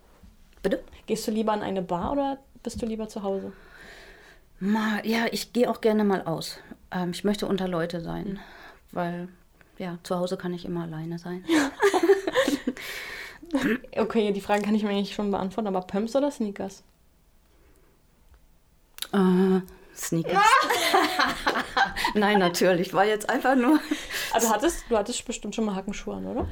Bitte? 0.62 0.84
Gehst 1.08 1.28
du 1.28 1.32
lieber 1.32 1.54
in 1.54 1.62
eine 1.62 1.82
Bar 1.82 2.12
oder 2.12 2.38
bist 2.62 2.82
du 2.82 2.86
lieber 2.86 3.08
zu 3.10 3.24
Hause? 3.24 3.54
Mal, 4.60 5.06
ja, 5.06 5.26
ich 5.32 5.52
gehe 5.52 5.70
auch 5.70 5.82
gerne 5.82 6.04
mal 6.04 6.22
aus. 6.22 6.60
Ähm, 6.92 7.12
ich 7.12 7.24
möchte 7.24 7.48
unter 7.48 7.68
Leute 7.68 8.02
sein, 8.02 8.40
weil 8.92 9.28
ja, 9.78 9.98
zu 10.04 10.18
Hause 10.18 10.38
kann 10.38 10.54
ich 10.54 10.66
immer 10.66 10.84
alleine 10.84 11.18
sein. 11.18 11.44
Okay, 13.98 14.32
die 14.32 14.42
Frage 14.42 14.63
kann 14.63 14.76
ich 14.76 14.84
mir 14.84 14.89
eigentlich 14.89 15.13
schon 15.13 15.32
beantworten, 15.32 15.68
aber 15.68 15.82
Pumps 15.82 16.16
oder 16.16 16.32
Sneakers? 16.32 16.84
Äh, 19.12 19.62
Sneakers. 19.96 20.42
Nein, 22.16 22.39
natürlich. 22.39 22.94
War 22.94 23.06
jetzt 23.06 23.30
einfach 23.30 23.56
nur. 23.56 23.80
Also 24.32 24.50
hattest, 24.50 24.86
du 24.89 24.98
hattest 24.98 25.24
bestimmt 25.26 25.56
schon 25.56 25.66
mal 25.66 25.76
Hackenschuhe 25.76 26.16
an, 26.16 26.26
oder? 26.26 26.48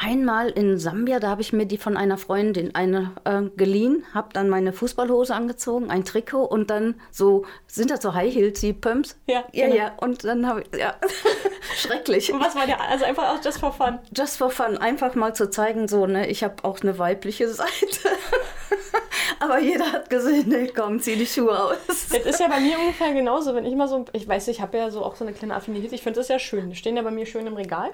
Einmal 0.00 0.48
in 0.48 0.78
Sambia, 0.78 1.20
da 1.20 1.28
habe 1.28 1.42
ich 1.42 1.52
mir 1.52 1.66
die 1.66 1.76
von 1.76 1.96
einer 1.96 2.16
Freundin 2.16 2.74
eine 2.74 3.12
äh, 3.24 3.42
geliehen, 3.56 4.04
habe 4.14 4.30
dann 4.32 4.48
meine 4.48 4.72
Fußballhose 4.72 5.34
angezogen, 5.34 5.90
ein 5.90 6.04
Trikot 6.04 6.44
und 6.44 6.70
dann 6.70 6.94
so, 7.10 7.44
sind 7.66 7.90
das 7.90 8.02
so 8.02 8.14
High 8.14 8.34
Heels, 8.34 8.60
die 8.60 8.72
Pumps? 8.72 9.18
Ja, 9.26 9.44
ja, 9.52 9.66
genau. 9.66 9.76
ja. 9.76 9.92
Und 9.98 10.24
dann 10.24 10.46
habe 10.46 10.62
ich, 10.62 10.78
ja, 10.78 10.94
schrecklich. 11.76 12.32
Und 12.32 12.40
was 12.40 12.56
war 12.56 12.66
der, 12.66 12.80
also 12.80 13.04
einfach 13.04 13.34
auch 13.34 13.44
just 13.44 13.58
for 13.58 13.72
fun. 13.72 13.98
Just 14.16 14.38
for 14.38 14.50
fun, 14.50 14.78
einfach 14.78 15.14
mal 15.14 15.34
zu 15.34 15.50
zeigen, 15.50 15.86
so, 15.86 16.06
ne, 16.06 16.28
ich 16.28 16.42
habe 16.42 16.64
auch 16.64 16.80
eine 16.80 16.98
weibliche 16.98 17.48
Seite. 17.48 17.68
Aber 19.38 19.58
jeder 19.58 19.92
hat 19.92 20.08
gesehen, 20.08 20.48
ne, 20.48 20.68
komm, 20.74 21.00
zieh 21.00 21.16
die 21.16 21.26
Schuhe 21.26 21.58
aus. 21.62 21.76
Das 21.86 22.24
ist 22.24 22.40
ja 22.40 22.48
bei 22.48 22.60
mir 22.60 22.78
ungefähr 22.78 23.12
genauso, 23.12 23.54
wenn 23.54 23.66
ich 23.66 23.74
mal 23.74 23.88
so, 23.88 24.06
ich 24.12 24.26
weiß, 24.26 24.48
ich 24.48 24.60
habe 24.62 24.78
ja 24.78 24.90
so 24.90 25.04
auch 25.04 25.16
so 25.16 25.24
eine 25.24 25.34
kleine 25.34 25.54
Affinität, 25.54 25.92
ich 25.92 26.02
finde 26.02 26.20
das 26.20 26.28
ja 26.28 26.38
schön, 26.38 26.70
die 26.70 26.76
stehen 26.76 26.96
ja 26.96 27.02
bei 27.02 27.10
mir 27.10 27.26
schön 27.26 27.46
im 27.46 27.54
Regal. 27.54 27.90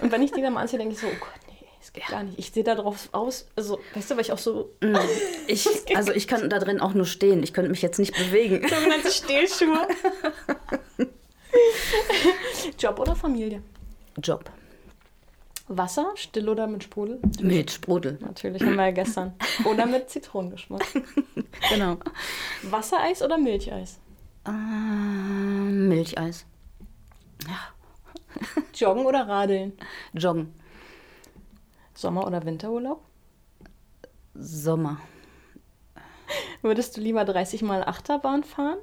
Und 0.00 0.12
wenn 0.12 0.22
ich 0.22 0.32
die 0.32 0.42
dann 0.42 0.52
mal 0.54 0.60
anziehe, 0.62 0.78
denke 0.78 0.94
ich 0.94 1.00
so, 1.00 1.06
oh 1.06 1.16
Gott, 1.20 1.30
nee, 1.48 1.66
es 1.80 1.92
geht 1.92 2.06
gar 2.08 2.22
nicht. 2.22 2.38
Ich 2.38 2.50
sehe 2.50 2.64
da 2.64 2.74
drauf 2.74 3.08
aus, 3.12 3.46
also, 3.56 3.78
weißt 3.94 4.10
du, 4.10 4.14
weil 4.14 4.22
ich 4.22 4.32
auch 4.32 4.38
so 4.38 4.70
Ich, 5.46 5.68
also 5.96 6.12
ich 6.12 6.26
kann 6.28 6.48
da 6.50 6.58
drin 6.58 6.80
auch 6.80 6.94
nur 6.94 7.06
stehen, 7.06 7.42
ich 7.42 7.52
könnte 7.52 7.70
mich 7.70 7.82
jetzt 7.82 7.98
nicht 7.98 8.14
bewegen. 8.16 8.66
sogenannte 8.68 9.10
Stehlschuhe. 9.12 9.86
Job 12.78 12.98
oder 12.98 13.14
Familie? 13.14 13.62
Job. 14.22 14.50
Wasser, 15.66 16.12
still 16.14 16.48
oder 16.50 16.66
mit 16.66 16.84
Sprudel? 16.84 17.20
Mit 17.40 17.70
Sprudel. 17.70 18.18
Natürlich, 18.20 18.62
haben 18.62 18.74
wir 18.76 18.84
ja 18.84 18.90
gestern. 18.90 19.32
Oder 19.64 19.86
mit 19.86 20.10
Zitronengeschmack. 20.10 20.84
Genau. 21.70 21.96
Wassereis 22.62 23.22
oder 23.22 23.38
Milcheis? 23.38 23.98
Ähm, 24.46 25.88
Milcheis. 25.88 26.44
Joggen 28.74 29.06
oder 29.06 29.28
Radeln? 29.28 29.72
Joggen. 30.12 30.54
Sommer- 31.94 32.26
oder 32.26 32.44
Winterurlaub? 32.44 33.02
Sommer. 34.34 34.98
Würdest 36.62 36.96
du 36.96 37.00
lieber 37.00 37.24
30 37.24 37.62
Mal 37.62 37.84
Achterbahn 37.84 38.42
fahren 38.42 38.78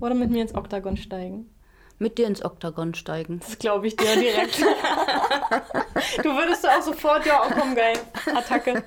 oder 0.00 0.14
mit 0.14 0.30
mir 0.30 0.42
ins 0.42 0.54
Oktagon 0.54 0.96
steigen? 0.96 1.50
Mit 1.98 2.18
dir 2.18 2.26
ins 2.26 2.44
Oktagon 2.44 2.94
steigen. 2.94 3.40
Das 3.40 3.58
glaube 3.58 3.86
ich 3.86 3.96
dir 3.96 4.16
direkt. 4.16 4.60
du 4.60 6.30
würdest 6.36 6.68
auch 6.68 6.82
sofort, 6.82 7.26
ja, 7.26 7.42
oh, 7.46 7.52
komm, 7.58 7.74
geil. 7.74 7.96
Attacke. 8.34 8.84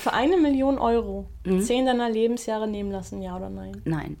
Für 0.00 0.12
eine 0.12 0.36
Million 0.36 0.78
Euro 0.78 1.28
zehn 1.60 1.86
deiner 1.86 2.08
Lebensjahre 2.08 2.68
nehmen 2.68 2.90
lassen, 2.90 3.22
ja 3.22 3.36
oder 3.36 3.50
nein? 3.50 3.82
Nein. 3.84 4.18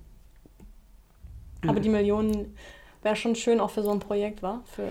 Aber 1.66 1.80
die 1.80 1.88
Millionen 1.88 2.56
wäre 3.02 3.16
schon 3.16 3.34
schön 3.34 3.60
auch 3.60 3.70
für 3.70 3.82
so 3.82 3.90
ein 3.90 4.00
Projekt, 4.00 4.42
war? 4.42 4.62
Für 4.66 4.88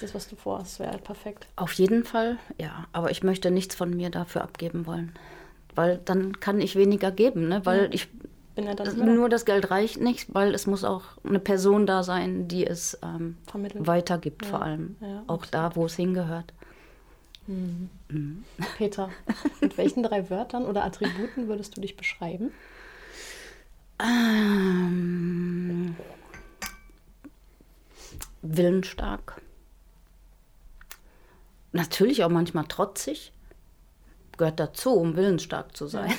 das, 0.00 0.14
was 0.14 0.28
du 0.28 0.36
vorhast, 0.36 0.78
wäre 0.80 0.90
halt 0.92 1.04
perfekt. 1.04 1.46
Auf 1.56 1.72
jeden 1.74 2.04
Fall, 2.04 2.38
ja. 2.58 2.86
Aber 2.92 3.10
ich 3.10 3.22
möchte 3.22 3.50
nichts 3.50 3.74
von 3.74 3.94
mir 3.96 4.10
dafür 4.10 4.42
abgeben 4.42 4.86
wollen. 4.86 5.14
Weil 5.74 5.98
dann 6.04 6.40
kann 6.40 6.60
ich 6.60 6.76
weniger 6.76 7.10
geben, 7.10 7.48
ne? 7.48 7.60
Weil 7.64 7.88
ich 7.94 8.08
Bin 8.54 8.66
ja 8.66 8.74
dann 8.74 8.86
nicht 8.86 8.96
mehr 8.96 9.06
da. 9.06 9.12
nur 9.12 9.28
das 9.28 9.44
Geld 9.44 9.70
reicht 9.70 10.00
nicht, 10.00 10.34
weil 10.34 10.54
es 10.54 10.66
muss 10.66 10.84
auch 10.84 11.02
eine 11.22 11.38
Person 11.38 11.86
da 11.86 12.02
sein, 12.02 12.48
die 12.48 12.66
es 12.66 12.98
ähm, 13.02 13.36
weitergibt, 13.74 14.46
vor 14.46 14.62
allem. 14.62 14.96
ja, 15.00 15.22
auch 15.26 15.46
da, 15.46 15.76
wo 15.76 15.86
es 15.86 15.96
hingehört. 15.96 16.52
Peter, 18.76 19.10
mit 19.60 19.76
welchen 19.76 20.02
drei 20.02 20.30
Wörtern 20.30 20.66
oder 20.66 20.84
Attributen 20.84 21.48
würdest 21.48 21.76
du 21.76 21.80
dich 21.80 21.96
beschreiben? 21.96 22.52
Ähm, 24.02 25.96
willensstark. 28.42 29.40
Natürlich 31.72 32.24
auch 32.24 32.28
manchmal 32.28 32.64
trotzig. 32.64 33.32
Gehört 34.36 34.58
dazu, 34.58 34.94
um 34.94 35.16
willensstark 35.16 35.76
zu 35.76 35.86
sein. 35.86 36.12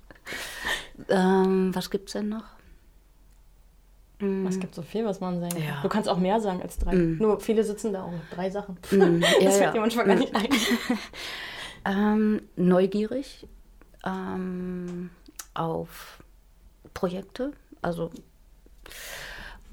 ähm, 1.08 1.74
was 1.74 1.90
gibt's 1.90 2.12
denn 2.12 2.28
noch? 2.28 2.44
Es 4.48 4.60
gibt 4.60 4.74
so 4.74 4.82
viel, 4.82 5.06
was 5.06 5.20
man 5.20 5.40
sagen 5.40 5.54
kann. 5.54 5.62
Ja. 5.62 5.80
Du 5.80 5.88
kannst 5.88 6.06
auch 6.06 6.18
mehr 6.18 6.40
sagen 6.40 6.60
als 6.60 6.76
drei. 6.76 6.94
Nur 6.94 7.40
viele 7.40 7.64
sitzen 7.64 7.94
da 7.94 8.02
auch 8.02 8.10
mit 8.10 8.20
drei 8.30 8.50
Sachen. 8.50 8.76
Mm, 8.90 9.22
ja, 9.22 9.28
das 9.42 9.56
fällt 9.56 9.60
ja. 9.60 9.72
dir 9.72 9.80
manchmal 9.80 10.06
gar 10.06 10.16
nicht 10.16 10.34
ein. 10.34 10.48
Ähm, 11.82 12.42
neugierig 12.56 13.48
ähm, 14.04 15.08
auf 15.54 16.22
Projekte, 16.92 17.52
also 17.80 18.10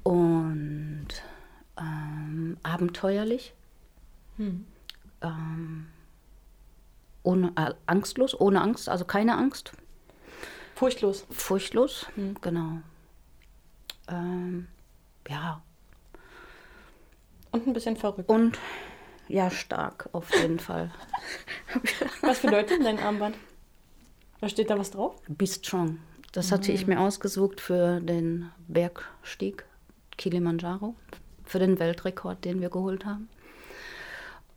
und 0.04 0.87
ähm, 2.52 2.56
abenteuerlich, 2.62 3.54
ähm, 4.38 5.86
ohne 7.22 7.52
äh, 7.56 7.74
angstlos, 7.86 8.38
ohne 8.38 8.60
Angst, 8.62 8.88
also 8.88 9.04
keine 9.04 9.36
Angst, 9.36 9.72
Furchtlos. 10.74 11.26
furchtlos, 11.30 12.06
genau. 12.40 12.78
Ähm, 14.08 14.68
ja 15.28 15.60
Und 17.50 17.66
ein 17.66 17.72
bisschen 17.72 17.96
verrückt. 17.96 18.28
und 18.30 18.58
ja 19.28 19.50
stark 19.50 20.08
auf 20.12 20.32
jeden 20.34 20.58
Fall. 20.68 20.90
Was 22.22 22.40
bedeutet 22.40 22.70
denn 22.78 22.84
dein 22.84 22.98
Armband? 23.00 23.36
Da 24.40 24.48
steht 24.48 24.70
da 24.70 24.78
was 24.78 24.92
drauf? 24.92 25.20
Be 25.28 25.46
Strong. 25.46 25.98
Das 26.32 26.52
hatte 26.52 26.70
ich 26.72 26.86
mir 26.86 27.00
ausgesucht 27.00 27.60
für 27.60 28.00
den 28.00 28.50
Bergstieg 28.68 29.64
Kilimanjaro, 30.16 30.94
für 31.48 31.58
den 31.58 31.78
Weltrekord, 31.78 32.44
den 32.44 32.60
wir 32.60 32.68
geholt 32.70 33.04
haben. 33.04 33.28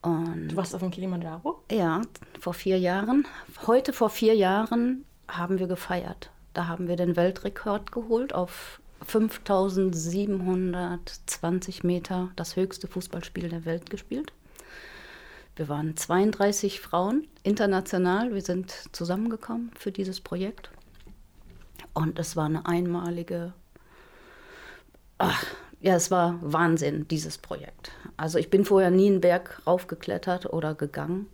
Und 0.01 0.49
Du 0.49 0.55
warst 0.55 0.73
auf 0.75 0.81
dem 0.81 0.91
Kilimanjaro? 0.91 1.63
ja, 1.71 2.01
vor 2.39 2.53
vier 2.53 2.77
Jahren, 2.79 3.25
heute 3.67 3.91
vor 3.93 4.09
vier 4.09 4.35
Jahren 4.35 5.05
haben 5.27 5.59
wir 5.59 5.67
gefeiert. 5.67 6.31
Da 6.53 6.67
haben 6.67 6.87
wir 6.87 6.95
den 6.97 7.15
Weltrekord 7.15 7.91
geholt 7.91 8.33
auf 8.33 8.79
5720 9.05 11.83
Meter, 11.83 12.29
das 12.35 12.55
höchste 12.55 12.87
Fußballspiel 12.87 13.49
der 13.49 13.65
Welt 13.65 13.89
gespielt. 13.89 14.31
Wir 15.55 15.69
waren 15.69 15.97
32 15.97 16.81
Frauen 16.81 17.27
international. 17.43 18.33
Wir 18.33 18.41
sind 18.41 18.73
zusammengekommen 18.91 19.71
für 19.77 19.91
dieses 19.91 20.21
Projekt. 20.21 20.71
Und 21.93 22.17
es 22.19 22.35
war 22.35 22.45
eine 22.45 22.65
einmalige. 22.65 23.53
Ach, 25.17 25.43
ja, 25.81 25.95
es 25.95 26.11
war 26.11 26.37
Wahnsinn, 26.41 27.07
dieses 27.07 27.37
Projekt. 27.37 27.91
Also 28.17 28.37
ich 28.37 28.49
bin 28.49 28.65
vorher 28.65 28.91
nie 28.91 29.07
einen 29.07 29.21
Berg 29.21 29.61
raufgeklettert 29.65 30.51
oder 30.51 30.75
gegangen. 30.75 31.27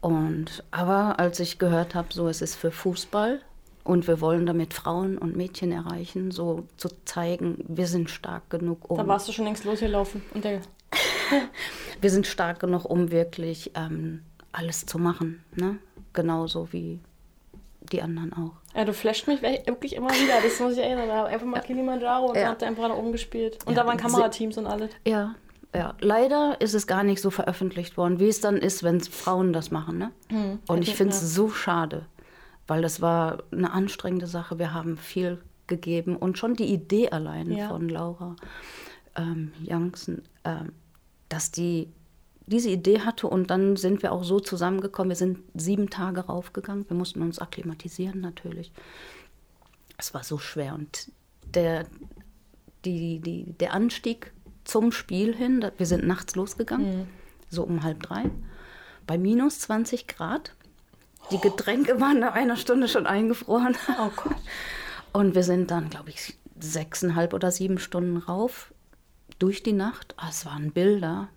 Und 0.00 0.64
aber 0.70 1.18
als 1.18 1.40
ich 1.40 1.58
gehört 1.58 1.94
habe, 1.94 2.08
so 2.10 2.28
es 2.28 2.42
ist 2.42 2.56
für 2.56 2.72
Fußball 2.72 3.40
und 3.84 4.08
wir 4.08 4.20
wollen 4.20 4.46
damit 4.46 4.74
Frauen 4.74 5.18
und 5.18 5.36
Mädchen 5.36 5.72
erreichen, 5.72 6.30
so 6.30 6.64
zu 6.76 6.88
zeigen, 7.04 7.64
wir 7.68 7.86
sind 7.86 8.10
stark 8.10 8.50
genug, 8.50 8.90
um 8.90 8.96
Da 8.96 9.06
warst 9.06 9.28
du 9.28 9.32
schon 9.32 9.44
längst 9.44 9.64
losgelaufen. 9.64 10.22
Und 10.34 10.44
der, 10.44 10.60
wir 12.00 12.10
sind 12.10 12.26
stark 12.26 12.60
genug, 12.60 12.86
um 12.86 13.10
wirklich 13.10 13.72
ähm, 13.74 14.22
alles 14.52 14.86
zu 14.86 14.98
machen. 14.98 15.44
Ne? 15.54 15.78
Genauso 16.12 16.72
wie 16.72 16.98
die 17.92 18.02
anderen 18.02 18.32
auch. 18.32 18.59
Ja, 18.74 18.84
du 18.84 18.92
flasht 18.92 19.26
mich 19.26 19.42
wirklich 19.42 19.94
immer 19.96 20.10
wieder. 20.10 20.34
Das 20.42 20.60
muss 20.60 20.74
ich 20.74 20.78
erinnern. 20.78 21.08
Da 21.08 21.24
einfach 21.24 21.46
mal 21.46 21.60
Kilimanjaro 21.60 22.28
und 22.30 22.36
Ja. 22.36 22.48
habt 22.48 22.62
ihr 22.62 22.68
einfach 22.68 22.88
da 22.88 22.94
oben 22.94 23.12
gespielt. 23.12 23.58
Und 23.66 23.74
Ja, 23.76 23.82
da 23.82 23.88
waren 23.88 23.96
Kamerateams 23.98 24.56
und 24.58 24.66
alles. 24.66 24.90
Ja, 25.06 25.34
ja. 25.74 25.94
Leider 26.00 26.60
ist 26.60 26.74
es 26.74 26.86
gar 26.86 27.02
nicht 27.02 27.20
so 27.20 27.30
veröffentlicht 27.30 27.96
worden, 27.96 28.18
wie 28.20 28.28
es 28.28 28.40
dann 28.40 28.56
ist, 28.56 28.82
wenn 28.82 29.00
Frauen 29.00 29.52
das 29.52 29.70
machen. 29.70 29.98
Ne? 29.98 30.58
Und 30.68 30.82
ich 30.82 30.94
finde 30.94 31.14
es 31.14 31.20
ja. 31.22 31.26
so 31.28 31.50
schade, 31.50 32.06
weil 32.66 32.82
das 32.82 33.00
war 33.00 33.42
eine 33.52 33.72
anstrengende 33.72 34.26
Sache. 34.26 34.58
Wir 34.58 34.72
haben 34.74 34.96
viel 34.96 35.40
gegeben 35.66 36.16
und 36.16 36.38
schon 36.38 36.54
die 36.54 36.66
Idee 36.72 37.10
allein 37.10 37.52
Ja. 37.52 37.68
von 37.68 37.88
Laura 37.88 38.34
ähm, 39.16 39.52
Youngson, 39.64 40.22
ähm, 40.44 40.72
dass 41.28 41.50
die 41.52 41.88
diese 42.50 42.70
Idee 42.70 43.00
hatte 43.00 43.28
und 43.28 43.50
dann 43.50 43.76
sind 43.76 44.02
wir 44.02 44.12
auch 44.12 44.24
so 44.24 44.40
zusammengekommen. 44.40 45.10
Wir 45.10 45.16
sind 45.16 45.38
sieben 45.54 45.88
Tage 45.88 46.20
raufgegangen. 46.20 46.88
Wir 46.88 46.96
mussten 46.96 47.22
uns 47.22 47.38
akklimatisieren 47.38 48.20
natürlich. 48.20 48.72
Es 49.96 50.14
war 50.14 50.24
so 50.24 50.38
schwer 50.38 50.74
und 50.74 51.12
der, 51.54 51.86
die, 52.84 53.20
die, 53.20 53.52
der 53.52 53.72
Anstieg 53.72 54.32
zum 54.64 54.92
Spiel 54.92 55.34
hin, 55.34 55.64
wir 55.76 55.86
sind 55.86 56.06
nachts 56.06 56.34
losgegangen, 56.34 57.06
so 57.48 57.62
um 57.62 57.82
halb 57.82 58.02
drei, 58.02 58.30
bei 59.06 59.18
minus 59.18 59.60
20 59.60 60.06
Grad. 60.06 60.54
Die 61.30 61.40
Getränke 61.40 62.00
waren 62.00 62.18
nach 62.18 62.34
einer 62.34 62.56
Stunde 62.56 62.88
schon 62.88 63.06
eingefroren. 63.06 63.76
Oh 63.98 64.10
Gott. 64.16 64.36
Und 65.12 65.34
wir 65.34 65.42
sind 65.42 65.70
dann, 65.70 65.90
glaube 65.90 66.10
ich, 66.10 66.36
sechseinhalb 66.58 67.34
oder 67.34 67.50
sieben 67.50 67.78
Stunden 67.78 68.16
rauf 68.16 68.72
durch 69.38 69.62
die 69.62 69.72
Nacht. 69.72 70.14
Ah, 70.16 70.28
es 70.30 70.46
waren 70.46 70.72
Bilder, 70.72 71.28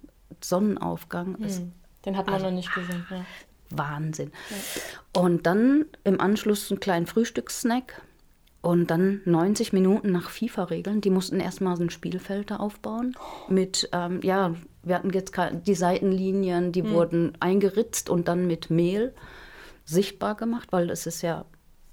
Sonnenaufgang. 0.41 1.37
Es 1.41 1.61
Den 2.05 2.17
hat 2.17 2.25
man 2.25 2.35
Also- 2.35 2.47
noch 2.47 2.53
nicht 2.53 2.73
gesehen. 2.73 3.05
Ja. 3.09 3.25
Wahnsinn. 3.69 4.31
Und 5.15 5.45
dann 5.45 5.85
im 6.03 6.19
Anschluss 6.19 6.69
einen 6.69 6.79
kleinen 6.79 7.07
Frühstückssnack 7.07 8.01
Und 8.65 8.91
dann 8.91 9.21
90 9.25 9.73
Minuten 9.73 10.13
nach 10.13 10.29
FIFA-Regeln, 10.29 11.01
die 11.01 11.09
mussten 11.09 11.41
erstmal 11.41 11.75
so 11.75 11.83
ein 11.83 11.89
Spielfeld 11.89 12.49
da 12.49 12.55
aufbauen. 12.57 13.13
Mit, 13.49 13.89
ähm, 13.91 14.21
ja, 14.23 14.55
wir 14.83 14.95
hatten 14.95 15.09
jetzt 15.09 15.33
die 15.67 15.75
Seitenlinien, 15.75 16.71
die 16.71 16.83
hm. 16.83 16.91
wurden 16.91 17.33
eingeritzt 17.41 18.09
und 18.09 18.29
dann 18.29 18.47
mit 18.47 18.69
Mehl 18.69 19.13
sichtbar 19.83 20.35
gemacht, 20.35 20.69
weil 20.71 20.89
es 20.91 21.05
ist 21.07 21.23
ja 21.23 21.43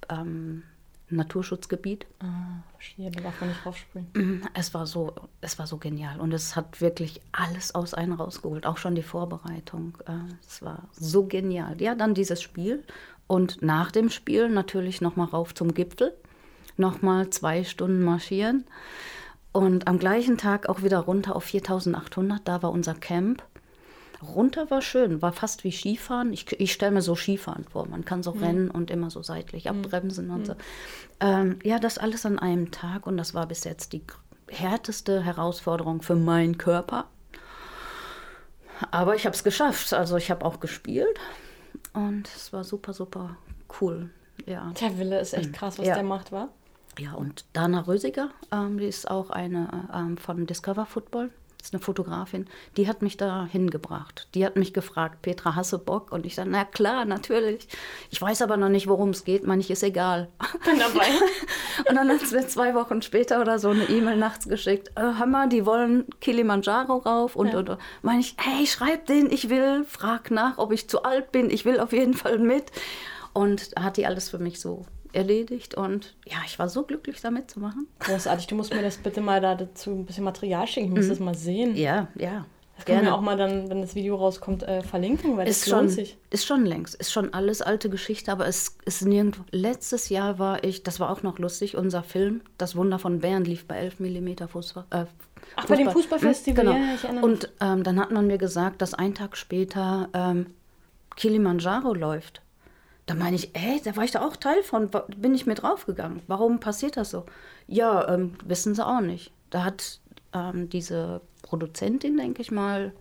ähm, 0.09 0.63
Naturschutzgebiet. 1.11 2.07
Ah, 2.21 2.63
verstehe, 2.73 3.11
da 3.11 3.21
darf 3.21 3.41
man 3.41 3.51
nicht 3.51 3.65
raufspringen. 3.65 4.11
Mhm, 4.15 4.43
es 4.55 4.75
war 4.75 4.87
so, 4.87 5.15
es 5.41 5.59
war 5.59 5.67
so 5.67 5.77
genial 5.77 6.21
und 6.21 6.33
es 6.33 6.57
hat 6.57 6.81
wirklich 6.81 7.21
alles 7.33 7.75
aus 7.75 7.95
einem 7.95 8.15
rausgeholt, 8.15 8.67
auch 8.67 8.77
schon 8.77 8.95
die 8.95 9.03
Vorbereitung. 9.03 9.99
Äh, 10.07 10.33
es 10.47 10.63
war 10.63 10.89
so 10.93 11.27
genial. 11.27 11.81
Ja, 11.81 11.95
dann 11.95 12.15
dieses 12.15 12.43
Spiel 12.43 12.85
und 13.27 13.63
nach 13.63 13.91
dem 13.91 14.11
Spiel 14.11 14.49
natürlich 14.49 15.01
noch 15.01 15.17
mal 15.17 15.27
rauf 15.27 15.55
zum 15.55 15.75
Gipfel, 15.75 16.15
noch 16.77 17.03
mal 17.03 17.31
zwei 17.31 17.65
Stunden 17.65 18.03
marschieren 18.03 18.65
und 19.53 19.89
am 19.89 19.99
gleichen 19.99 20.39
Tag 20.39 20.69
auch 20.69 20.83
wieder 20.83 21.01
runter 21.01 21.37
auf 21.37 21.45
4800. 21.45 22.47
Da 22.47 22.63
war 22.63 22.73
unser 22.73 22.95
Camp 22.95 23.43
Runter 24.23 24.71
war 24.71 24.83
schön, 24.83 25.23
war 25.23 25.33
fast 25.33 25.65
wie 25.65 25.73
Skifahren. 25.73 26.33
Ich, 26.33 26.61
ich 26.61 26.73
stelle 26.73 26.93
mir 26.93 27.03
so 27.03 27.15
Skifahren 27.15 27.65
vor. 27.65 27.87
Man 27.87 28.05
kann 28.05 28.23
so 28.23 28.35
mhm. 28.35 28.43
rennen 28.43 28.71
und 28.71 28.91
immer 28.91 29.11
so 29.11 29.23
seitlich 29.23 29.65
mhm. 29.65 29.71
abbremsen 29.71 30.27
mhm. 30.27 30.35
und 30.35 30.47
so. 30.47 30.55
Ähm, 31.21 31.59
ja, 31.63 31.79
das 31.79 31.99
alles 31.99 32.27
an 32.27 32.39
einem 32.39 32.71
Tag 32.71 33.07
und 33.07 33.17
das 33.17 33.35
war 33.35 33.47
bis 33.47 33.65
jetzt 33.65 33.93
die 33.93 34.03
härteste 34.49 35.23
Herausforderung 35.23 36.03
für 36.03 36.17
meinen 36.17 36.59
Körper. 36.59 37.07
Aber 38.91 39.15
ich 39.15 39.27
habe 39.27 39.35
es 39.35 39.45
geschafft. 39.45 39.93
Also 39.93 40.17
ich 40.17 40.31
habe 40.31 40.45
auch 40.45 40.61
gespielt 40.61 41.19
und 41.93 42.29
es 42.29 42.53
war 42.53 42.65
super, 42.65 42.93
super 42.93 43.37
cool. 43.81 44.11
Ja. 44.47 44.73
Der 44.81 44.99
Wille 44.99 45.21
ist 45.21 45.35
echt 45.35 45.51
mhm. 45.51 45.55
krass, 45.55 45.79
was 45.79 45.87
ja. 45.87 45.95
der 45.95 46.03
macht, 46.03 46.33
war. 46.33 46.49
Ja, 46.99 47.15
und 47.15 47.45
Dana 47.53 47.81
Rösiger, 47.81 48.31
ähm, 48.53 48.79
die 48.79 48.87
ist 48.87 49.11
auch 49.11 49.31
eine 49.31 49.89
ähm, 49.95 50.17
von 50.17 50.47
Discover 50.47 50.87
Football 50.87 51.31
das 51.61 51.69
ist 51.69 51.75
eine 51.75 51.83
Fotografin, 51.83 52.47
die 52.79 52.89
hat 52.89 53.03
mich 53.03 53.19
da 53.19 53.45
hingebracht. 53.45 54.29
Die 54.35 54.47
hat 54.47 54.57
mich 54.57 54.73
gefragt, 54.73 55.21
Petra, 55.21 55.57
hast 55.57 55.73
du 55.75 55.79
Bock? 55.79 56.11
Und 56.11 56.25
ich 56.25 56.35
sage, 56.35 56.49
na 56.51 56.65
klar, 56.65 57.05
natürlich. 57.05 57.69
Ich 58.11 58.21
weiß 58.21 58.41
aber 58.41 58.57
noch 58.57 58.71
nicht, 58.71 58.87
worum 58.87 59.11
es 59.11 59.25
geht. 59.25 59.47
Meine 59.47 59.61
ich, 59.61 59.71
ist 59.71 59.83
egal. 59.83 60.29
Bin 60.65 60.79
dabei. 60.79 61.07
und 61.89 61.95
dann 61.95 62.09
hat 62.09 62.23
es 62.23 62.33
mir 62.33 62.47
zwei 62.49 62.75
Wochen 62.75 63.03
später 63.03 63.43
oder 63.43 63.59
so 63.59 63.69
eine 63.69 63.85
E-Mail 63.85 64.17
nachts 64.17 64.49
geschickt. 64.49 64.91
Äh, 64.97 65.03
Hammer, 65.19 65.49
die 65.49 65.67
wollen 65.67 66.07
Kilimanjaro 66.21 66.97
rauf. 66.97 67.37
Und, 67.37 67.53
ja. 67.53 67.59
und, 67.59 67.69
und. 67.69 67.79
meine 68.01 68.21
ich, 68.21 68.37
hey, 68.39 68.67
schreib 68.67 69.05
den, 69.07 69.31
ich 69.31 69.51
will. 69.51 69.85
Frag 69.85 70.31
nach, 70.31 70.57
ob 70.57 70.73
ich 70.73 70.89
zu 70.89 71.03
alt 71.03 71.31
bin. 71.31 71.51
Ich 71.51 71.67
will 71.67 71.79
auf 71.79 71.93
jeden 71.93 72.15
Fall 72.15 72.39
mit. 72.39 72.73
Und 73.35 73.73
hat 73.79 73.99
die 73.99 74.07
alles 74.07 74.31
für 74.31 74.39
mich 74.39 74.61
so 74.61 74.87
erledigt 75.13 75.75
und 75.75 76.17
ja, 76.27 76.39
ich 76.47 76.59
war 76.59 76.69
so 76.69 76.85
glücklich, 76.85 77.21
da 77.21 77.31
mitzumachen. 77.31 77.87
Großartig, 78.01 78.47
du 78.47 78.55
musst 78.55 78.75
mir 78.75 78.83
das 78.83 78.99
bitte 78.99 79.21
mal 79.21 79.41
dazu 79.41 79.91
ein 79.91 80.07
bisschen 80.07 80.25
Material 80.25 80.67
schicken, 80.67 80.89
ich 80.89 80.95
muss 80.95 81.07
mhm. 81.07 81.11
das 81.11 81.21
mal 81.21 81.35
sehen. 81.35 81.77
Ja, 81.77 82.09
ja. 82.17 82.47
Das 82.77 82.87
können 82.87 83.05
wir 83.05 83.15
auch 83.15 83.21
mal 83.21 83.37
dann, 83.37 83.69
wenn 83.69 83.83
das 83.83 83.95
Video 83.95 84.17
rauskommt, 84.17 84.63
äh, 84.63 84.83
verlinken, 84.83 85.37
weil 85.37 85.47
ist 85.47 85.67
das 85.67 85.69
lohnt 85.69 85.83
schon, 85.83 85.89
sich. 85.91 86.17
Ist 86.31 86.47
schon 86.47 86.65
längst, 86.65 86.95
ist 86.95 87.13
schon 87.13 87.35
alles 87.35 87.61
alte 87.61 87.91
Geschichte, 87.91 88.33
aber 88.33 88.47
es 88.47 88.79
ist 88.87 89.05
nirgendwo. 89.05 89.43
Letztes 89.51 90.09
Jahr 90.09 90.39
war 90.39 90.65
ich, 90.65 90.83
das 90.83 90.99
war 90.99 91.11
auch 91.11 91.23
noch 91.23 91.39
lustig, 91.39 91.77
unser 91.77 92.03
Film, 92.03 92.41
Das 92.57 92.77
Wunder 92.77 92.99
von 92.99 93.21
Bern, 93.21 93.45
lief 93.45 93.67
bei 93.67 93.77
11 93.77 94.01
mm 94.01 94.49
Fußball. 94.49 94.85
Äh, 94.91 95.05
Ach, 95.57 95.67
bei 95.67 95.77
dem 95.77 95.91
Fußballfestival, 95.91 96.67
hm, 96.67 96.73
genau. 96.73 97.15
Ja, 97.15 97.23
und 97.23 97.53
ähm, 97.61 97.83
dann 97.83 98.01
hat 98.01 98.13
man 98.13 98.27
mir 98.27 98.39
gesagt, 98.39 98.81
dass 98.81 98.95
ein 98.95 99.15
Tag 99.15 99.37
später 99.37 100.09
ähm, 100.15 100.47
Kilimanjaro 101.17 101.93
läuft. 101.93 102.41
Da 103.11 103.17
meine 103.17 103.35
ich, 103.35 103.57
ey, 103.57 103.81
da 103.83 103.97
war 103.97 104.05
ich 104.05 104.13
da 104.13 104.25
auch 104.25 104.37
Teil 104.37 104.63
von, 104.63 104.89
bin 105.17 105.35
ich 105.35 105.45
mit 105.45 105.63
draufgegangen. 105.63 106.23
Warum 106.29 106.61
passiert 106.61 106.97
das 106.97 107.11
so? 107.11 107.27
Ja, 107.67 108.07
ähm, 108.09 108.35
wissen 108.45 108.77
sie 108.77 108.87
auch 108.87 109.01
nicht. 109.01 109.33
Da 109.51 109.65
hat 109.65 109.99
ähm, 110.33 110.71
diese 110.71 111.21
Produzentin, 111.43 112.17
denke 112.17 112.41
ich 112.41 112.53
mal, 112.53 112.93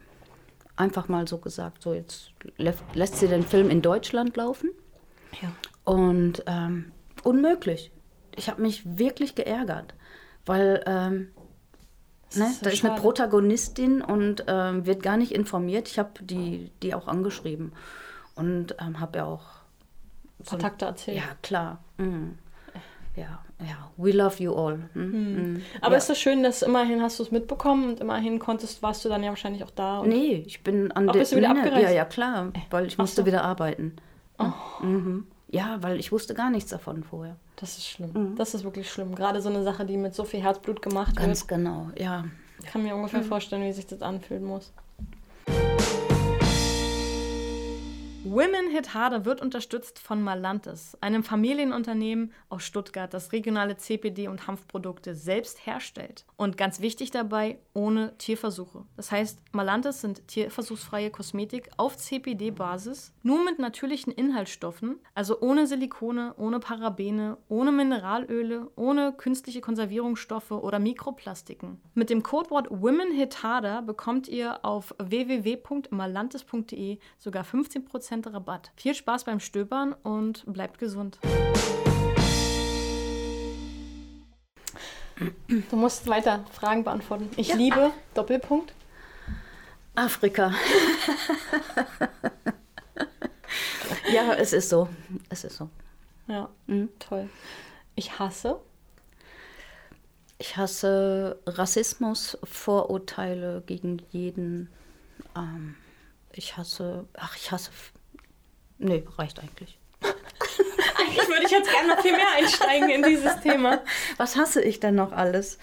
einfach 0.75 1.09
mal 1.09 1.27
so 1.27 1.37
gesagt, 1.37 1.83
so 1.83 1.93
jetzt 1.93 2.31
lässt 2.57 3.17
sie 3.17 3.27
den 3.27 3.43
Film 3.43 3.69
in 3.69 3.83
Deutschland 3.83 4.35
laufen. 4.35 4.71
Ja. 5.43 5.51
Und 5.83 6.43
ähm, 6.47 6.91
unmöglich. 7.21 7.91
Ich 8.35 8.49
habe 8.49 8.63
mich 8.63 8.81
wirklich 8.97 9.35
geärgert, 9.35 9.93
weil 10.43 10.83
ähm, 10.87 11.27
ne, 12.33 12.47
ist 12.47 12.65
da 12.65 12.71
ist 12.71 12.83
eine 12.83 12.99
Protagonistin 12.99 14.01
und 14.01 14.43
ähm, 14.47 14.87
wird 14.87 15.03
gar 15.03 15.17
nicht 15.17 15.33
informiert. 15.33 15.87
Ich 15.87 15.99
habe 15.99 16.23
die, 16.23 16.71
die 16.81 16.95
auch 16.95 17.07
angeschrieben 17.07 17.73
und 18.33 18.75
ähm, 18.79 18.99
habe 18.99 19.19
ja 19.19 19.25
auch 19.25 19.58
Kontakte 20.47 20.85
erzählt. 20.85 21.17
Ja, 21.17 21.23
klar. 21.41 21.79
Mhm. 21.97 22.37
Ja, 23.15 23.39
ja, 23.59 23.91
we 23.97 24.11
love 24.11 24.41
you 24.41 24.53
all. 24.53 24.77
Mhm. 24.93 25.03
Mhm. 25.03 25.61
Aber 25.81 25.93
ja. 25.93 25.97
ist 25.97 26.09
es 26.09 26.19
schön, 26.19 26.43
dass 26.43 26.61
immerhin 26.61 27.01
hast 27.01 27.19
du 27.19 27.23
es 27.23 27.31
mitbekommen 27.31 27.89
und 27.89 27.99
immerhin 27.99 28.39
konntest, 28.39 28.81
warst 28.81 29.03
du 29.03 29.09
dann 29.09 29.23
ja 29.23 29.29
wahrscheinlich 29.29 29.63
auch 29.63 29.71
da. 29.71 30.03
nee, 30.03 30.43
ich 30.45 30.63
bin 30.63 30.91
an 30.91 31.07
der. 31.07 31.13
Bist 31.13 31.33
du 31.33 31.37
wieder 31.37 31.53
nee, 31.53 31.59
abgereist? 31.59 31.83
Ja, 31.83 31.91
ja, 31.91 32.05
klar, 32.05 32.53
weil 32.69 32.85
ich 32.85 32.93
Ach 32.93 32.99
musste 32.99 33.21
so. 33.21 33.25
wieder 33.25 33.43
arbeiten. 33.43 33.97
Oh. 34.37 34.85
Mhm. 34.85 35.27
Ja, 35.51 35.77
weil 35.81 35.99
ich 35.99 36.11
wusste 36.11 36.33
gar 36.33 36.49
nichts 36.49 36.69
davon 36.69 37.03
vorher. 37.03 37.35
Das 37.55 37.77
ist 37.77 37.87
schlimm. 37.87 38.11
Mhm. 38.13 38.35
Das 38.35 38.53
ist 38.53 38.63
wirklich 38.63 38.89
schlimm. 38.89 39.15
Gerade 39.15 39.41
so 39.41 39.49
eine 39.49 39.63
Sache, 39.63 39.85
die 39.85 39.97
mit 39.97 40.15
so 40.15 40.23
viel 40.23 40.41
Herzblut 40.41 40.81
gemacht 40.81 41.17
Ganz 41.17 41.17
wird. 41.17 41.27
Ganz 41.27 41.47
genau, 41.47 41.89
ja. 41.97 42.25
Ich 42.63 42.67
kann 42.67 42.83
mir 42.83 42.95
ungefähr 42.95 43.21
mhm. 43.21 43.25
vorstellen, 43.25 43.63
wie 43.63 43.73
sich 43.73 43.87
das 43.87 44.01
anfühlen 44.01 44.43
muss. 44.43 44.71
Women 48.31 48.69
Hit 48.69 48.93
Harder 48.93 49.25
wird 49.25 49.41
unterstützt 49.41 49.97
von 49.97 50.21
Malantis, 50.21 50.95
einem 51.01 51.23
Familienunternehmen 51.23 52.31
aus 52.47 52.61
Stuttgart, 52.61 53.11
das 53.11 53.31
regionale 53.31 53.77
CPD 53.77 54.27
und 54.27 54.45
Hanfprodukte 54.45 55.15
selbst 55.15 55.65
herstellt. 55.65 56.25
Und 56.35 56.55
ganz 56.55 56.79
wichtig 56.79 57.09
dabei, 57.09 57.57
ohne 57.73 58.15
Tierversuche. 58.19 58.85
Das 58.95 59.11
heißt, 59.11 59.39
Malantis 59.51 60.01
sind 60.01 60.27
tierversuchsfreie 60.27 61.09
Kosmetik 61.09 61.71
auf 61.77 61.97
CPD-Basis, 61.97 63.13
nur 63.23 63.43
mit 63.43 63.57
natürlichen 63.57 64.13
Inhaltsstoffen, 64.13 64.99
also 65.15 65.41
ohne 65.41 65.65
Silikone, 65.65 66.35
ohne 66.37 66.59
Parabene, 66.59 67.39
ohne 67.47 67.71
Mineralöle, 67.71 68.69
ohne 68.75 69.11
künstliche 69.11 69.61
Konservierungsstoffe 69.61 70.51
oder 70.51 70.77
Mikroplastiken. 70.77 71.81
Mit 71.95 72.11
dem 72.11 72.21
Codewort 72.21 72.67
Women 72.69 73.11
Hit 73.11 73.41
Harder 73.41 73.81
bekommt 73.81 74.27
ihr 74.27 74.63
auf 74.63 74.93
www.malantis.de 74.99 76.99
sogar 77.17 77.43
15% 77.43 78.18
Rabatt. 78.27 78.71
Viel 78.75 78.95
Spaß 78.95 79.25
beim 79.25 79.39
Stöbern 79.39 79.93
und 80.03 80.43
bleibt 80.51 80.79
gesund. 80.79 81.19
Du 85.69 85.75
musst 85.75 86.07
weiter 86.07 86.45
Fragen 86.51 86.83
beantworten. 86.83 87.29
Ich 87.35 87.49
ja. 87.49 87.55
liebe 87.55 87.91
Doppelpunkt. 88.13 88.73
Afrika. 89.95 90.53
ja, 94.13 94.33
es 94.33 94.53
ist 94.53 94.69
so. 94.69 94.87
Es 95.29 95.43
ist 95.43 95.57
so. 95.57 95.69
Ja, 96.27 96.49
mhm. 96.67 96.89
toll. 96.99 97.29
Ich 97.95 98.17
hasse. 98.17 98.59
Ich 100.37 100.55
hasse 100.55 101.37
Rassismus, 101.45 102.37
Vorurteile 102.43 103.61
gegen 103.65 104.01
jeden. 104.11 104.69
Ähm, 105.35 105.75
ich 106.31 106.55
hasse, 106.55 107.05
ach, 107.13 107.35
ich 107.35 107.51
hasse 107.51 107.71
Nee, 108.79 109.03
reicht 109.17 109.39
eigentlich. 109.39 109.77
eigentlich 110.01 111.27
würde 111.27 111.43
ich 111.45 111.51
jetzt 111.51 111.69
gerne 111.69 111.89
noch 111.89 112.01
viel 112.01 112.13
mehr 112.13 112.31
einsteigen 112.37 112.89
in 112.89 113.03
dieses 113.03 113.39
Thema. 113.41 113.81
Was 114.17 114.35
hasse 114.35 114.61
ich 114.61 114.79
denn 114.79 114.95
noch 114.95 115.11
alles? 115.11 115.59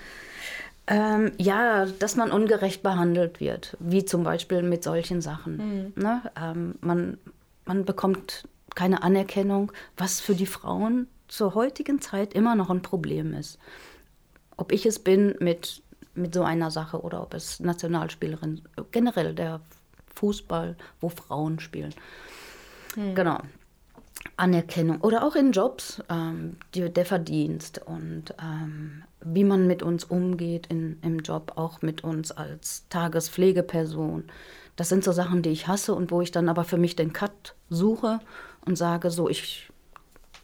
Ähm, 0.87 1.33
ja, 1.39 1.87
dass 1.87 2.15
man 2.15 2.31
ungerecht 2.31 2.83
behandelt 2.83 3.41
wird, 3.41 3.77
wie 3.81 4.05
zum 4.05 4.23
Beispiel 4.23 4.63
mit 4.63 4.85
solchen 4.85 5.21
Sachen. 5.21 5.57
Mhm. 5.57 6.03
Ne? 6.03 6.23
Ähm, 6.41 6.75
man, 6.81 7.19
man 7.65 7.85
bekommt 7.85 8.47
keine 8.77 9.03
Anerkennung, 9.03 9.73
was 9.97 10.21
für 10.21 10.35
die 10.35 10.47
Frauen 10.47 11.09
zur 11.27 11.55
heutigen 11.55 12.01
Zeit 12.01 12.35
immer 12.35 12.55
noch 12.55 12.71
ein 12.71 12.83
Problem 12.83 13.35
ist. 13.35 13.59
Ob 14.57 14.71
ich 14.71 14.87
es 14.87 15.01
bin 15.01 15.35
mit, 15.41 15.83
mit 16.15 16.35
so 16.35 16.45
einer 16.45 16.71
Sache 16.71 17.01
oder 17.01 17.23
ob 17.23 17.35
es 17.35 17.59
Nationalspielerin, 17.59 18.63
generell 18.93 19.35
der 19.35 19.61
Fußball, 20.15 20.77
wo 21.01 21.09
Frauen 21.09 21.59
spielen. 21.59 21.95
Hm. 22.97 23.15
Genau. 23.15 23.39
Anerkennung 24.37 25.01
oder 25.01 25.25
auch 25.25 25.35
in 25.37 25.53
Jobs, 25.53 26.03
ähm, 26.11 26.57
die, 26.75 26.91
der 26.91 27.07
Verdienst 27.07 27.81
und 27.87 28.35
ähm, 28.43 29.05
wie 29.25 29.45
man 29.45 29.67
mit 29.67 29.83
uns 29.83 30.05
umgeht 30.05 30.67
in, 30.67 30.99
im 31.03 31.21
Job, 31.21 31.53
auch 31.57 31.83
mit 31.83 32.05
uns 32.05 32.33
als 32.33 32.87
Tagespflegeperson. 32.89 34.25
Das 34.75 34.89
sind 34.89 35.05
so 35.05 35.13
Sachen, 35.13 35.43
die 35.43 35.51
ich 35.51 35.69
hasse 35.69 35.95
und 35.95 36.11
wo 36.11 36.21
ich 36.21 36.33
dann 36.33 36.49
aber 36.49 36.65
für 36.65 36.77
mich 36.77 36.97
den 36.97 37.13
Cut 37.13 37.55
suche 37.71 38.21
und 38.65 38.77
sage, 38.77 39.11
so, 39.11 39.29
ich, 39.29 39.71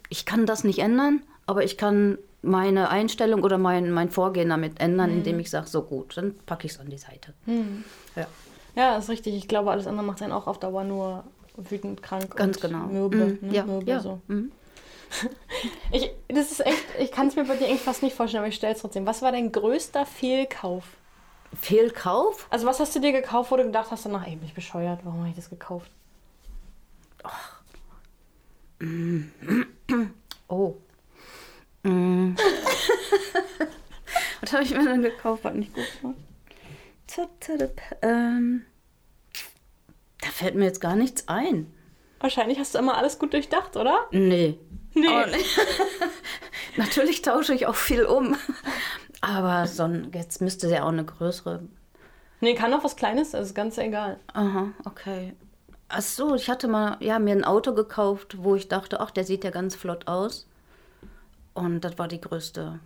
ich 0.08 0.24
kann 0.24 0.46
das 0.46 0.64
nicht 0.64 0.78
ändern, 0.78 1.22
aber 1.46 1.64
ich 1.64 1.76
kann 1.76 2.18
meine 2.40 2.88
Einstellung 2.88 3.42
oder 3.44 3.58
mein, 3.58 3.92
mein 3.92 4.10
Vorgehen 4.10 4.48
damit 4.48 4.80
ändern, 4.80 5.10
mhm. 5.10 5.18
indem 5.18 5.38
ich 5.38 5.50
sage, 5.50 5.68
so 5.68 5.82
gut, 5.82 6.16
dann 6.16 6.34
packe 6.46 6.66
ich 6.66 6.72
es 6.72 6.80
an 6.80 6.88
die 6.88 6.98
Seite. 6.98 7.34
Mhm. 7.46 7.84
Ja. 8.16 8.26
ja, 8.74 8.96
ist 8.96 9.10
richtig. 9.10 9.34
Ich 9.34 9.48
glaube, 9.48 9.70
alles 9.70 9.86
andere 9.86 10.04
macht 10.04 10.22
einen 10.22 10.32
auch 10.32 10.46
auf 10.46 10.58
Dauer 10.58 10.84
nur 10.84 11.24
wütend, 11.56 12.02
krank 12.02 12.36
Ganz 12.36 12.60
genau. 12.60 12.86
mürbe. 12.86 13.16
Mm, 13.16 13.38
ne? 13.46 13.54
ja, 13.54 13.64
mürbe 13.64 13.90
ja. 13.90 14.00
So. 14.00 14.20
Mm. 14.28 14.50
Ich, 15.90 16.10
das 16.28 16.50
ist 16.50 16.64
echt, 16.64 16.82
ich 16.98 17.12
kann 17.12 17.28
es 17.28 17.36
mir 17.36 17.44
bei 17.44 17.54
dir 17.56 17.66
eigentlich 17.66 17.82
fast 17.82 18.02
nicht 18.02 18.16
vorstellen, 18.16 18.40
aber 18.40 18.48
ich 18.48 18.54
stelle 18.54 18.74
es 18.74 18.80
trotzdem. 18.80 19.04
Was 19.04 19.20
war 19.20 19.30
dein 19.30 19.52
größter 19.52 20.06
Fehlkauf? 20.06 20.84
Fehlkauf? 21.60 22.46
Also 22.48 22.66
was 22.66 22.80
hast 22.80 22.96
du 22.96 23.00
dir 23.00 23.12
gekauft, 23.12 23.50
wo 23.50 23.58
du 23.58 23.64
gedacht 23.64 23.90
hast 23.90 24.06
danach, 24.06 24.26
ey, 24.26 24.36
bin 24.36 24.46
ich 24.46 24.54
bescheuert, 24.54 25.00
warum 25.04 25.20
habe 25.20 25.28
ich 25.28 25.36
das 25.36 25.50
gekauft? 25.50 25.90
Oh. 30.48 30.74
Mm. 31.82 32.36
Was 34.40 34.52
habe 34.52 34.64
ich 34.64 34.70
mir 34.70 34.84
dann 34.84 35.02
gekauft? 35.02 35.44
Hat 35.44 35.54
nicht 35.54 35.72
gut 35.74 36.16
zap, 37.12 37.80
ähm, 38.00 38.64
da 40.22 40.28
fällt 40.28 40.54
mir 40.54 40.64
jetzt 40.64 40.80
gar 40.80 40.96
nichts 40.96 41.28
ein. 41.28 41.72
Wahrscheinlich 42.20 42.58
hast 42.58 42.74
du 42.74 42.78
immer 42.78 42.96
alles 42.96 43.18
gut 43.18 43.32
durchdacht, 43.32 43.76
oder? 43.76 44.06
Nee. 44.12 44.58
Nee. 44.94 45.08
Oh. 45.08 45.24
Natürlich 46.76 47.22
tausche 47.22 47.52
ich 47.52 47.66
auch 47.66 47.74
viel 47.74 48.04
um. 48.04 48.36
Aber 49.20 49.66
so 49.66 49.82
ein, 49.82 50.10
jetzt 50.14 50.40
müsste 50.40 50.68
ja 50.68 50.84
auch 50.84 50.88
eine 50.88 51.04
größere. 51.04 51.62
Nee, 52.40 52.54
kann 52.54 52.72
auch 52.72 52.84
was 52.84 52.96
Kleines, 52.96 53.32
das 53.32 53.48
ist 53.48 53.54
ganz 53.54 53.76
egal. 53.78 54.18
Aha, 54.32 54.68
okay. 54.84 55.34
Ach 55.88 56.00
so, 56.00 56.34
ich 56.34 56.48
hatte 56.48 56.68
mal 56.68 56.96
ja, 57.00 57.18
mir 57.18 57.34
ein 57.34 57.44
Auto 57.44 57.74
gekauft, 57.74 58.36
wo 58.38 58.54
ich 58.54 58.68
dachte, 58.68 59.00
ach, 59.00 59.10
der 59.10 59.24
sieht 59.24 59.44
ja 59.44 59.50
ganz 59.50 59.74
flott 59.74 60.08
aus. 60.08 60.48
Und 61.54 61.82
das 61.82 61.98
war 61.98 62.08
die 62.08 62.20
größte. 62.20 62.80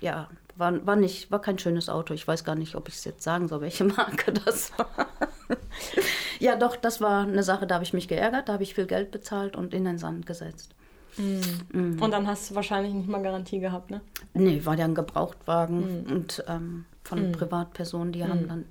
Ja, 0.00 0.28
war, 0.56 0.84
war, 0.86 0.96
nicht, 0.96 1.30
war 1.30 1.40
kein 1.40 1.58
schönes 1.58 1.88
Auto. 1.88 2.12
Ich 2.12 2.26
weiß 2.26 2.44
gar 2.44 2.54
nicht, 2.54 2.74
ob 2.74 2.88
ich 2.88 2.96
es 2.96 3.04
jetzt 3.04 3.22
sagen 3.22 3.48
soll, 3.48 3.60
welche 3.60 3.84
Marke 3.84 4.32
das 4.32 4.76
war. 4.78 5.06
ja, 6.40 6.56
doch, 6.56 6.76
das 6.76 7.00
war 7.00 7.22
eine 7.22 7.42
Sache, 7.42 7.66
da 7.66 7.76
habe 7.76 7.84
ich 7.84 7.92
mich 7.92 8.08
geärgert, 8.08 8.48
da 8.48 8.54
habe 8.54 8.62
ich 8.62 8.74
viel 8.74 8.86
Geld 8.86 9.10
bezahlt 9.10 9.56
und 9.56 9.74
in 9.74 9.84
den 9.84 9.98
Sand 9.98 10.26
gesetzt. 10.26 10.74
Und 11.18 12.10
dann 12.10 12.26
hast 12.26 12.50
du 12.50 12.54
wahrscheinlich 12.54 12.92
nicht 12.92 13.08
mal 13.08 13.22
Garantie 13.22 13.58
gehabt, 13.58 13.90
ne? 13.90 14.02
Nee, 14.34 14.60
war 14.64 14.76
ja 14.76 14.84
ein 14.84 14.94
Gebrauchtwagen 14.94 16.04
und 16.10 16.44
ähm, 16.46 16.84
von 17.04 17.32
Privatpersonen, 17.32 18.12
die 18.12 18.22
haben 18.24 18.48
dann. 18.48 18.64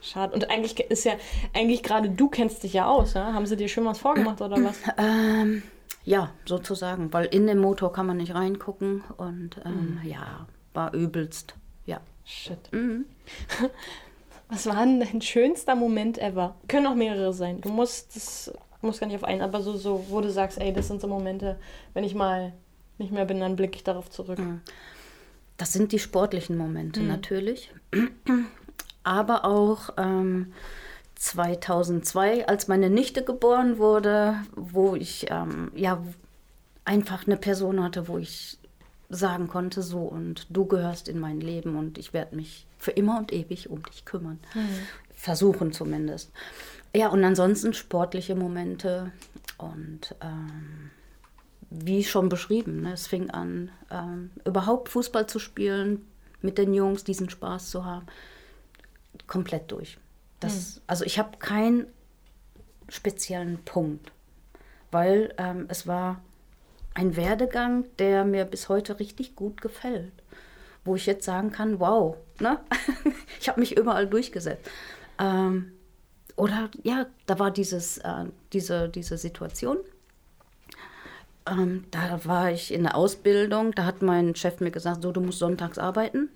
Schade. 0.00 0.32
Und 0.32 0.48
eigentlich 0.48 0.78
ist 0.78 1.04
ja, 1.04 1.12
eigentlich 1.54 1.82
gerade 1.82 2.08
du 2.08 2.28
kennst 2.28 2.62
dich 2.62 2.72
ja 2.72 2.86
aus, 2.86 3.14
ne? 3.14 3.34
Haben 3.34 3.44
sie 3.44 3.56
dir 3.56 3.68
schon 3.68 3.84
was 3.84 3.98
vorgemacht 3.98 4.40
oder 4.40 4.56
was? 4.64 4.78
Ähm, 4.96 5.62
ja, 6.04 6.30
sozusagen, 6.46 7.12
weil 7.12 7.26
in 7.26 7.46
den 7.46 7.58
Motor 7.58 7.92
kann 7.92 8.06
man 8.06 8.16
nicht 8.16 8.34
reingucken 8.34 9.02
und 9.18 9.60
ähm, 9.66 10.00
ja, 10.04 10.46
war 10.72 10.94
übelst. 10.94 11.54
Ja. 11.84 12.00
Shit. 12.24 12.58
Was 14.48 14.66
war 14.66 14.84
denn 14.84 15.00
dein 15.00 15.20
schönster 15.20 15.74
Moment 15.74 16.18
ever? 16.18 16.56
Können 16.68 16.86
auch 16.86 16.94
mehrere 16.94 17.32
sein. 17.32 17.60
Du 17.60 17.68
musst 17.68 18.16
das 18.16 18.52
muss 18.80 19.00
gar 19.00 19.06
nicht 19.06 19.16
auf 19.16 19.24
einen, 19.24 19.42
aber 19.42 19.62
so, 19.62 19.76
so, 19.76 20.04
wo 20.08 20.20
du 20.20 20.30
sagst, 20.30 20.60
ey, 20.60 20.72
das 20.72 20.88
sind 20.88 21.00
so 21.00 21.08
Momente, 21.08 21.58
wenn 21.94 22.04
ich 22.04 22.14
mal 22.14 22.52
nicht 22.98 23.12
mehr 23.12 23.24
bin, 23.24 23.40
dann 23.40 23.56
blicke 23.56 23.76
ich 23.76 23.84
darauf 23.84 24.10
zurück. 24.10 24.38
Das 25.56 25.72
sind 25.72 25.92
die 25.92 25.98
sportlichen 25.98 26.56
Momente 26.56 27.02
natürlich. 27.02 27.72
Aber 29.02 29.44
auch 29.44 29.90
ähm, 29.96 30.52
2002, 31.16 32.46
als 32.46 32.68
meine 32.68 32.90
Nichte 32.90 33.24
geboren 33.24 33.78
wurde, 33.78 34.36
wo 34.54 34.94
ich 34.94 35.26
ähm, 35.30 35.72
ja 35.74 36.02
einfach 36.84 37.26
eine 37.26 37.36
Person 37.36 37.82
hatte, 37.82 38.06
wo 38.06 38.18
ich 38.18 38.58
sagen 39.08 39.48
konnte, 39.48 39.82
so 39.82 40.00
und 40.00 40.46
du 40.50 40.66
gehörst 40.66 41.08
in 41.08 41.18
mein 41.18 41.40
Leben 41.40 41.76
und 41.76 41.98
ich 41.98 42.12
werde 42.12 42.36
mich 42.36 42.67
für 42.78 42.92
immer 42.92 43.18
und 43.18 43.32
ewig 43.32 43.70
um 43.70 43.82
dich 43.82 44.04
kümmern. 44.04 44.38
Versuchen 45.14 45.72
zumindest. 45.72 46.30
Ja, 46.94 47.08
und 47.08 47.22
ansonsten 47.24 47.74
sportliche 47.74 48.34
Momente 48.34 49.12
und 49.58 50.14
ähm, 50.20 50.90
wie 51.70 52.04
schon 52.04 52.28
beschrieben, 52.28 52.82
ne, 52.82 52.92
es 52.92 53.06
fing 53.06 53.30
an, 53.30 53.70
ähm, 53.90 54.30
überhaupt 54.44 54.88
Fußball 54.88 55.26
zu 55.26 55.38
spielen, 55.38 56.06
mit 56.40 56.56
den 56.56 56.72
Jungs 56.72 57.04
diesen 57.04 57.28
Spaß 57.28 57.70
zu 57.70 57.84
haben, 57.84 58.06
komplett 59.26 59.70
durch. 59.70 59.98
Das, 60.40 60.80
Also 60.86 61.04
ich 61.04 61.18
habe 61.18 61.36
keinen 61.38 61.86
speziellen 62.88 63.58
Punkt, 63.64 64.12
weil 64.90 65.34
ähm, 65.36 65.66
es 65.68 65.86
war 65.86 66.22
ein 66.94 67.16
Werdegang, 67.16 67.84
der 67.98 68.24
mir 68.24 68.44
bis 68.44 68.68
heute 68.68 68.98
richtig 68.98 69.36
gut 69.36 69.60
gefällt, 69.60 70.12
wo 70.84 70.96
ich 70.96 71.06
jetzt 71.06 71.24
sagen 71.24 71.52
kann, 71.52 71.80
wow, 71.80 72.16
ne? 72.40 72.58
ich 73.40 73.48
habe 73.48 73.60
mich 73.60 73.76
überall 73.76 74.06
durchgesetzt. 74.06 74.68
Ähm, 75.18 75.72
oder 76.36 76.70
ja, 76.84 77.06
da 77.26 77.38
war 77.38 77.50
dieses, 77.50 77.98
äh, 77.98 78.26
diese, 78.52 78.88
diese 78.88 79.18
Situation. 79.18 79.78
Ähm, 81.50 81.84
da 81.90 82.24
war 82.24 82.50
ich 82.50 82.72
in 82.72 82.84
der 82.84 82.96
Ausbildung, 82.96 83.72
da 83.72 83.84
hat 83.84 84.02
mein 84.02 84.34
Chef 84.34 84.60
mir 84.60 84.70
gesagt, 84.70 85.02
so, 85.02 85.12
du 85.12 85.20
musst 85.20 85.38
sonntags 85.38 85.78
arbeiten. 85.78 86.28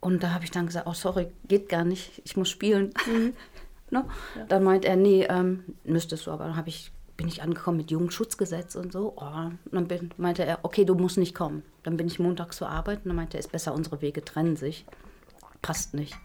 Und 0.00 0.22
da 0.24 0.32
habe 0.32 0.44
ich 0.44 0.50
dann 0.50 0.66
gesagt, 0.66 0.86
oh 0.88 0.94
sorry, 0.94 1.28
geht 1.46 1.68
gar 1.68 1.84
nicht, 1.84 2.20
ich 2.24 2.36
muss 2.36 2.48
spielen. 2.48 2.92
ne? 3.90 4.04
Dann 4.48 4.64
meint 4.64 4.84
er, 4.84 4.96
nee, 4.96 5.24
ähm, 5.28 5.62
müsstest 5.84 6.26
du, 6.26 6.32
aber 6.32 6.46
dann 6.46 6.66
ich, 6.66 6.90
bin 7.16 7.28
ich 7.28 7.42
angekommen 7.42 7.76
mit 7.76 7.92
Jugendschutzgesetz 7.92 8.74
und 8.74 8.92
so. 8.92 9.12
Oh, 9.16 9.50
dann 9.70 9.86
bin, 9.86 10.10
meinte 10.16 10.44
er, 10.44 10.60
okay, 10.64 10.84
du 10.84 10.96
musst 10.96 11.18
nicht 11.18 11.34
kommen. 11.34 11.62
Dann 11.84 11.96
bin 11.96 12.08
ich 12.08 12.18
montags 12.18 12.56
zur 12.56 12.68
Arbeit 12.68 12.98
und 13.04 13.10
dann 13.10 13.16
meinte 13.16 13.36
er, 13.36 13.40
ist 13.40 13.52
besser, 13.52 13.74
unsere 13.74 14.02
Wege 14.02 14.24
trennen 14.24 14.56
sich. 14.56 14.84
Passt 15.62 15.94
nicht. 15.94 16.16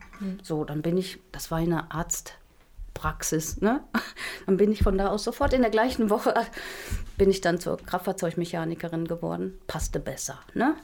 So, 0.42 0.64
dann 0.66 0.82
bin 0.82 0.98
ich, 0.98 1.20
das 1.32 1.52
war 1.52 1.60
eine 1.60 1.92
Arztpraxis, 1.92 3.62
ne? 3.62 3.84
Dann 4.48 4.58
bin 4.58 4.72
ich 4.72 4.82
von 4.82 4.98
da 4.98 5.10
aus 5.10 5.26
sofort 5.26 5.54
in 5.54 5.62
der 5.62 5.70
gleichen 5.70 6.10
Woche, 6.10 6.34
bin 7.18 7.30
ich 7.30 7.42
dann 7.42 7.60
zur 7.60 7.78
Kraftfahrzeugmechanikerin 7.78 9.06
geworden. 9.08 9.60
Passte 9.68 10.00
besser, 10.00 10.40
ne? 10.54 10.76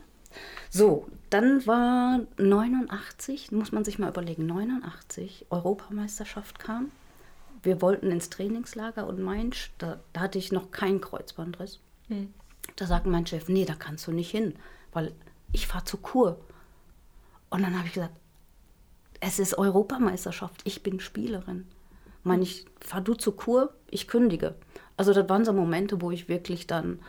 So, 0.70 1.08
dann 1.30 1.66
war 1.66 2.20
89, 2.38 3.52
muss 3.52 3.72
man 3.72 3.86
sich 3.86 4.00
mal 4.00 4.10
überlegen, 4.10 4.46
89, 4.46 5.46
Europameisterschaft 5.50 6.60
kam. 6.60 6.92
Wir 7.62 7.82
wollten 7.82 8.12
ins 8.12 8.30
Trainingslager 8.30 9.08
und 9.08 9.22
Mainz, 9.22 9.70
da, 9.78 10.00
da 10.12 10.22
hatte 10.22 10.40
ich 10.40 10.52
noch 10.52 10.72
keinen 10.72 11.02
Kreuzbandriss. 11.02 11.80
Da 12.76 12.86
sagt 12.88 13.06
mein 13.06 13.26
Chef, 13.26 13.48
nee, 13.48 13.66
da 13.66 13.76
kannst 13.76 14.08
du 14.08 14.12
nicht 14.12 14.32
hin, 14.32 14.56
weil 14.92 15.14
ich 15.52 15.68
fahre 15.68 15.86
zur 15.86 16.02
Kur. 16.02 16.40
Und 17.50 17.62
dann 17.62 17.78
habe 17.78 17.88
ich 17.88 17.94
gesagt, 17.94 18.16
es 19.26 19.40
ist 19.40 19.58
Europameisterschaft, 19.58 20.62
ich 20.66 20.84
bin 20.84 21.00
Spielerin. 21.00 21.66
Meine 22.24 22.44
ich, 22.44 22.66
fahr 22.82 23.02
du 23.02 23.14
zur 23.14 23.36
Kur, 23.38 23.74
ich 23.90 24.08
kündige. 24.08 24.54
Also 24.98 25.14
das 25.14 25.28
waren 25.30 25.46
so 25.46 25.54
Momente, 25.54 26.02
wo 26.02 26.12
ich 26.12 26.28
wirklich 26.28 26.68
dann 26.68 27.00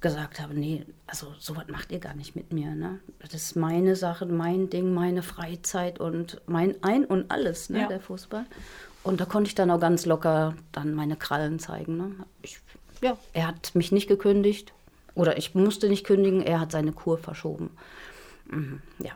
gesagt 0.00 0.40
habe, 0.40 0.54
nee, 0.54 0.86
also 1.06 1.34
sowas 1.38 1.64
macht 1.68 1.90
ihr 1.92 1.98
gar 1.98 2.14
nicht 2.14 2.34
mit 2.36 2.52
mir. 2.52 2.74
Ne? 2.74 3.00
Das 3.20 3.34
ist 3.34 3.56
meine 3.56 3.96
Sache, 3.96 4.26
mein 4.26 4.70
Ding, 4.70 4.94
meine 4.94 5.22
Freizeit 5.22 6.00
und 6.00 6.40
mein 6.46 6.82
Ein 6.82 7.04
und 7.04 7.30
alles, 7.30 7.68
ne, 7.68 7.80
Ja. 7.80 7.88
der 7.88 8.00
Fußball. 8.00 8.46
Und 9.02 9.20
da 9.20 9.24
konnte 9.24 9.48
ich 9.48 9.54
dann 9.54 9.70
auch 9.70 9.80
ganz 9.80 10.06
locker 10.06 10.54
dann 10.72 10.94
meine 10.94 11.16
Krallen 11.16 11.58
zeigen. 11.58 11.96
Ne? 11.96 12.12
Ich, 12.42 12.60
ja, 13.02 13.16
er 13.32 13.48
hat 13.48 13.74
mich 13.74 13.92
nicht 13.92 14.08
gekündigt 14.08 14.72
oder 15.14 15.36
ich 15.36 15.54
musste 15.54 15.88
nicht 15.88 16.04
kündigen, 16.06 16.42
er 16.42 16.60
hat 16.60 16.72
seine 16.72 16.92
Kur 16.92 17.18
verschoben. 17.18 17.70
Mhm, 18.48 18.80
ja. 19.00 19.12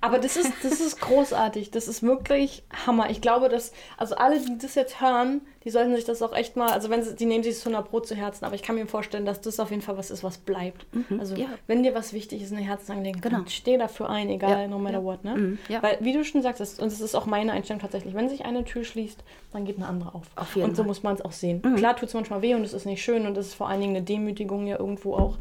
Aber 0.00 0.18
das 0.18 0.36
ist, 0.36 0.52
das 0.62 0.80
ist 0.80 1.00
großartig. 1.00 1.70
Das 1.70 1.88
ist 1.88 2.02
wirklich 2.02 2.62
Hammer. 2.86 3.10
Ich 3.10 3.20
glaube, 3.20 3.48
dass, 3.48 3.72
also 3.96 4.14
alle, 4.16 4.40
die 4.40 4.58
das 4.58 4.74
jetzt 4.74 5.00
hören, 5.00 5.40
die 5.64 5.70
sollten 5.70 5.94
sich 5.94 6.04
das 6.04 6.20
auch 6.22 6.34
echt 6.34 6.56
mal, 6.56 6.70
also 6.70 6.90
wenn 6.90 7.02
sie, 7.02 7.14
die 7.16 7.24
nehmen 7.24 7.42
sich 7.42 7.54
das 7.54 7.66
100 7.66 7.88
Pro 7.90 8.00
zu 8.00 8.14
Herzen, 8.14 8.44
aber 8.44 8.54
ich 8.54 8.62
kann 8.62 8.74
mir 8.76 8.86
vorstellen, 8.86 9.24
dass 9.24 9.40
das 9.40 9.58
auf 9.60 9.70
jeden 9.70 9.80
Fall 9.82 9.96
was 9.96 10.10
ist, 10.10 10.22
was 10.22 10.36
bleibt. 10.38 10.86
Also, 11.18 11.34
ja. 11.36 11.46
wenn 11.66 11.82
dir 11.82 11.94
was 11.94 12.12
wichtig 12.12 12.42
ist, 12.42 12.52
eine 12.52 12.60
Herzensangelegenheit, 12.60 13.22
Genau. 13.32 13.44
steh 13.48 13.78
dafür 13.78 14.10
ein, 14.10 14.28
egal, 14.28 14.50
Ja, 14.62 14.68
no 14.68 14.78
matter 14.78 14.98
ja. 14.98 15.04
what, 15.04 15.24
ne? 15.24 15.34
Mhm. 15.36 15.58
Weil, 15.80 15.96
wie 16.00 16.12
du 16.12 16.22
schon 16.24 16.42
sagst, 16.42 16.60
und 16.80 16.92
das 16.92 17.00
ist 17.00 17.14
auch 17.14 17.24
meine 17.26 17.52
Einstellung 17.52 17.80
tatsächlich, 17.80 18.14
wenn 18.14 18.28
sich 18.28 18.44
eine 18.44 18.64
Tür 18.64 18.84
schließt, 18.84 19.24
dann 19.52 19.64
geht 19.64 19.76
eine 19.76 19.86
andere 19.86 20.14
auf. 20.14 20.26
Auf 20.36 20.54
jeden 20.54 20.68
und 20.68 20.76
so 20.76 20.82
Fall. 20.82 20.84
Mhm. 20.84 20.88
muss 20.88 21.02
man 21.02 21.14
es 21.14 21.22
auch 21.22 21.32
sehen. 21.32 21.62
Klar 21.76 21.96
tut 21.96 22.08
es 22.08 22.14
manchmal 22.14 22.42
weh 22.42 22.54
und 22.54 22.62
es 22.64 22.74
ist 22.74 22.84
nicht 22.84 23.02
schön 23.02 23.26
und 23.26 23.36
es 23.38 23.48
ist 23.48 23.54
vor 23.54 23.68
allen 23.68 23.80
Dingen 23.80 23.96
eine 23.96 24.04
Demütigung 24.04 24.66
ja 24.66 24.78
irgendwo 24.78 25.14
auch. 25.14 25.38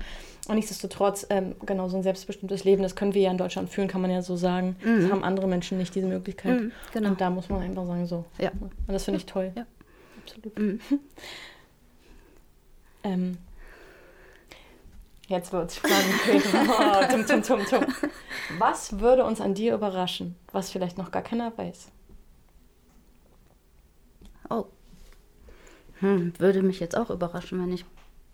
Und 0.48 0.56
nichtsdestotrotz, 0.56 1.26
ähm, 1.30 1.56
genau, 1.66 1.88
so 1.88 1.96
ein 1.96 2.04
selbstbestimmtes 2.04 2.66
Leben, 2.66 2.84
das 2.84 2.96
können 2.98 3.14
wir 3.14 3.22
ja 3.22 3.32
in 3.32 3.38
Deutschland 3.38 3.70
führen, 3.70 3.88
kann 3.88 4.02
man 4.02 4.12
ja 4.12 4.22
so 4.22 4.36
sagen. 4.36 4.76
Das 4.84 5.10
haben 5.10 5.24
andere 5.24 5.48
Menschen 5.48 5.78
nicht, 5.78 5.96
diese 5.96 6.08
Möglichkeit. 6.08 6.60
Mhm, 6.60 6.72
genau. 6.92 7.10
Und 7.10 7.22
da 7.22 7.30
muss 7.30 7.48
man 7.48 7.62
einfach 7.62 7.86
sagen, 7.86 8.06
so. 8.08 8.26
Ja. 8.40 8.52
Und 8.60 8.72
das 8.88 9.06
finde 9.06 9.20
ich 9.20 9.26
toll. 9.26 9.54
Ja. 9.56 9.66
Absolut. 10.22 10.54
ähm, 13.04 13.38
jetzt 15.28 15.54
wird 15.54 15.70
es 15.70 15.78
spannend. 15.78 15.96
oh, 16.70 17.12
tum, 17.12 17.26
tum, 17.26 17.44
tum, 17.44 17.66
tum. 17.66 17.86
Was 18.58 19.00
würde 19.00 19.24
uns 19.24 19.40
an 19.40 19.54
dir 19.54 19.74
überraschen, 19.74 20.36
was 20.52 20.72
vielleicht 20.72 20.98
noch 20.98 21.12
gar 21.12 21.22
keiner 21.22 21.58
weiß? 21.58 21.88
Oh. 24.50 24.66
Hm, 26.00 26.34
würde 26.38 26.62
mich 26.64 26.82
jetzt 26.82 26.98
auch 26.98 27.10
überraschen, 27.10 27.62
wenn 27.62 27.72
ich, 27.72 27.86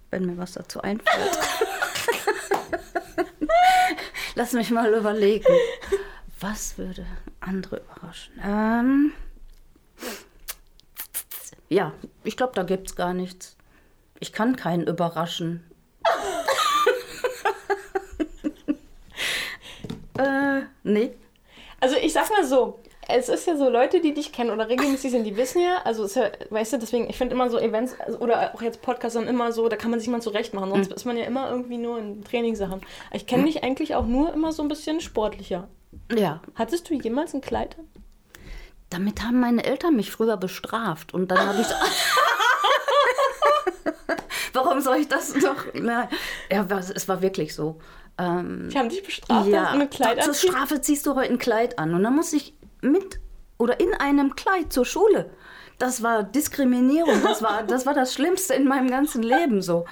wenn 0.09 0.25
mir 0.25 0.39
was 0.39 0.53
dazu 0.53 0.81
einfällt. 0.81 1.39
Lass 4.39 4.53
mich 4.53 4.71
mal 4.71 4.93
überlegen. 4.93 5.53
Was 6.39 6.77
würde 6.77 7.05
andere 7.41 7.81
überraschen? 7.81 8.39
Ähm, 8.41 9.11
ja, 11.67 11.91
ich 12.23 12.37
glaube, 12.37 12.53
da 12.55 12.63
gibt 12.63 12.87
es 12.87 12.95
gar 12.95 13.13
nichts. 13.13 13.57
Ich 14.21 14.31
kann 14.31 14.55
keinen 14.55 14.87
überraschen. 14.87 15.69
äh, 20.17 20.61
nee. 20.83 21.11
Also 21.81 21.97
ich 21.97 22.13
sag 22.13 22.29
mal 22.29 22.45
so, 22.45 22.79
es 23.09 23.29
ist 23.29 23.47
ja 23.47 23.57
so, 23.57 23.69
Leute, 23.69 24.01
die 24.01 24.13
dich 24.13 24.31
kennen 24.31 24.51
oder 24.51 24.69
regelmäßig 24.69 25.11
sind, 25.11 25.23
die 25.23 25.35
wissen 25.35 25.61
ja, 25.61 25.79
also 25.83 26.03
ist 26.03 26.15
ja, 26.15 26.29
weißt 26.49 26.73
du, 26.73 26.77
deswegen, 26.77 27.09
ich 27.09 27.17
finde 27.17 27.35
immer 27.35 27.49
so 27.49 27.57
Events 27.57 27.99
also, 27.99 28.19
oder 28.19 28.53
auch 28.53 28.61
jetzt 28.61 28.81
Podcasts 28.81 29.15
dann 29.15 29.27
immer 29.27 29.51
so, 29.51 29.67
da 29.67 29.75
kann 29.75 29.91
man 29.91 29.99
sich 29.99 30.09
mal 30.09 30.21
zurecht 30.21 30.53
machen, 30.53 30.69
sonst 30.69 30.93
ist 30.93 31.05
man 31.05 31.17
ja 31.17 31.25
immer 31.25 31.49
irgendwie 31.49 31.77
nur 31.77 31.97
in 31.97 32.23
Trainingssachen. 32.23 32.81
Ich 33.11 33.25
kenne 33.25 33.45
dich 33.45 33.63
eigentlich 33.63 33.95
auch 33.95 34.05
nur 34.05 34.33
immer 34.33 34.51
so 34.51 34.61
ein 34.61 34.67
bisschen 34.67 35.01
sportlicher. 35.01 35.67
Ja. 36.15 36.41
Hattest 36.55 36.89
du 36.89 36.93
jemals 36.93 37.33
ein 37.33 37.41
Kleid? 37.41 37.75
Damit 38.89 39.23
haben 39.23 39.39
meine 39.39 39.63
Eltern 39.63 39.95
mich 39.95 40.11
früher 40.11 40.37
bestraft 40.37 41.13
und 41.13 41.29
dann 41.29 41.39
habe 41.39 41.61
ich. 41.61 41.67
Warum 44.53 44.81
soll 44.81 44.97
ich 44.97 45.07
das 45.07 45.35
noch? 45.35 45.65
Nein. 45.73 46.07
Ja, 46.51 46.65
es 46.79 47.07
war 47.07 47.21
wirklich 47.21 47.53
so. 47.53 47.79
Ähm, 48.17 48.69
Die 48.71 48.77
haben 48.77 48.89
dich 48.89 49.03
bestraft, 49.03 49.47
ja, 49.47 49.63
dass 49.63 49.73
du 49.73 49.79
ein 49.79 49.89
Kleid 49.89 50.23
zur? 50.23 50.33
Strafe 50.33 50.81
ziehst 50.81 51.05
du 51.05 51.15
heute 51.15 51.31
ein 51.31 51.37
Kleid 51.37 51.79
an 51.79 51.93
und 51.93 52.03
dann 52.03 52.15
muss 52.15 52.33
ich 52.33 52.53
mit 52.81 53.19
oder 53.57 53.79
in 53.79 53.93
einem 53.93 54.35
Kleid 54.35 54.71
zur 54.73 54.85
Schule. 54.85 55.29
Das 55.77 56.03
war 56.03 56.23
Diskriminierung. 56.23 57.21
Das 57.23 57.41
war 57.41 57.63
das, 57.63 57.85
war 57.85 57.93
das 57.93 58.13
Schlimmste 58.13 58.53
in 58.53 58.67
meinem 58.67 58.89
ganzen 58.89 59.23
Leben 59.23 59.61
so. 59.61 59.85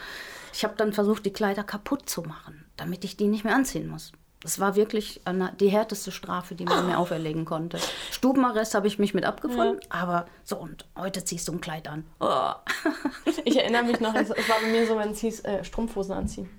Ich 0.53 0.63
habe 0.63 0.75
dann 0.75 0.93
versucht, 0.93 1.25
die 1.25 1.33
Kleider 1.33 1.63
kaputt 1.63 2.09
zu 2.09 2.23
machen, 2.23 2.65
damit 2.77 3.03
ich 3.03 3.15
die 3.15 3.27
nicht 3.27 3.43
mehr 3.43 3.55
anziehen 3.55 3.87
muss. 3.87 4.11
Das 4.41 4.59
war 4.59 4.75
wirklich 4.75 5.21
eine, 5.25 5.51
die 5.59 5.69
härteste 5.69 6.11
Strafe, 6.11 6.55
die 6.55 6.65
man 6.65 6.85
mir 6.85 6.99
auferlegen 6.99 7.43
konnte. 7.43 7.79
Stubenarrest 8.11 8.75
habe 8.75 8.87
ich 8.87 8.99
mich 8.99 9.13
mit 9.13 9.25
abgefunden, 9.25 9.79
aber 9.89 10.27
so 10.43 10.57
und 10.57 10.85
heute 10.95 11.23
ziehst 11.23 11.47
du 11.47 11.53
ein 11.53 11.61
Kleid 11.61 11.87
an. 11.87 12.05
Oh. 12.19 12.51
Ich 13.45 13.57
erinnere 13.57 13.83
mich 13.83 13.99
noch, 13.99 14.13
es 14.13 14.29
war 14.29 14.35
bei 14.61 14.67
mir 14.67 14.85
so, 14.85 14.97
wenn 14.97 15.11
es 15.11 15.19
hieß, 15.19 15.41
äh, 15.45 15.63
Strumpfhosen 15.63 16.13
anziehen. 16.13 16.49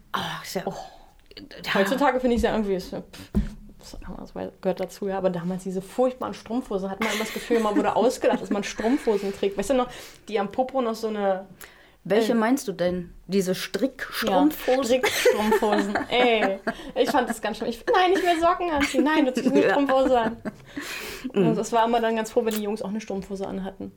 Ist 0.43 0.55
ja, 0.55 0.63
ja. 0.65 1.75
Heutzutage 1.75 2.19
finde 2.19 2.37
ich 2.37 2.39
es 2.39 2.45
ja 2.45 2.53
irgendwie, 2.53 2.75
ja, 2.75 3.03
pff, 3.03 3.31
das 4.19 4.33
gehört 4.61 4.81
dazu, 4.81 5.09
ja, 5.09 5.19
aber 5.19 5.31
damals 5.31 5.65
diese 5.65 5.83
furchtbaren 5.83 6.35
Strumpfhosen, 6.35 6.91
hat 6.91 7.01
man 7.01 7.11
immer 7.11 7.25
das 7.25 7.33
Gefühl, 7.33 7.61
man 7.61 7.77
wurde 7.77 7.95
ausgelacht, 7.97 8.41
dass 8.43 8.51
man 8.51 8.65
Strumpfhosen 8.65 9.33
trägt. 9.33 9.57
Weißt 9.57 9.71
du 9.71 9.75
noch, 9.75 9.89
die 10.29 10.39
am 10.39 10.51
Popo 10.51 10.81
noch 10.81 10.95
so 10.95 11.09
eine 11.09 11.47
Welche 12.05 12.35
meinst 12.35 12.67
du 12.69 12.73
denn? 12.73 13.13
Diese 13.27 13.55
Strickstrumpfhosen? 13.55 14.85
Strickstrumpfhosen. 14.85 15.97
Ey, 16.09 16.59
ich 16.95 17.11
fand 17.11 17.29
das 17.29 17.41
ganz 17.43 17.59
schlimm. 17.59 17.71
Ich, 17.71 17.85
nein, 17.93 18.13
ich 18.13 18.23
will 18.23 18.41
Socken 18.41 18.71
anziehen. 18.71 19.05
Nein, 19.05 19.27
du 19.27 19.35
ziehst 19.35 19.49
eine 19.49 19.63
Ja. 19.63 19.71
Strumpfhose 19.71 20.19
an. 20.19 20.37
Und 21.35 21.55
das 21.57 21.73
war 21.73 21.85
immer 21.85 22.01
dann 22.01 22.17
ganz 22.17 22.31
froh, 22.31 22.45
wenn 22.45 22.55
die 22.55 22.63
Jungs 22.63 22.81
auch 22.83 22.89
eine 22.89 23.01
Strumpfhose 23.01 23.47
anhatten. 23.47 23.93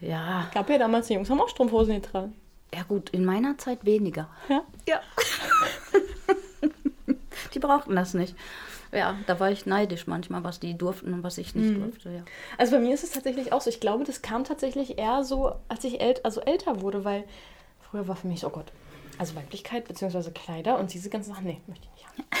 Ja. 0.00 0.50
Gab 0.52 0.68
ja 0.68 0.78
damals, 0.78 1.06
die 1.06 1.14
Jungs 1.14 1.30
haben 1.30 1.40
auch 1.40 1.48
Strumpfhosen 1.48 1.94
getragen. 1.94 2.34
Ja 2.74 2.82
gut, 2.84 3.10
in 3.10 3.24
meiner 3.24 3.56
Zeit 3.58 3.84
weniger. 3.84 4.28
Ja? 4.48 4.62
Ja. 4.88 5.00
die 7.54 7.58
brauchten 7.58 7.94
das 7.94 8.14
nicht. 8.14 8.34
Ja, 8.92 9.16
da 9.26 9.40
war 9.40 9.50
ich 9.50 9.64
neidisch 9.64 10.06
manchmal, 10.06 10.44
was 10.44 10.60
die 10.60 10.76
durften 10.76 11.14
und 11.14 11.22
was 11.22 11.38
ich 11.38 11.54
nicht 11.54 11.76
durfte. 11.76 12.10
Ja. 12.10 12.24
Also 12.58 12.72
bei 12.72 12.78
mir 12.78 12.92
ist 12.92 13.04
es 13.04 13.10
tatsächlich 13.10 13.52
auch 13.52 13.62
so. 13.62 13.70
Ich 13.70 13.80
glaube, 13.80 14.04
das 14.04 14.20
kam 14.20 14.44
tatsächlich 14.44 14.98
eher 14.98 15.24
so, 15.24 15.54
als 15.68 15.82
ich 15.84 16.00
ält 16.00 16.24
also 16.24 16.42
älter 16.42 16.82
wurde, 16.82 17.04
weil 17.04 17.24
früher 17.80 18.06
war 18.06 18.16
für 18.16 18.26
mich 18.26 18.40
so, 18.40 18.48
oh 18.48 18.50
Gott, 18.50 18.70
also 19.16 19.34
Weiblichkeit 19.34 19.88
bzw. 19.88 20.30
Kleider 20.30 20.78
und 20.78 20.92
diese 20.92 21.08
ganzen 21.08 21.32
Sachen, 21.32 21.46
nee, 21.46 21.60
möchte 21.66 21.86
ich 21.86 21.92
nicht 21.92 22.06
haben. 22.06 22.24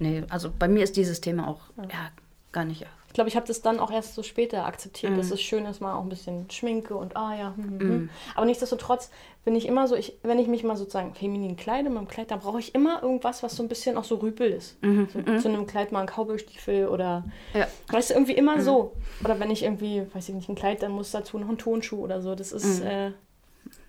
Nee, 0.00 0.24
also 0.28 0.50
bei 0.58 0.66
mir 0.66 0.82
ist 0.82 0.96
dieses 0.96 1.20
Thema 1.20 1.46
auch 1.46 1.60
ja, 1.76 2.10
gar 2.54 2.64
nicht. 2.64 2.86
Ich 3.08 3.12
glaube, 3.14 3.28
ich 3.28 3.36
habe 3.36 3.46
das 3.46 3.60
dann 3.62 3.78
auch 3.78 3.92
erst 3.92 4.14
so 4.16 4.24
später 4.24 4.64
akzeptiert, 4.66 5.16
dass 5.16 5.30
es 5.30 5.40
schön 5.40 5.66
ist, 5.66 5.80
mal 5.80 5.94
auch 5.94 6.02
ein 6.02 6.08
bisschen 6.08 6.50
Schminke 6.50 6.96
und 6.96 7.16
ah 7.16 7.32
ja. 7.38 7.52
Hm, 7.54 7.64
hm, 7.64 7.78
hm. 7.80 8.10
Aber 8.34 8.44
nichtsdestotrotz 8.46 9.10
bin 9.44 9.54
ich 9.54 9.66
immer 9.66 9.86
so, 9.86 9.94
ich, 9.94 10.14
wenn 10.24 10.38
ich 10.40 10.48
mich 10.48 10.64
mal 10.64 10.74
sozusagen 10.76 11.14
feminin 11.14 11.56
kleide 11.56 11.90
mit 11.90 11.98
dem 11.98 12.08
Kleid, 12.08 12.32
dann 12.32 12.40
brauche 12.40 12.58
ich 12.58 12.74
immer 12.74 13.02
irgendwas, 13.04 13.42
was 13.44 13.54
so 13.54 13.62
ein 13.62 13.68
bisschen 13.68 13.96
auch 13.98 14.02
so 14.04 14.16
rüpel 14.16 14.50
ist. 14.50 14.78
so, 14.82 15.38
Zu 15.38 15.48
einem 15.48 15.66
Kleid 15.68 15.92
mal 15.92 16.00
ein 16.00 16.06
Cowboystiefel 16.08 16.88
oder, 16.88 17.22
Ja. 17.52 17.68
weißt 17.88 18.10
du, 18.10 18.14
irgendwie 18.14 18.32
immer 18.32 18.60
so. 18.60 18.96
Oder 19.22 19.38
wenn 19.38 19.50
ich 19.52 19.62
irgendwie, 19.62 20.06
weiß 20.12 20.28
ich 20.30 20.34
nicht, 20.34 20.48
ein 20.48 20.56
Kleid, 20.56 20.82
dann 20.82 20.90
muss 20.90 21.12
dazu 21.12 21.38
noch 21.38 21.48
ein 21.48 21.58
Tonschuh 21.58 21.98
oder 22.02 22.20
so. 22.20 22.34
Das 22.34 22.50
ist 22.50 22.80
äh, 22.80 23.12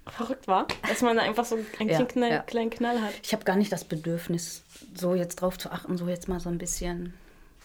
verrückt, 0.05 0.47
war, 0.47 0.67
dass 0.87 1.01
man 1.01 1.15
da 1.15 1.23
einfach 1.23 1.45
so 1.45 1.57
einen 1.79 1.89
Ja, 1.89 2.03
Knall, 2.05 2.29
ja. 2.29 2.39
kleinen 2.39 2.69
Knall 2.69 3.01
hat. 3.01 3.13
Ich 3.23 3.33
habe 3.33 3.43
gar 3.43 3.55
nicht 3.55 3.71
das 3.71 3.85
Bedürfnis, 3.85 4.61
so 4.93 5.15
jetzt 5.15 5.37
drauf 5.37 5.57
zu 5.57 5.71
achten, 5.71 5.97
so 5.97 6.07
jetzt 6.07 6.27
mal 6.27 6.39
so 6.39 6.49
ein 6.49 6.59
bisschen 6.59 7.13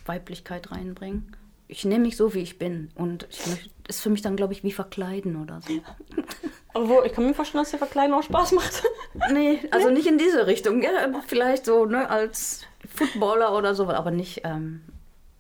Weiblichkeit 0.07 0.71
reinbringen. 0.71 1.37
Ich 1.69 1.85
nehme 1.85 2.05
mich 2.05 2.17
so, 2.17 2.35
wie 2.35 2.41
ich 2.41 2.59
bin. 2.59 2.91
Und 2.95 3.27
ich 3.31 3.47
möcht, 3.47 3.71
ist 3.89 4.01
für 4.01 4.11
mich 4.11 4.23
dann, 4.23 4.37
glaube 4.37 4.53
ich, 4.53 4.65
wie 4.65 4.73
verkleiden 4.73 5.41
oder 5.41 5.61
so. 5.61 5.73
Aber 6.75 6.89
wo, 6.89 7.03
ich 7.03 7.13
kann 7.13 7.27
mir 7.27 7.35
vorstellen, 7.35 7.63
dass 7.63 7.71
der 7.71 7.79
Verkleiden 7.79 8.15
auch 8.15 8.23
Spaß 8.23 8.53
macht. 8.53 8.83
Nee, 9.33 9.59
also 9.73 9.91
nicht 9.91 10.07
in 10.07 10.19
diese 10.19 10.47
Richtung. 10.47 10.83
Ja, 10.83 10.91
vielleicht 11.27 11.67
so, 11.67 11.85
ne, 11.85 12.09
als 12.09 12.63
Footballer 12.95 13.57
oder 13.57 13.75
so, 13.75 13.89
aber 13.89 14.13
nicht, 14.13 14.43
ähm, 14.45 14.83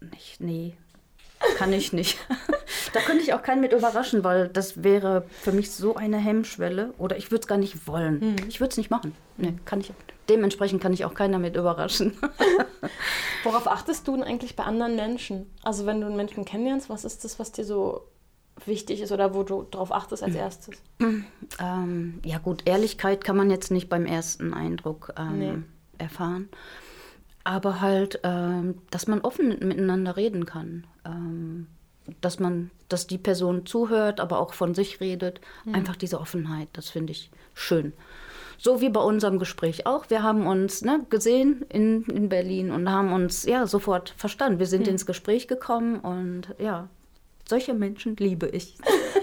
nicht, 0.01 0.41
nee, 0.41 0.77
kann 1.57 1.72
ich 1.72 1.93
nicht. 1.93 2.18
da 2.93 3.01
könnte 3.01 3.22
ich 3.22 3.32
auch 3.34 3.43
keinen 3.43 3.61
mit 3.61 3.72
überraschen, 3.72 4.24
weil 4.24 4.49
das 4.49 4.82
wäre 4.82 5.24
für 5.41 5.53
mich 5.53 5.70
so 5.70 5.95
eine 5.97 6.18
Hemmschwelle. 6.18 6.95
Oder 6.99 7.16
ich 7.16 7.30
würde 7.30 7.41
es 7.43 7.47
gar 7.47 7.59
nicht 7.59 7.86
wollen. 7.86 8.36
Ich 8.49 8.61
würde 8.61 8.70
es 8.72 8.76
nicht 8.76 8.91
machen. 8.91 9.14
Nee, 9.36 9.55
kann 9.64 9.80
ich. 9.80 9.93
Dementsprechend 10.28 10.80
kann 10.80 10.93
ich 10.93 11.05
auch 11.05 11.14
keiner 11.14 11.38
mit 11.38 11.57
überraschen. 11.57 12.16
Worauf 13.45 13.66
achtest 13.66 14.07
du 14.07 14.12
denn 14.16 14.22
eigentlich 14.24 14.55
bei 14.57 14.64
anderen 14.64 14.95
Menschen? 14.97 15.51
Also 15.62 15.86
wenn 15.86 16.01
du 16.01 16.07
einen 16.07 16.16
Menschen 16.16 16.45
kennenlernst, 16.45 16.88
was 16.88 17.05
ist 17.05 17.24
das, 17.24 17.38
was 17.38 17.53
dir 17.53 17.64
so 17.64 18.07
wichtig 18.66 19.01
ist 19.01 19.11
oder 19.11 19.34
wo 19.34 19.43
du 19.43 19.62
darauf 19.70 19.91
achtest 19.93 20.22
als 20.22 20.34
erstes? 20.34 20.74
Ähm, 21.59 22.20
ja 22.24 22.38
gut, 22.38 22.62
Ehrlichkeit 22.66 23.24
kann 23.24 23.36
man 23.36 23.51
jetzt 23.51 23.70
nicht 23.70 23.88
beim 23.88 24.05
ersten 24.07 24.53
Eindruck 24.53 25.12
ähm, 25.18 25.38
Nee. 25.38 25.53
erfahren. 25.99 26.49
Aber 27.45 27.80
halt, 27.80 28.20
ähm, 28.22 28.76
dass 28.91 29.07
man 29.07 29.20
offen 29.20 29.49
miteinander 29.49 30.16
reden 30.16 30.47
kann. 30.47 30.86
Ähm, 31.05 31.66
dass 32.20 32.38
man, 32.41 32.70
dass 32.88 33.07
die 33.07 33.18
Person 33.18 33.66
zuhört, 33.66 34.20
aber 34.20 34.41
auch 34.41 34.55
von 34.55 34.74
sich 34.74 35.01
redet. 35.01 35.41
Einfach 35.72 35.97
diese 35.97 36.20
Offenheit, 36.20 36.68
das 36.72 36.88
finde 36.88 37.12
ich 37.12 37.30
schön. 37.55 37.93
So 38.59 38.80
wie 38.80 38.91
bei 38.91 39.01
unserem 39.01 39.38
Gespräch 39.38 39.86
auch. 39.86 40.11
Wir 40.11 40.22
haben 40.22 40.47
uns 40.47 40.82
ne, 40.82 41.07
gesehen 41.09 41.64
in, 41.68 42.03
in 42.05 42.28
Berlin 42.28 42.70
und 42.70 42.91
haben 42.91 43.12
uns 43.12 43.45
ja 43.45 43.66
sofort 43.66 44.11
verstanden. 44.16 44.59
Wir 44.59 44.66
sind 44.66 44.86
ins 44.86 45.07
Gespräch 45.07 45.49
gekommen 45.49 46.01
und 46.01 46.55
ja, 46.59 46.88
solche 47.49 47.74
Menschen 47.74 48.16
liebe 48.16 48.49
ich. 48.49 48.76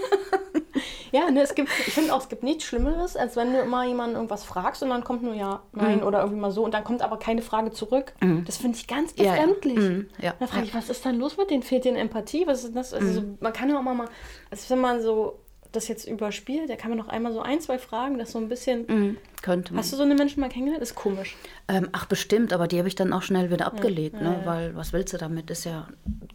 Ja, 1.12 1.30
ne, 1.30 1.42
es 1.42 1.54
gibt, 1.54 1.68
ich 1.86 1.92
finde 1.94 2.14
auch, 2.14 2.20
es 2.20 2.28
gibt 2.28 2.42
nichts 2.42 2.64
Schlimmeres, 2.64 3.16
als 3.16 3.36
wenn 3.36 3.52
du 3.52 3.60
immer 3.60 3.84
jemanden 3.86 4.16
irgendwas 4.16 4.44
fragst 4.44 4.82
und 4.82 4.90
dann 4.90 5.04
kommt 5.04 5.22
nur 5.22 5.34
ja, 5.34 5.62
nein 5.72 6.02
oder 6.02 6.20
irgendwie 6.20 6.40
mal 6.40 6.50
so 6.50 6.64
und 6.64 6.74
dann 6.74 6.84
kommt 6.84 7.02
aber 7.02 7.18
keine 7.18 7.42
Frage 7.42 7.70
zurück. 7.70 8.12
Das 8.46 8.56
finde 8.58 8.76
ich 8.78 8.86
ganz 8.86 9.14
Ja, 9.16 9.24
ja. 9.24 9.32
befremdlich. 9.32 9.78
Mhm, 9.78 10.08
ja. 10.20 10.34
Da 10.38 10.46
frage 10.46 10.64
ich, 10.64 10.74
was 10.74 10.90
ist 10.90 11.04
denn 11.04 11.18
los 11.18 11.36
mit 11.36 11.50
denen? 11.50 11.62
Fehlt 11.62 11.84
denen 11.84 11.96
Empathie? 11.96 12.46
Was 12.46 12.64
ist 12.64 12.74
das? 12.76 12.92
Also 12.94 13.12
so, 13.12 13.24
man 13.40 13.52
kann 13.52 13.68
ja 13.70 13.78
auch 13.78 13.82
mal, 13.82 13.94
mal 13.94 14.08
also 14.50 14.68
wenn 14.70 14.80
man 14.80 15.00
so 15.02 15.38
das 15.70 15.86
jetzt 15.88 16.08
überspielt, 16.08 16.70
da 16.70 16.76
kann 16.76 16.88
man 16.88 16.96
noch 16.98 17.08
einmal 17.08 17.30
so 17.30 17.40
ein, 17.40 17.60
zwei 17.60 17.78
Fragen, 17.78 18.16
das 18.18 18.32
so 18.32 18.38
ein 18.38 18.48
bisschen. 18.48 18.86
Mhm, 18.88 19.16
könnte 19.42 19.74
man. 19.74 19.82
Hast 19.82 19.92
du 19.92 19.96
so 19.98 20.02
eine 20.02 20.14
Menschen 20.14 20.40
mal 20.40 20.48
kennengelernt? 20.48 20.82
Ist 20.82 20.94
komisch. 20.94 21.36
Ähm, 21.68 21.90
ach, 21.92 22.06
bestimmt, 22.06 22.54
aber 22.54 22.66
die 22.68 22.78
habe 22.78 22.88
ich 22.88 22.94
dann 22.94 23.12
auch 23.12 23.20
schnell 23.20 23.50
wieder 23.50 23.66
abgelegt, 23.66 24.18
ne? 24.20 24.40
weil 24.46 24.74
was 24.76 24.94
willst 24.94 25.12
du 25.12 25.18
damit? 25.18 25.50
Ist 25.50 25.64
ja 25.64 25.86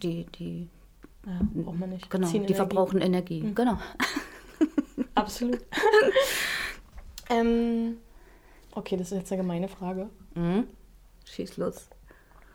die, 0.04 0.26
die, 0.38 0.68
Ja, 1.26 1.32
braucht 1.52 1.80
man 1.80 1.90
nicht. 1.90 2.08
genau, 2.10 2.28
Ziehen 2.28 2.46
die 2.46 2.52
Energie. 2.52 2.54
verbrauchen 2.54 3.00
Energie. 3.00 3.52
Genau. 3.56 3.78
Absolut. 5.14 5.60
ähm, 7.30 7.98
okay, 8.72 8.96
das 8.96 9.12
ist 9.12 9.18
jetzt 9.18 9.32
eine 9.32 9.42
gemeine 9.42 9.68
Frage. 9.68 10.10
Mhm. 10.34 10.66
Schieß 11.24 11.56
los. 11.56 11.88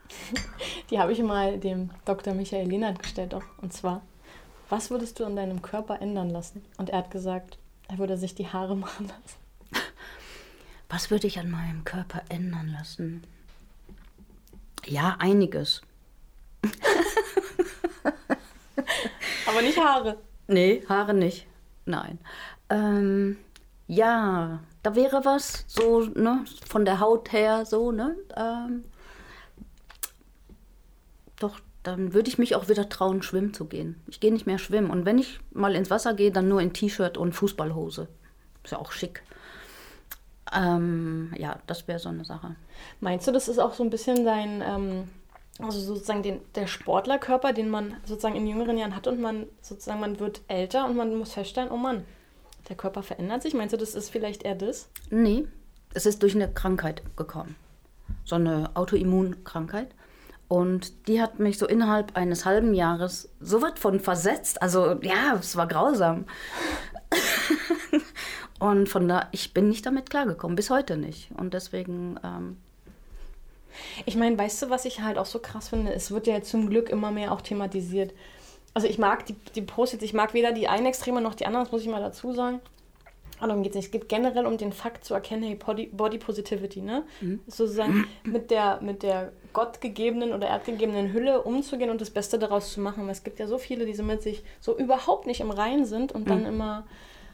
Die 0.89 0.99
habe 0.99 1.14
ich 1.14 1.20
mal 1.22 1.60
dem 1.60 1.91
Dr. 2.05 2.34
Michael 2.34 2.68
Lehnert 2.68 2.99
gestellt. 2.99 3.34
Auch. 3.34 3.43
Und 3.62 3.74
zwar, 3.74 4.01
was 4.70 4.89
würdest 4.89 5.20
du 5.20 5.26
an 5.26 5.36
deinem 5.36 5.62
Körper 5.62 6.01
ändern 6.01 6.30
lassen? 6.30 6.66
Und 6.78 6.89
er 6.89 6.99
hat 6.99 7.12
gesagt, 7.12 7.57
er 7.88 7.97
würde 7.97 8.18
sich 8.18 8.36
die 8.36 8.47
Haare 8.47 8.76
machen 8.78 9.07
lassen. 9.07 9.39
Was 10.89 11.12
würde 11.12 11.28
ich 11.28 11.39
an 11.39 11.51
meinem 11.51 11.84
Körper 11.84 12.24
ändern 12.30 12.70
lassen? 12.70 13.24
Ja, 14.86 15.18
einiges. 15.20 15.82
Aber 19.45 19.62
nicht 19.62 19.78
Haare. 19.78 20.18
Nee, 20.47 20.84
Haare 20.89 21.14
nicht. 21.14 21.45
Nein. 21.90 22.20
Ähm, 22.70 23.38
ja, 23.88 24.60
da 24.84 24.96
wäre 24.96 25.26
was, 25.26 25.66
so, 25.68 26.02
ne, 26.02 26.46
von 26.68 26.86
der 26.86 27.00
Haut 27.00 27.34
her, 27.34 27.66
so, 27.66 27.92
ne? 27.92 28.16
Ähm, 28.38 28.84
doch, 31.40 31.60
dann 31.82 32.14
würde 32.14 32.30
ich 32.30 32.38
mich 32.38 32.56
auch 32.56 32.70
wieder 32.70 32.88
trauen, 32.90 33.24
schwimmen 33.24 33.56
zu 33.56 33.66
gehen. 33.66 34.00
Ich 34.08 34.20
gehe 34.20 34.32
nicht 34.32 34.46
mehr 34.46 34.60
schwimmen. 34.60 34.92
Und 34.92 35.06
wenn 35.06 35.18
ich 35.18 35.40
mal 35.52 35.74
ins 35.74 35.90
Wasser 35.90 36.14
gehe, 36.14 36.32
dann 36.32 36.48
nur 36.48 36.62
in 36.62 36.74
T-Shirt 36.74 37.18
und 37.18 37.34
Fußballhose. 37.34 38.08
Ist 38.64 38.72
ja 38.72 38.78
auch 38.78 38.92
schick. 38.92 39.24
Ähm, 40.54 41.34
ja, 41.38 41.58
das 41.66 41.88
wäre 41.88 41.98
so 41.98 42.10
eine 42.10 42.26
Sache. 42.26 42.56
Meinst 43.00 43.28
du, 43.28 43.32
das 43.32 43.48
ist 43.48 43.58
auch 43.58 43.74
so 43.74 43.84
ein 43.84 43.90
bisschen 43.90 44.26
dein, 44.26 44.62
ähm, 44.62 45.10
also 45.60 45.80
sozusagen 45.80 46.24
den, 46.24 46.39
der 46.55 46.68
Sportlerkörper, 46.68 47.53
den 47.53 47.70
man 47.70 47.97
sozusagen 48.05 48.36
in 48.36 48.47
jüngeren 48.47 48.78
Jahren 48.78 48.95
hat 48.95 49.07
und 49.07 49.20
man 49.20 49.47
sozusagen, 49.62 49.99
man 49.99 50.20
wird 50.20 50.41
älter 50.47 50.86
und 50.86 50.95
man 50.95 51.16
muss 51.18 51.34
feststellen, 51.34 51.70
oh 51.70 51.78
Mann, 51.78 52.05
der 52.70 52.76
Körper 52.76 53.03
verändert 53.03 53.41
sich. 53.41 53.53
Meinst 53.53 53.74
du, 53.74 53.78
das 53.78 53.95
ist 53.95 54.10
vielleicht 54.10 54.43
eher 54.43 54.55
das? 54.55 54.89
Nee, 55.10 55.47
es 55.93 56.05
ist 56.05 56.24
durch 56.24 56.36
eine 56.36 56.51
Krankheit 56.51 57.01
gekommen. 57.18 57.55
So 58.24 58.36
eine 58.36 58.72
Autoimmunkrankheit. 58.76 59.89
Und 60.47 61.07
die 61.07 61.22
hat 61.22 61.39
mich 61.39 61.60
so 61.60 61.68
innerhalb 61.68 62.16
eines 62.18 62.45
halben 62.45 62.74
Jahres 62.74 63.30
so 63.39 63.62
was 63.62 63.80
von 63.80 63.99
versetzt. 63.99 64.62
Also 64.62 64.99
ja, 65.01 65.36
es 65.39 65.55
war 65.55 65.68
grausam. 65.68 66.26
und 68.60 68.89
von 68.89 69.07
da, 69.07 69.28
ich 69.32 69.53
bin 69.53 69.70
nicht 69.70 69.86
damit 69.86 70.10
klargekommen, 70.10 70.55
bis 70.55 70.70
heute 70.70 70.97
nicht. 70.97 71.32
Und 71.38 71.53
deswegen. 71.53 72.20
Ähm, 72.24 72.57
ich 74.05 74.15
meine, 74.15 74.38
weißt 74.38 74.63
du, 74.63 74.69
was 74.69 74.86
ich 74.86 75.01
halt 75.01 75.17
auch 75.17 75.25
so 75.25 75.39
krass 75.39 75.69
finde? 75.69 75.93
Es 75.93 76.11
wird 76.11 76.27
ja 76.27 76.41
zum 76.41 76.69
Glück 76.69 76.89
immer 76.89 77.11
mehr 77.11 77.32
auch 77.32 77.41
thematisiert. 77.41 78.13
Also 78.73 78.88
ich 78.88 78.97
mag 78.97 79.25
die, 79.25 79.36
die 79.55 79.61
Posts 79.61 79.93
jetzt, 79.93 80.03
ich 80.03 80.13
mag 80.13 80.34
weder 80.34 80.51
die 80.51 80.67
einen 80.67 80.86
Extreme 80.86 81.21
noch 81.21 81.36
die 81.36 81.45
anderen, 81.45 81.65
das 81.65 81.71
muss 81.71 81.82
ich 81.82 81.88
mal 81.88 82.01
dazu 82.01 82.34
sagen. 82.34 82.61
Aber 83.39 83.47
darum 83.47 83.63
geht 83.63 83.71
es 83.71 83.75
nicht. 83.77 83.86
Es 83.86 83.91
geht 83.91 84.09
generell 84.09 84.45
um 84.45 84.57
den 84.57 84.73
Fakt 84.73 85.05
zu 85.05 85.13
erkennen, 85.13 85.43
hey, 85.43 85.55
Body, 85.55 85.88
Body 85.88 86.17
Positivity, 86.17 86.82
ne? 86.82 87.03
Mhm. 87.21 87.39
Sozusagen 87.47 88.05
mit 88.23 88.51
der, 88.51 88.82
mit 88.82 89.01
der 89.01 89.32
gottgegebenen 89.53 90.34
oder 90.34 90.47
erdgegebenen 90.47 91.13
Hülle 91.13 91.41
umzugehen 91.41 91.89
und 91.89 92.01
das 92.01 92.09
Beste 92.09 92.38
daraus 92.38 92.73
zu 92.73 92.82
machen. 92.82 93.05
Weil 93.05 93.13
es 93.13 93.23
gibt 93.23 93.39
ja 93.39 93.47
so 93.47 93.57
viele, 93.57 93.86
die 93.86 93.93
so 93.93 94.03
mit 94.03 94.21
sich 94.21 94.43
so 94.59 94.77
überhaupt 94.77 95.25
nicht 95.25 95.39
im 95.39 95.51
Reinen 95.51 95.86
sind 95.86 96.11
und 96.11 96.30
dann 96.30 96.41
mhm. 96.41 96.47
immer 96.47 96.88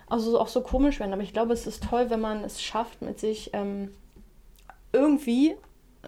also 0.08 0.40
auch 0.40 0.48
so 0.48 0.62
komisch 0.62 1.00
werden. 1.00 1.14
Aber 1.14 1.24
ich 1.24 1.34
glaube, 1.34 1.54
es 1.54 1.66
ist 1.66 1.84
toll, 1.84 2.10
wenn 2.10 2.22
man 2.22 2.44
es 2.44 2.62
schafft, 2.62 3.02
mit 3.02 3.20
sich 3.20 3.50
ähm, 3.54 3.92
irgendwie 4.94 5.56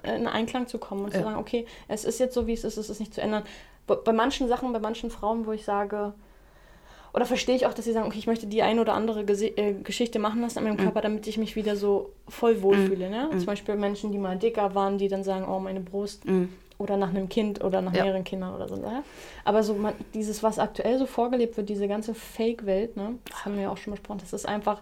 in 0.03 0.27
Einklang 0.27 0.67
zu 0.67 0.77
kommen 0.77 1.05
und 1.05 1.13
ja. 1.13 1.19
zu 1.19 1.25
sagen, 1.25 1.37
okay, 1.37 1.65
es 1.87 2.05
ist 2.05 2.19
jetzt 2.19 2.33
so, 2.33 2.47
wie 2.47 2.53
es 2.53 2.63
ist, 2.63 2.77
es 2.77 2.89
ist 2.89 2.99
nicht 2.99 3.13
zu 3.13 3.21
ändern. 3.21 3.43
Bei 3.85 4.11
manchen 4.11 4.47
Sachen, 4.47 4.73
bei 4.73 4.79
manchen 4.79 5.09
Frauen, 5.09 5.45
wo 5.45 5.53
ich 5.53 5.63
sage, 5.63 6.13
oder 7.17 7.25
verstehe 7.25 7.55
ich 7.55 7.65
auch, 7.65 7.73
dass 7.73 7.85
sie 7.85 7.93
sagen, 7.93 8.05
okay, 8.05 8.19
ich 8.19 8.27
möchte 8.27 8.45
die 8.45 8.61
eine 8.61 8.79
oder 8.79 8.93
andere 8.93 9.25
Gesi 9.25 9.47
äh, 9.55 9.73
Geschichte 9.73 10.19
machen 10.19 10.39
lassen 10.41 10.59
an 10.59 10.65
meinem 10.65 10.75
mhm. 10.75 10.83
Körper, 10.83 11.01
damit 11.01 11.25
ich 11.25 11.39
mich 11.39 11.55
wieder 11.55 11.75
so 11.75 12.11
voll 12.27 12.61
wohlfühle. 12.61 13.07
Mhm. 13.07 13.11
Ne? 13.11 13.29
Mhm. 13.31 13.39
Zum 13.39 13.45
Beispiel 13.47 13.75
Menschen, 13.75 14.11
die 14.11 14.19
mal 14.19 14.37
dicker 14.37 14.75
waren, 14.75 14.99
die 14.99 15.07
dann 15.07 15.23
sagen, 15.23 15.45
oh, 15.49 15.59
meine 15.59 15.79
Brust. 15.79 16.25
Mhm. 16.25 16.49
Oder 16.77 16.95
nach 16.95 17.09
einem 17.09 17.27
Kind 17.27 17.63
oder 17.63 17.81
nach 17.81 17.95
ja. 17.95 18.03
mehreren 18.03 18.23
Kindern 18.23 18.53
oder 18.53 18.67
so. 18.67 18.75
Ne? 18.75 19.03
Aber 19.45 19.63
so 19.63 19.73
man, 19.73 19.95
dieses, 20.13 20.43
was 20.43 20.59
aktuell 20.59 20.99
so 20.99 21.07
vorgelebt 21.07 21.57
wird, 21.57 21.69
diese 21.69 21.87
ganze 21.87 22.13
Fake-Welt, 22.13 22.95
ne? 22.97 23.15
das 23.27 23.45
haben 23.45 23.55
wir 23.55 23.63
ja 23.63 23.71
auch 23.71 23.77
schon 23.77 23.93
besprochen, 23.93 24.19
das 24.19 24.31
ist 24.31 24.47
einfach, 24.47 24.81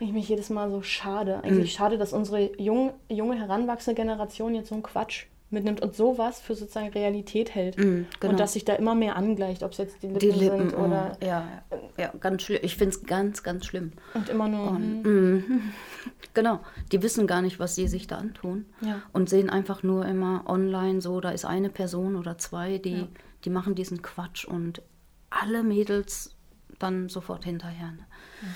ich 0.00 0.12
mich 0.12 0.28
jedes 0.28 0.50
Mal 0.50 0.70
so 0.70 0.82
schade. 0.82 1.42
Eigentlich 1.42 1.72
mhm. 1.72 1.76
schade, 1.76 1.98
dass 1.98 2.12
unsere 2.12 2.50
jung, 2.60 2.92
junge, 3.08 3.38
heranwachsende 3.38 4.00
Generation 4.00 4.54
jetzt 4.54 4.68
so 4.68 4.74
einen 4.74 4.82
Quatsch 4.82 5.26
mitnimmt 5.48 5.80
und 5.80 5.94
sowas 5.94 6.40
für 6.40 6.54
sozusagen 6.54 6.88
Realität 6.88 7.54
hält. 7.54 7.78
Mm, 7.78 8.06
genau. 8.18 8.32
Und 8.32 8.40
dass 8.40 8.54
sich 8.54 8.64
da 8.64 8.74
immer 8.74 8.94
mehr 8.94 9.16
angleicht, 9.16 9.62
ob 9.62 9.72
es 9.72 9.78
jetzt 9.78 10.02
die 10.02 10.08
Lippen, 10.08 10.18
die 10.18 10.30
Lippen 10.30 10.70
sind 10.70 10.78
oder. 10.78 11.16
Oh, 11.20 11.24
ja, 11.24 11.62
ja, 11.96 12.12
ganz 12.18 12.42
schlimm. 12.42 12.60
Ich 12.62 12.76
finde 12.76 12.96
es 12.96 13.04
ganz, 13.04 13.42
ganz 13.42 13.64
schlimm. 13.64 13.92
Und 14.14 14.28
immer 14.28 14.48
nur. 14.48 14.70
Und, 14.70 15.02
mm, 15.02 15.62
genau. 16.34 16.60
Die 16.90 17.00
wissen 17.02 17.26
gar 17.26 17.42
nicht, 17.42 17.60
was 17.60 17.76
sie 17.76 17.86
sich 17.86 18.06
da 18.08 18.18
antun. 18.18 18.66
Ja. 18.80 19.02
Und 19.12 19.28
sehen 19.28 19.48
einfach 19.48 19.82
nur 19.82 20.04
immer 20.06 20.44
online 20.46 21.00
so, 21.00 21.20
da 21.20 21.30
ist 21.30 21.44
eine 21.44 21.70
Person 21.70 22.16
oder 22.16 22.38
zwei, 22.38 22.78
die, 22.78 23.00
ja. 23.00 23.08
die 23.44 23.50
machen 23.50 23.76
diesen 23.76 24.02
Quatsch 24.02 24.44
und 24.44 24.82
alle 25.30 25.62
Mädels 25.62 26.36
dann 26.78 27.08
sofort 27.08 27.44
hinterher. 27.44 27.92
Ne? 27.92 28.06
Ja. 28.42 28.48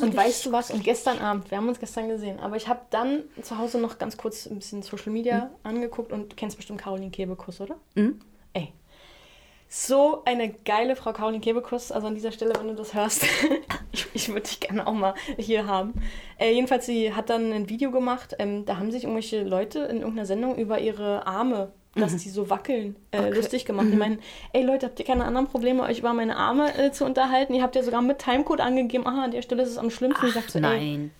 Und 0.00 0.16
weißt 0.16 0.46
du 0.46 0.52
was? 0.52 0.70
Und 0.70 0.82
gestern 0.84 1.18
Abend, 1.18 1.50
wir 1.50 1.58
haben 1.58 1.68
uns 1.68 1.80
gestern 1.80 2.08
gesehen, 2.08 2.40
aber 2.40 2.56
ich 2.56 2.68
habe 2.68 2.80
dann 2.90 3.24
zu 3.42 3.58
Hause 3.58 3.78
noch 3.78 3.98
ganz 3.98 4.16
kurz 4.16 4.46
ein 4.46 4.56
bisschen 4.56 4.82
Social 4.82 5.12
Media 5.12 5.46
mhm. 5.46 5.50
angeguckt 5.62 6.12
und 6.12 6.32
du 6.32 6.36
kennst 6.36 6.56
bestimmt 6.56 6.80
Caroline 6.80 7.10
Kebekus, 7.10 7.60
oder? 7.60 7.76
Mhm. 7.94 8.20
Ey. 8.52 8.72
So 9.68 10.22
eine 10.24 10.50
geile 10.52 10.94
Frau 10.94 11.12
Caroline 11.12 11.40
Kebekus. 11.40 11.90
Also 11.90 12.06
an 12.06 12.14
dieser 12.14 12.30
Stelle, 12.32 12.52
wenn 12.58 12.68
du 12.68 12.74
das 12.74 12.94
hörst, 12.94 13.26
ich, 13.92 14.06
ich 14.14 14.28
würde 14.28 14.42
dich 14.42 14.60
gerne 14.60 14.86
auch 14.86 14.92
mal 14.92 15.14
hier 15.36 15.66
haben. 15.66 15.94
Äh, 16.38 16.52
jedenfalls, 16.52 16.86
sie 16.86 17.12
hat 17.12 17.30
dann 17.30 17.52
ein 17.52 17.68
Video 17.68 17.90
gemacht. 17.90 18.36
Ähm, 18.38 18.64
da 18.66 18.76
haben 18.76 18.92
sich 18.92 19.04
irgendwelche 19.04 19.42
Leute 19.42 19.80
in 19.80 19.96
irgendeiner 19.96 20.26
Sendung 20.26 20.56
über 20.56 20.78
ihre 20.78 21.26
Arme 21.26 21.72
dass 21.94 22.12
mhm. 22.12 22.18
die 22.18 22.28
so 22.30 22.50
wackeln, 22.50 22.96
äh, 23.10 23.20
okay. 23.20 23.34
lustig 23.34 23.64
gemacht. 23.64 23.86
Mhm. 23.86 23.90
Die 23.92 23.96
meinen, 23.96 24.18
ey 24.52 24.64
Leute, 24.64 24.86
habt 24.86 24.98
ihr 24.98 25.04
keine 25.04 25.24
anderen 25.24 25.46
Probleme, 25.46 25.82
euch 25.82 26.00
über 26.00 26.12
meine 26.12 26.36
Arme 26.36 26.76
äh, 26.76 26.90
zu 26.90 27.04
unterhalten? 27.04 27.54
Ihr 27.54 27.62
habt 27.62 27.76
ja 27.76 27.82
sogar 27.82 28.02
mit 28.02 28.18
Timecode 28.18 28.60
angegeben, 28.60 29.06
aha, 29.06 29.24
an 29.24 29.30
der 29.30 29.42
Stelle 29.42 29.62
ist 29.62 29.70
es 29.70 29.78
am 29.78 29.90
schlimmsten. 29.90 30.26
Ach, 30.28 30.36
ich 30.36 30.50
so, 30.50 30.58
nein. 30.58 30.80
Ey, 30.80 31.10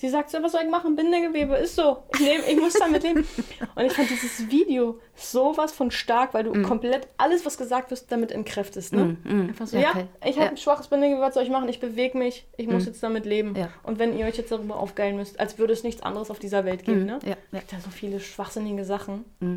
Sie 0.00 0.08
sagt 0.08 0.30
so, 0.30 0.40
was 0.40 0.52
soll 0.52 0.60
ich 0.62 0.70
machen? 0.70 0.94
Bindegewebe 0.94 1.56
ist 1.56 1.74
so. 1.74 2.04
Ich, 2.14 2.20
nehm, 2.20 2.40
ich 2.48 2.56
muss 2.56 2.74
damit 2.74 3.02
leben. 3.02 3.26
Und 3.74 3.84
ich 3.84 3.92
fand 3.92 4.08
dieses 4.08 4.48
Video 4.48 5.00
sowas 5.16 5.72
von 5.72 5.90
stark, 5.90 6.34
weil 6.34 6.44
du 6.44 6.54
mm. 6.54 6.62
komplett 6.62 7.08
alles, 7.16 7.44
was 7.44 7.58
gesagt 7.58 7.90
wird, 7.90 8.10
damit 8.12 8.30
entkräftest. 8.30 8.92
Ne? 8.92 9.18
Mm, 9.24 9.28
mm. 9.28 9.48
Einfach 9.48 9.66
so, 9.66 9.76
ja, 9.76 9.90
okay. 9.90 10.06
ich 10.24 10.36
habe 10.36 10.44
ja. 10.44 10.50
ein 10.50 10.56
schwaches 10.56 10.86
Bindegewebe, 10.86 11.20
was 11.20 11.34
soll 11.34 11.42
ich 11.42 11.50
machen? 11.50 11.68
Ich 11.68 11.80
bewege 11.80 12.16
mich, 12.16 12.46
ich 12.56 12.68
muss 12.68 12.84
mm. 12.84 12.86
jetzt 12.86 13.02
damit 13.02 13.26
leben. 13.26 13.56
Ja. 13.56 13.70
Und 13.82 13.98
wenn 13.98 14.16
ihr 14.16 14.26
euch 14.26 14.36
jetzt 14.36 14.52
darüber 14.52 14.76
aufgeilen 14.76 15.16
müsst, 15.16 15.40
als 15.40 15.58
würde 15.58 15.72
es 15.72 15.82
nichts 15.82 16.00
anderes 16.00 16.30
auf 16.30 16.38
dieser 16.38 16.64
Welt 16.64 16.84
geben. 16.84 17.02
Mm. 17.02 17.06
Ne? 17.06 17.18
Ja. 17.24 17.36
Ja. 17.50 17.60
Da 17.68 17.80
so 17.80 17.90
viele 17.90 18.20
schwachsinnige 18.20 18.84
Sachen. 18.84 19.24
Mm. 19.40 19.56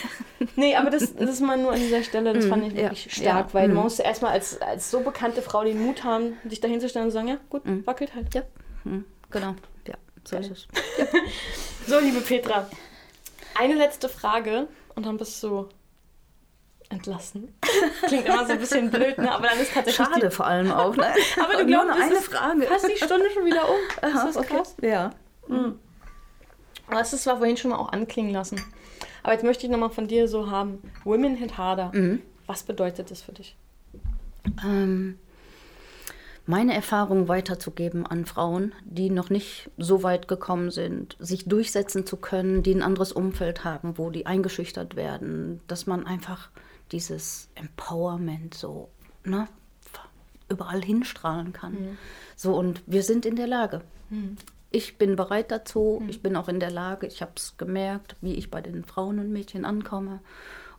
nee, 0.56 0.76
aber 0.76 0.88
das, 0.88 1.14
das 1.14 1.28
ist 1.28 1.40
mal 1.42 1.58
nur 1.58 1.72
an 1.72 1.80
dieser 1.80 2.02
Stelle, 2.02 2.32
das 2.32 2.46
fand 2.46 2.66
ich 2.66 2.74
wirklich 2.74 3.12
stark, 3.12 3.52
weil 3.52 3.68
man 3.68 3.82
musste 3.82 4.02
erstmal 4.02 4.32
als, 4.32 4.62
als 4.62 4.90
so 4.90 5.00
bekannte 5.00 5.42
Frau 5.42 5.62
den 5.62 5.84
Mut 5.84 6.04
haben, 6.04 6.38
sich 6.48 6.60
da 6.60 6.68
hinzustellen 6.68 7.08
und 7.08 7.12
sagen, 7.12 7.28
ja, 7.28 7.36
gut, 7.50 7.62
wackelt 7.84 8.14
halt. 8.14 8.34
Ja, 8.34 8.42
genau 9.30 9.54
so 10.24 10.36
ist 10.36 10.50
es. 10.50 10.68
Ja. 10.98 11.06
so, 11.86 11.98
liebe 11.98 12.20
Petra, 12.20 12.68
eine 13.54 13.74
letzte 13.74 14.08
Frage 14.08 14.68
und 14.94 15.06
dann 15.06 15.16
bist 15.16 15.42
du 15.42 15.68
entlassen. 16.88 17.54
Klingt 18.06 18.26
immer 18.26 18.46
so 18.46 18.52
ein 18.52 18.58
bisschen 18.58 18.90
blöd, 18.90 19.18
ne? 19.18 19.32
aber 19.32 19.48
dann 19.48 19.58
ist 19.58 19.72
tatsächlich. 19.72 20.06
Schade 20.06 20.30
vor 20.30 20.46
allem 20.46 20.70
auch. 20.72 20.96
Ne? 20.96 21.06
aber 21.42 21.58
du 21.58 21.66
glaubst, 21.66 22.00
eine 22.00 22.16
Frage. 22.16 22.62
Fast 22.62 22.88
die 22.88 22.96
Stunde 22.96 23.30
schon 23.32 23.44
wieder 23.44 23.68
um. 23.68 23.76
Aha, 24.02 24.28
ist 24.28 24.36
das 24.36 24.36
okay. 24.36 24.56
krass? 24.56 24.76
Ja. 24.82 25.10
Mhm. 25.48 25.78
Das 26.90 27.12
ist 27.12 27.24
zwar 27.24 27.38
vorhin 27.38 27.56
schon 27.56 27.70
mal 27.70 27.78
auch 27.78 27.92
anklingen 27.92 28.32
lassen. 28.32 28.62
Aber 29.22 29.32
jetzt 29.32 29.44
möchte 29.44 29.66
ich 29.66 29.72
nochmal 29.72 29.90
von 29.90 30.06
dir 30.06 30.28
so 30.28 30.50
haben: 30.50 30.82
Women 31.04 31.36
hit 31.36 31.56
harder. 31.58 31.90
Mhm. 31.94 32.22
Was 32.46 32.62
bedeutet 32.62 33.10
das 33.10 33.22
für 33.22 33.32
dich? 33.32 33.56
Ähm, 34.62 35.18
meine 36.46 36.74
Erfahrung 36.74 37.28
weiterzugeben 37.28 38.06
an 38.06 38.26
Frauen, 38.26 38.72
die 38.84 39.10
noch 39.10 39.30
nicht 39.30 39.70
so 39.78 40.02
weit 40.02 40.28
gekommen 40.28 40.70
sind, 40.70 41.16
sich 41.18 41.46
durchsetzen 41.46 42.06
zu 42.06 42.16
können, 42.16 42.62
die 42.62 42.74
ein 42.74 42.82
anderes 42.82 43.12
Umfeld 43.12 43.64
haben, 43.64 43.96
wo 43.96 44.10
die 44.10 44.26
eingeschüchtert 44.26 44.94
werden, 44.94 45.60
dass 45.68 45.86
man 45.86 46.06
einfach 46.06 46.50
dieses 46.92 47.48
Empowerment 47.54 48.54
so 48.54 48.90
ne, 49.24 49.48
überall 50.48 50.82
hinstrahlen 50.82 51.52
kann. 51.52 51.72
Mhm. 51.72 51.98
So, 52.36 52.54
und 52.54 52.82
wir 52.86 53.02
sind 53.02 53.24
in 53.26 53.36
der 53.36 53.46
Lage. 53.46 53.80
Mhm. 54.10 54.36
Ich 54.70 54.98
bin 54.98 55.16
bereit 55.16 55.50
dazu, 55.50 56.00
mhm. 56.02 56.08
ich 56.08 56.22
bin 56.22 56.36
auch 56.36 56.48
in 56.48 56.60
der 56.60 56.70
Lage, 56.70 57.06
ich 57.06 57.22
habe 57.22 57.32
es 57.36 57.56
gemerkt, 57.56 58.16
wie 58.20 58.34
ich 58.34 58.50
bei 58.50 58.60
den 58.60 58.84
Frauen 58.84 59.18
und 59.18 59.32
Mädchen 59.32 59.64
ankomme. 59.64 60.20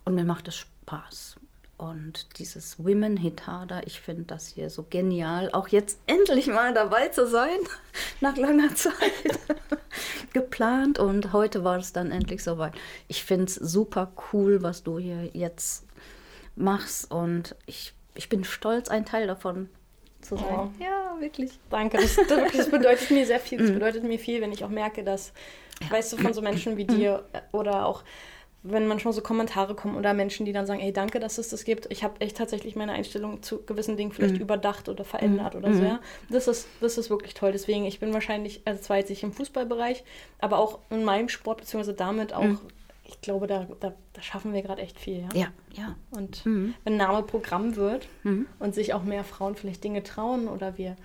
Und 0.04 0.14
mir 0.14 0.24
macht 0.24 0.46
es 0.48 0.56
Spaß. 0.56 1.36
Und 1.78 2.38
dieses 2.38 2.82
Women 2.82 3.18
Hit 3.18 3.46
Harder, 3.46 3.86
ich 3.86 4.00
finde 4.00 4.24
das 4.24 4.48
hier 4.48 4.70
so 4.70 4.86
genial, 4.88 5.50
auch 5.52 5.68
jetzt 5.68 5.98
endlich 6.06 6.46
mal 6.46 6.72
dabei 6.72 7.08
zu 7.08 7.26
sein, 7.26 7.58
nach 8.20 8.36
langer 8.36 8.74
Zeit 8.74 8.94
geplant. 10.32 10.98
Und 10.98 11.34
heute 11.34 11.64
war 11.64 11.76
es 11.76 11.92
dann 11.92 12.10
endlich 12.12 12.42
soweit. 12.42 12.72
Ich 13.08 13.24
finde 13.24 13.44
es 13.44 13.54
super 13.56 14.12
cool, 14.32 14.62
was 14.62 14.84
du 14.84 14.98
hier 14.98 15.28
jetzt 15.34 15.86
machst. 16.54 17.10
Und 17.10 17.54
ich, 17.66 17.92
ich 18.14 18.30
bin 18.30 18.44
stolz, 18.44 18.88
ein 18.88 19.04
Teil 19.04 19.26
davon 19.26 19.68
zu 20.22 20.36
sein. 20.36 20.46
Oh. 20.50 20.70
Ja, 20.82 21.14
wirklich. 21.20 21.58
Danke. 21.68 21.98
Das, 21.98 22.16
das, 22.16 22.52
das, 22.52 22.70
bedeutet 22.70 23.10
mir 23.10 23.26
sehr 23.26 23.40
viel. 23.40 23.58
Das 23.58 23.70
mm. 23.70 23.74
bedeutet 23.74 24.04
mir 24.04 24.18
viel, 24.18 24.40
wenn 24.40 24.52
ich 24.52 24.64
auch 24.64 24.70
merke, 24.70 25.04
dass, 25.04 25.32
ja. 25.82 25.90
weißt 25.90 26.14
du, 26.14 26.16
von 26.16 26.32
so 26.32 26.40
Menschen 26.40 26.78
wie 26.78 26.86
dir 26.86 27.24
oder 27.52 27.86
auch 27.86 28.02
wenn 28.70 28.86
manchmal 28.86 29.12
so 29.12 29.20
Kommentare 29.20 29.74
kommen 29.74 29.96
oder 29.96 30.14
Menschen, 30.14 30.46
die 30.46 30.52
dann 30.52 30.66
sagen, 30.66 30.80
ey, 30.80 30.92
danke, 30.92 31.20
dass 31.20 31.38
es 31.38 31.48
das 31.48 31.64
gibt. 31.64 31.90
Ich 31.90 32.04
habe 32.04 32.20
echt 32.20 32.36
tatsächlich 32.36 32.76
meine 32.76 32.92
Einstellung 32.92 33.42
zu 33.42 33.62
gewissen 33.62 33.96
Dingen 33.96 34.12
vielleicht 34.12 34.34
mhm. 34.34 34.40
überdacht 34.40 34.88
oder 34.88 35.04
verändert 35.04 35.54
mhm. 35.54 35.60
oder 35.60 35.72
so. 35.72 35.80
Mhm. 35.80 35.86
Ja? 35.86 36.00
Das, 36.30 36.48
ist, 36.48 36.68
das 36.80 36.98
ist 36.98 37.10
wirklich 37.10 37.34
toll. 37.34 37.52
Deswegen, 37.52 37.84
ich 37.84 38.00
bin 38.00 38.12
wahrscheinlich, 38.12 38.62
also 38.64 38.82
zwar 38.82 38.98
jetzt 38.98 39.10
nicht 39.10 39.22
im 39.22 39.32
Fußballbereich, 39.32 40.04
aber 40.38 40.58
auch 40.58 40.78
in 40.90 41.04
meinem 41.04 41.28
Sport, 41.28 41.58
beziehungsweise 41.58 41.94
damit 41.94 42.32
auch, 42.32 42.42
mhm. 42.42 42.58
ich 43.04 43.20
glaube, 43.20 43.46
da, 43.46 43.66
da, 43.80 43.94
da 44.12 44.22
schaffen 44.22 44.52
wir 44.52 44.62
gerade 44.62 44.82
echt 44.82 44.98
viel. 44.98 45.20
Ja, 45.20 45.28
ja. 45.34 45.48
ja. 45.72 45.96
Und 46.10 46.44
mhm. 46.46 46.74
wenn 46.84 46.96
Name 46.96 47.22
Programm 47.22 47.76
wird 47.76 48.08
mhm. 48.22 48.46
und 48.58 48.74
sich 48.74 48.94
auch 48.94 49.02
mehr 49.02 49.24
Frauen 49.24 49.56
vielleicht 49.56 49.84
Dinge 49.84 50.02
trauen 50.02 50.48
oder 50.48 50.78
wir 50.78 50.96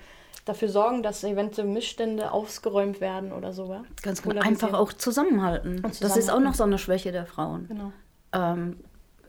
dafür 0.44 0.68
sorgen, 0.68 1.02
dass 1.02 1.24
eventuell 1.24 1.68
Missstände 1.68 2.32
ausgeräumt 2.32 3.00
werden 3.00 3.32
oder 3.32 3.52
so. 3.52 3.66
Ja? 3.72 3.84
Ganz 4.02 4.22
genau. 4.22 4.40
Einfach 4.40 4.72
auch 4.72 4.92
zusammenhalten. 4.92 5.76
zusammenhalten. 5.76 5.98
Das 6.00 6.16
ist 6.16 6.30
auch 6.30 6.40
noch 6.40 6.54
so 6.54 6.64
eine 6.64 6.78
Schwäche 6.78 7.12
der 7.12 7.26
Frauen. 7.26 7.68
Genau. 7.68 7.92
Ähm, 8.32 8.76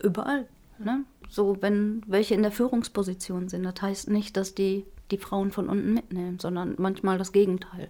überall. 0.02 0.48
Ne? 0.80 1.04
So, 1.30 1.58
wenn 1.62 2.02
welche 2.08 2.34
in 2.34 2.42
der 2.42 2.52
Führungsposition 2.52 3.48
sind, 3.50 3.64
das 3.64 3.82
heißt 3.82 4.10
nicht, 4.10 4.38
dass 4.38 4.56
die 4.56 4.86
die 5.12 5.18
Frauen 5.18 5.52
von 5.52 5.70
unten 5.70 5.94
mitnehmen, 5.94 6.40
sondern 6.40 6.76
manchmal 6.78 7.18
das 7.18 7.32
Gegenteil. 7.32 7.90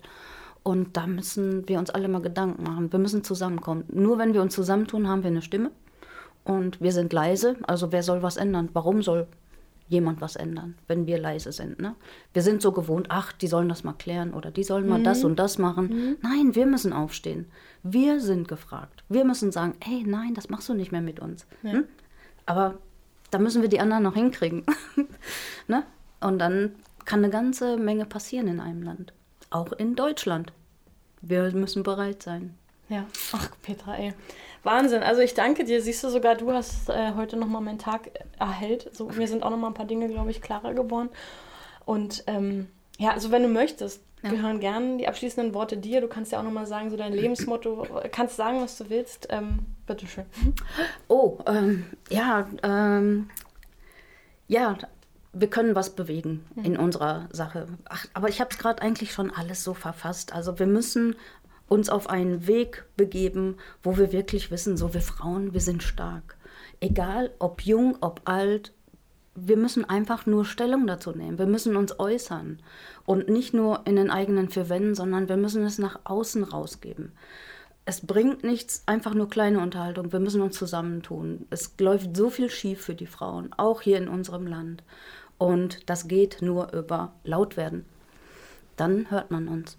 Und 0.63 0.95
da 0.97 1.07
müssen 1.07 1.67
wir 1.67 1.79
uns 1.79 1.89
alle 1.89 2.07
mal 2.07 2.21
Gedanken 2.21 2.63
machen. 2.63 2.91
Wir 2.91 2.99
müssen 2.99 3.23
zusammenkommen. 3.23 3.85
Nur 3.91 4.17
wenn 4.17 4.33
wir 4.33 4.41
uns 4.41 4.53
zusammentun, 4.53 5.07
haben 5.07 5.23
wir 5.23 5.29
eine 5.29 5.41
Stimme. 5.41 5.71
Und 6.43 6.81
wir 6.81 6.91
sind 6.91 7.13
leise. 7.13 7.57
Also 7.63 7.91
wer 7.91 8.03
soll 8.03 8.23
was 8.23 8.37
ändern? 8.37 8.69
Warum 8.73 9.01
soll 9.01 9.27
jemand 9.87 10.21
was 10.21 10.35
ändern, 10.35 10.75
wenn 10.87 11.07
wir 11.07 11.17
leise 11.17 11.51
sind. 11.51 11.79
Ne? 11.79 11.95
Wir 12.33 12.41
sind 12.41 12.61
so 12.61 12.71
gewohnt, 12.71 13.07
ach, 13.09 13.31
die 13.33 13.47
sollen 13.47 13.69
das 13.69 13.83
mal 13.83 13.93
klären 13.93 14.33
oder 14.33 14.51
die 14.51 14.63
sollen 14.63 14.87
mal 14.87 14.99
mhm. 14.99 15.03
das 15.03 15.23
und 15.23 15.37
das 15.37 15.57
machen. 15.57 15.87
Mhm. 15.87 16.17
Nein, 16.21 16.55
wir 16.55 16.65
müssen 16.65 16.93
aufstehen. 16.93 17.47
Wir 17.83 18.19
sind 18.19 18.47
gefragt. 18.47 19.03
Wir 19.09 19.25
müssen 19.25 19.51
sagen, 19.51 19.75
hey, 19.81 20.03
nein, 20.05 20.33
das 20.33 20.49
machst 20.49 20.69
du 20.69 20.73
nicht 20.73 20.91
mehr 20.91 21.01
mit 21.01 21.19
uns. 21.19 21.45
Ja. 21.63 21.73
Hm? 21.73 21.83
Aber 22.45 22.77
da 23.31 23.39
müssen 23.39 23.61
wir 23.61 23.69
die 23.69 23.79
anderen 23.79 24.03
noch 24.03 24.15
hinkriegen. 24.15 24.63
ne? 25.67 25.83
Und 26.21 26.39
dann 26.39 26.75
kann 27.05 27.19
eine 27.19 27.29
ganze 27.29 27.77
Menge 27.77 28.05
passieren 28.05 28.47
in 28.47 28.59
einem 28.59 28.83
Land. 28.83 29.13
Auch 29.49 29.73
in 29.73 29.95
Deutschland. 29.95 30.53
Wir 31.21 31.51
müssen 31.51 31.83
bereit 31.83 32.23
sein. 32.23 32.55
Ja, 32.89 33.05
ach 33.31 33.49
Petra, 33.61 33.95
ey. 33.95 34.13
Wahnsinn. 34.63 35.03
Also 35.03 35.21
ich 35.21 35.33
danke 35.33 35.63
dir. 35.63 35.81
Siehst 35.81 36.03
du 36.03 36.09
sogar, 36.09 36.35
du 36.35 36.51
hast 36.51 36.89
äh, 36.89 37.13
heute 37.15 37.37
nochmal 37.37 37.61
meinen 37.61 37.79
Tag 37.79 38.09
erhellt. 38.39 38.89
So, 38.93 39.09
mir 39.09 39.27
sind 39.27 39.43
auch 39.43 39.49
nochmal 39.49 39.71
ein 39.71 39.75
paar 39.75 39.85
Dinge, 39.85 40.07
glaube 40.07 40.31
ich, 40.31 40.41
klarer 40.41 40.73
geworden. 40.73 41.09
Und 41.85 42.23
ähm, 42.27 42.67
ja, 42.97 43.11
also 43.11 43.31
wenn 43.31 43.43
du 43.43 43.49
möchtest, 43.49 44.01
ja. 44.21 44.31
wir 44.31 44.41
hören 44.41 44.59
gerne 44.59 44.97
die 44.97 45.07
abschließenden 45.07 45.53
Worte 45.53 45.77
dir. 45.77 45.99
Du 45.99 46.07
kannst 46.07 46.31
ja 46.31 46.39
auch 46.39 46.43
nochmal 46.43 46.65
sagen, 46.65 46.89
so 46.89 46.97
dein 46.97 47.13
Lebensmotto. 47.13 47.87
Kannst 48.11 48.37
sagen, 48.37 48.61
was 48.61 48.77
du 48.77 48.89
willst. 48.89 49.27
Ähm, 49.29 49.59
bitteschön. 49.85 50.25
Oh, 51.09 51.39
ähm, 51.45 51.85
ja, 52.09 52.47
ähm, 52.63 53.29
ja, 54.47 54.77
wir 55.33 55.49
können 55.49 55.75
was 55.75 55.89
bewegen 55.89 56.45
mhm. 56.55 56.63
in 56.63 56.77
unserer 56.77 57.27
Sache. 57.31 57.67
Ach, 57.85 58.05
aber 58.13 58.29
ich 58.29 58.39
habe 58.39 58.51
es 58.51 58.57
gerade 58.57 58.81
eigentlich 58.81 59.11
schon 59.11 59.31
alles 59.31 59.63
so 59.63 59.73
verfasst. 59.73 60.33
Also 60.33 60.59
wir 60.59 60.67
müssen 60.67 61.15
uns 61.67 61.89
auf 61.89 62.09
einen 62.09 62.47
Weg 62.47 62.85
begeben, 62.97 63.57
wo 63.81 63.97
wir 63.97 64.11
wirklich 64.11 64.51
wissen, 64.51 64.77
so 64.77 64.93
wir 64.93 65.01
Frauen, 65.01 65.53
wir 65.53 65.61
sind 65.61 65.83
stark. 65.83 66.37
Egal 66.79 67.31
ob 67.39 67.61
jung, 67.61 67.97
ob 68.01 68.21
alt, 68.25 68.73
wir 69.35 69.57
müssen 69.57 69.85
einfach 69.85 70.25
nur 70.25 70.45
Stellung 70.45 70.85
dazu 70.85 71.11
nehmen. 71.11 71.39
Wir 71.39 71.47
müssen 71.47 71.75
uns 71.75 71.99
äußern 71.99 72.59
und 73.05 73.29
nicht 73.29 73.53
nur 73.53 73.81
in 73.85 73.95
den 73.95 74.11
eigenen 74.11 74.49
vier 74.49 74.69
Wänden, 74.69 74.95
sondern 74.95 75.29
wir 75.29 75.37
müssen 75.37 75.63
es 75.63 75.79
nach 75.79 75.99
außen 76.03 76.43
rausgeben. 76.43 77.13
Es 77.85 78.05
bringt 78.05 78.43
nichts, 78.43 78.83
einfach 78.85 79.13
nur 79.13 79.27
kleine 79.27 79.59
Unterhaltung. 79.59 80.11
Wir 80.13 80.19
müssen 80.19 80.41
uns 80.41 80.57
zusammentun. 80.57 81.47
Es 81.49 81.73
läuft 81.79 82.15
so 82.15 82.29
viel 82.29 82.49
schief 82.49 82.81
für 82.81 82.95
die 82.95 83.07
Frauen, 83.07 83.51
auch 83.57 83.81
hier 83.81 83.97
in 83.97 84.07
unserem 84.07 84.47
Land. 84.47 84.83
Und 85.37 85.89
das 85.89 86.07
geht 86.07 86.41
nur 86.41 86.71
über 86.71 87.13
laut 87.23 87.57
werden. 87.57 87.85
Dann 88.77 89.11
hört 89.11 89.31
man 89.31 89.47
uns. 89.47 89.77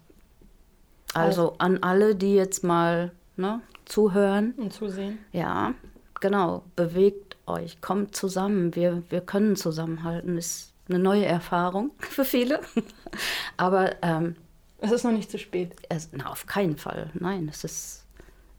Also 1.15 1.55
an 1.59 1.81
alle, 1.81 2.15
die 2.15 2.35
jetzt 2.35 2.63
mal 2.63 3.11
ne, 3.37 3.61
zuhören. 3.85 4.53
Und 4.57 4.73
zusehen. 4.73 5.19
Ja, 5.31 5.73
genau. 6.19 6.63
Bewegt 6.75 7.37
euch, 7.47 7.81
kommt 7.81 8.15
zusammen. 8.15 8.75
Wir, 8.75 9.03
wir 9.09 9.21
können 9.21 9.55
zusammenhalten. 9.55 10.37
Ist 10.37 10.73
eine 10.89 10.99
neue 10.99 11.25
Erfahrung 11.25 11.91
für 11.99 12.25
viele. 12.25 12.59
Aber 13.57 13.95
ähm, 14.03 14.35
es 14.79 14.91
ist 14.91 15.03
noch 15.03 15.11
nicht 15.11 15.31
zu 15.31 15.39
spät. 15.39 15.75
Es, 15.89 16.09
na, 16.11 16.29
auf 16.29 16.45
keinen 16.45 16.77
Fall. 16.77 17.09
Nein, 17.13 17.49
es 17.49 17.63
ist, 17.63 18.05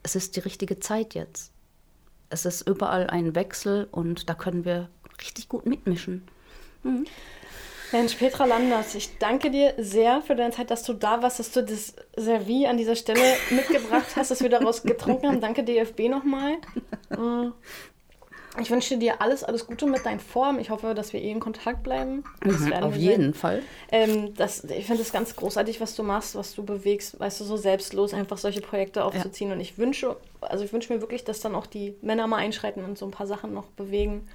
es 0.03 0.17
ist 0.17 0.37
die 0.37 0.41
richtige 0.41 0.81
Zeit 0.81 1.15
jetzt. 1.15 1.53
Es 2.31 2.45
ist 2.45 2.67
überall 2.67 3.09
ein 3.09 3.35
Wechsel 3.35 3.87
und 3.93 4.29
da 4.29 4.35
können 4.35 4.65
wir 4.65 4.89
richtig 5.21 5.49
gut 5.49 5.67
mitmischen. 5.67 6.27
Mhm. 6.83 7.07
Mensch, 7.93 8.15
Petra 8.17 8.45
Landers, 8.45 8.95
ich 8.95 9.19
danke 9.19 9.51
dir 9.51 9.75
sehr 9.79 10.21
für 10.23 10.35
deine 10.35 10.53
Zeit, 10.53 10.71
dass 10.71 10.83
du 10.83 10.93
da 10.93 11.23
warst, 11.23 11.39
dass 11.39 11.53
du 11.53 11.63
das 11.63 11.95
Servie 12.17 12.67
an 12.67 12.77
dieser 12.77 12.97
Stelle 12.97 13.21
mitgebracht 13.51 14.17
hast, 14.17 14.31
dass 14.31 14.43
wir 14.43 14.51
daraus 14.51 14.83
getrunken 14.83 15.29
haben. 15.29 15.41
Danke 15.41 15.65
DFB 15.65 16.09
nochmal. 16.09 16.57
Mm. 17.09 17.53
Ich 18.61 18.71
wünsche 18.71 18.97
dir 18.97 19.21
alles, 19.21 19.45
alles 19.45 19.67
Gute 19.67 19.87
mit 19.87 20.05
deinen 20.07 20.19
Formen. 20.19 20.59
Ich 20.61 20.71
hoffe, 20.71 20.95
dass 20.95 21.13
wir 21.13 21.21
eh 21.21 21.31
in 21.31 21.41
Kontakt 21.41 21.83
bleiben. 21.83 22.25
Mhm, 22.43 22.73
auf 22.73 22.97
jeden 22.97 23.35
Fall. 23.35 23.63
Ähm, 23.93 24.35
das, 24.35 24.65
ich 24.65 24.87
finde 24.87 25.03
es 25.03 25.13
ganz 25.13 25.37
großartig, 25.37 25.81
was 25.81 25.95
du 25.95 26.03
machst, 26.03 26.35
was 26.35 26.55
du 26.55 26.65
bewegst, 26.65 27.21
weißt 27.21 27.41
du, 27.41 27.45
so 27.45 27.57
selbstlos 27.57 28.15
einfach 28.15 28.39
solche 28.39 28.63
Projekte 28.63 29.05
aufzuziehen. 29.05 29.51
Ja. 29.51 29.57
Und 29.57 29.61
ich 29.61 29.79
wünsche, 29.79 30.17
also 30.41 30.65
ich 30.65 30.73
wünsche 30.73 30.93
mir 30.93 31.01
wirklich, 31.01 31.25
dass 31.25 31.41
dann 31.41 31.55
auch 31.55 31.67
die 31.67 31.97
Männer 32.01 32.27
mal 32.27 32.39
einschreiten 32.39 32.83
und 32.83 32.97
so 32.97 33.05
ein 33.05 33.11
paar 33.11 33.27
Sachen 33.27 33.53
noch 33.53 33.67
bewegen. 33.67 34.27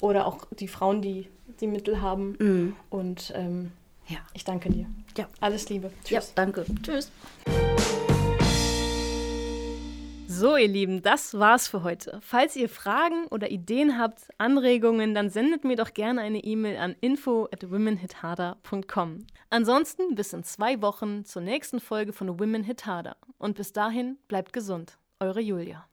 Oder 0.00 0.26
auch 0.26 0.46
die 0.50 0.68
Frauen, 0.68 1.02
die 1.02 1.28
die 1.60 1.66
Mittel 1.66 2.00
haben. 2.00 2.36
Mhm. 2.38 2.76
Und 2.88 3.32
ähm, 3.34 3.72
ja. 4.08 4.18
ich 4.34 4.44
danke 4.44 4.70
dir. 4.70 4.86
Ja. 5.16 5.28
Alles 5.40 5.68
Liebe. 5.68 5.90
Tschüss. 6.04 6.10
Ja, 6.10 6.22
danke. 6.34 6.64
Tschüss. 6.82 7.10
So, 10.32 10.56
ihr 10.56 10.68
Lieben, 10.68 11.02
das 11.02 11.38
war's 11.38 11.68
für 11.68 11.82
heute. 11.82 12.18
Falls 12.22 12.56
ihr 12.56 12.68
Fragen 12.68 13.26
oder 13.26 13.50
Ideen 13.50 13.98
habt, 13.98 14.28
Anregungen, 14.38 15.12
dann 15.12 15.28
sendet 15.28 15.64
mir 15.64 15.76
doch 15.76 15.92
gerne 15.92 16.20
eine 16.20 16.38
E-Mail 16.38 16.76
an 16.78 16.96
info 17.00 17.48
at 17.52 17.68
womenhitharder.com. 17.70 19.26
Ansonsten 19.50 20.14
bis 20.14 20.32
in 20.32 20.44
zwei 20.44 20.80
Wochen 20.80 21.24
zur 21.24 21.42
nächsten 21.42 21.80
Folge 21.80 22.12
von 22.12 22.38
Women 22.38 22.62
Hit 22.62 22.86
Harder. 22.86 23.16
Und 23.38 23.56
bis 23.56 23.72
dahin 23.72 24.18
bleibt 24.28 24.52
gesund. 24.52 24.98
Eure 25.18 25.40
Julia. 25.40 25.89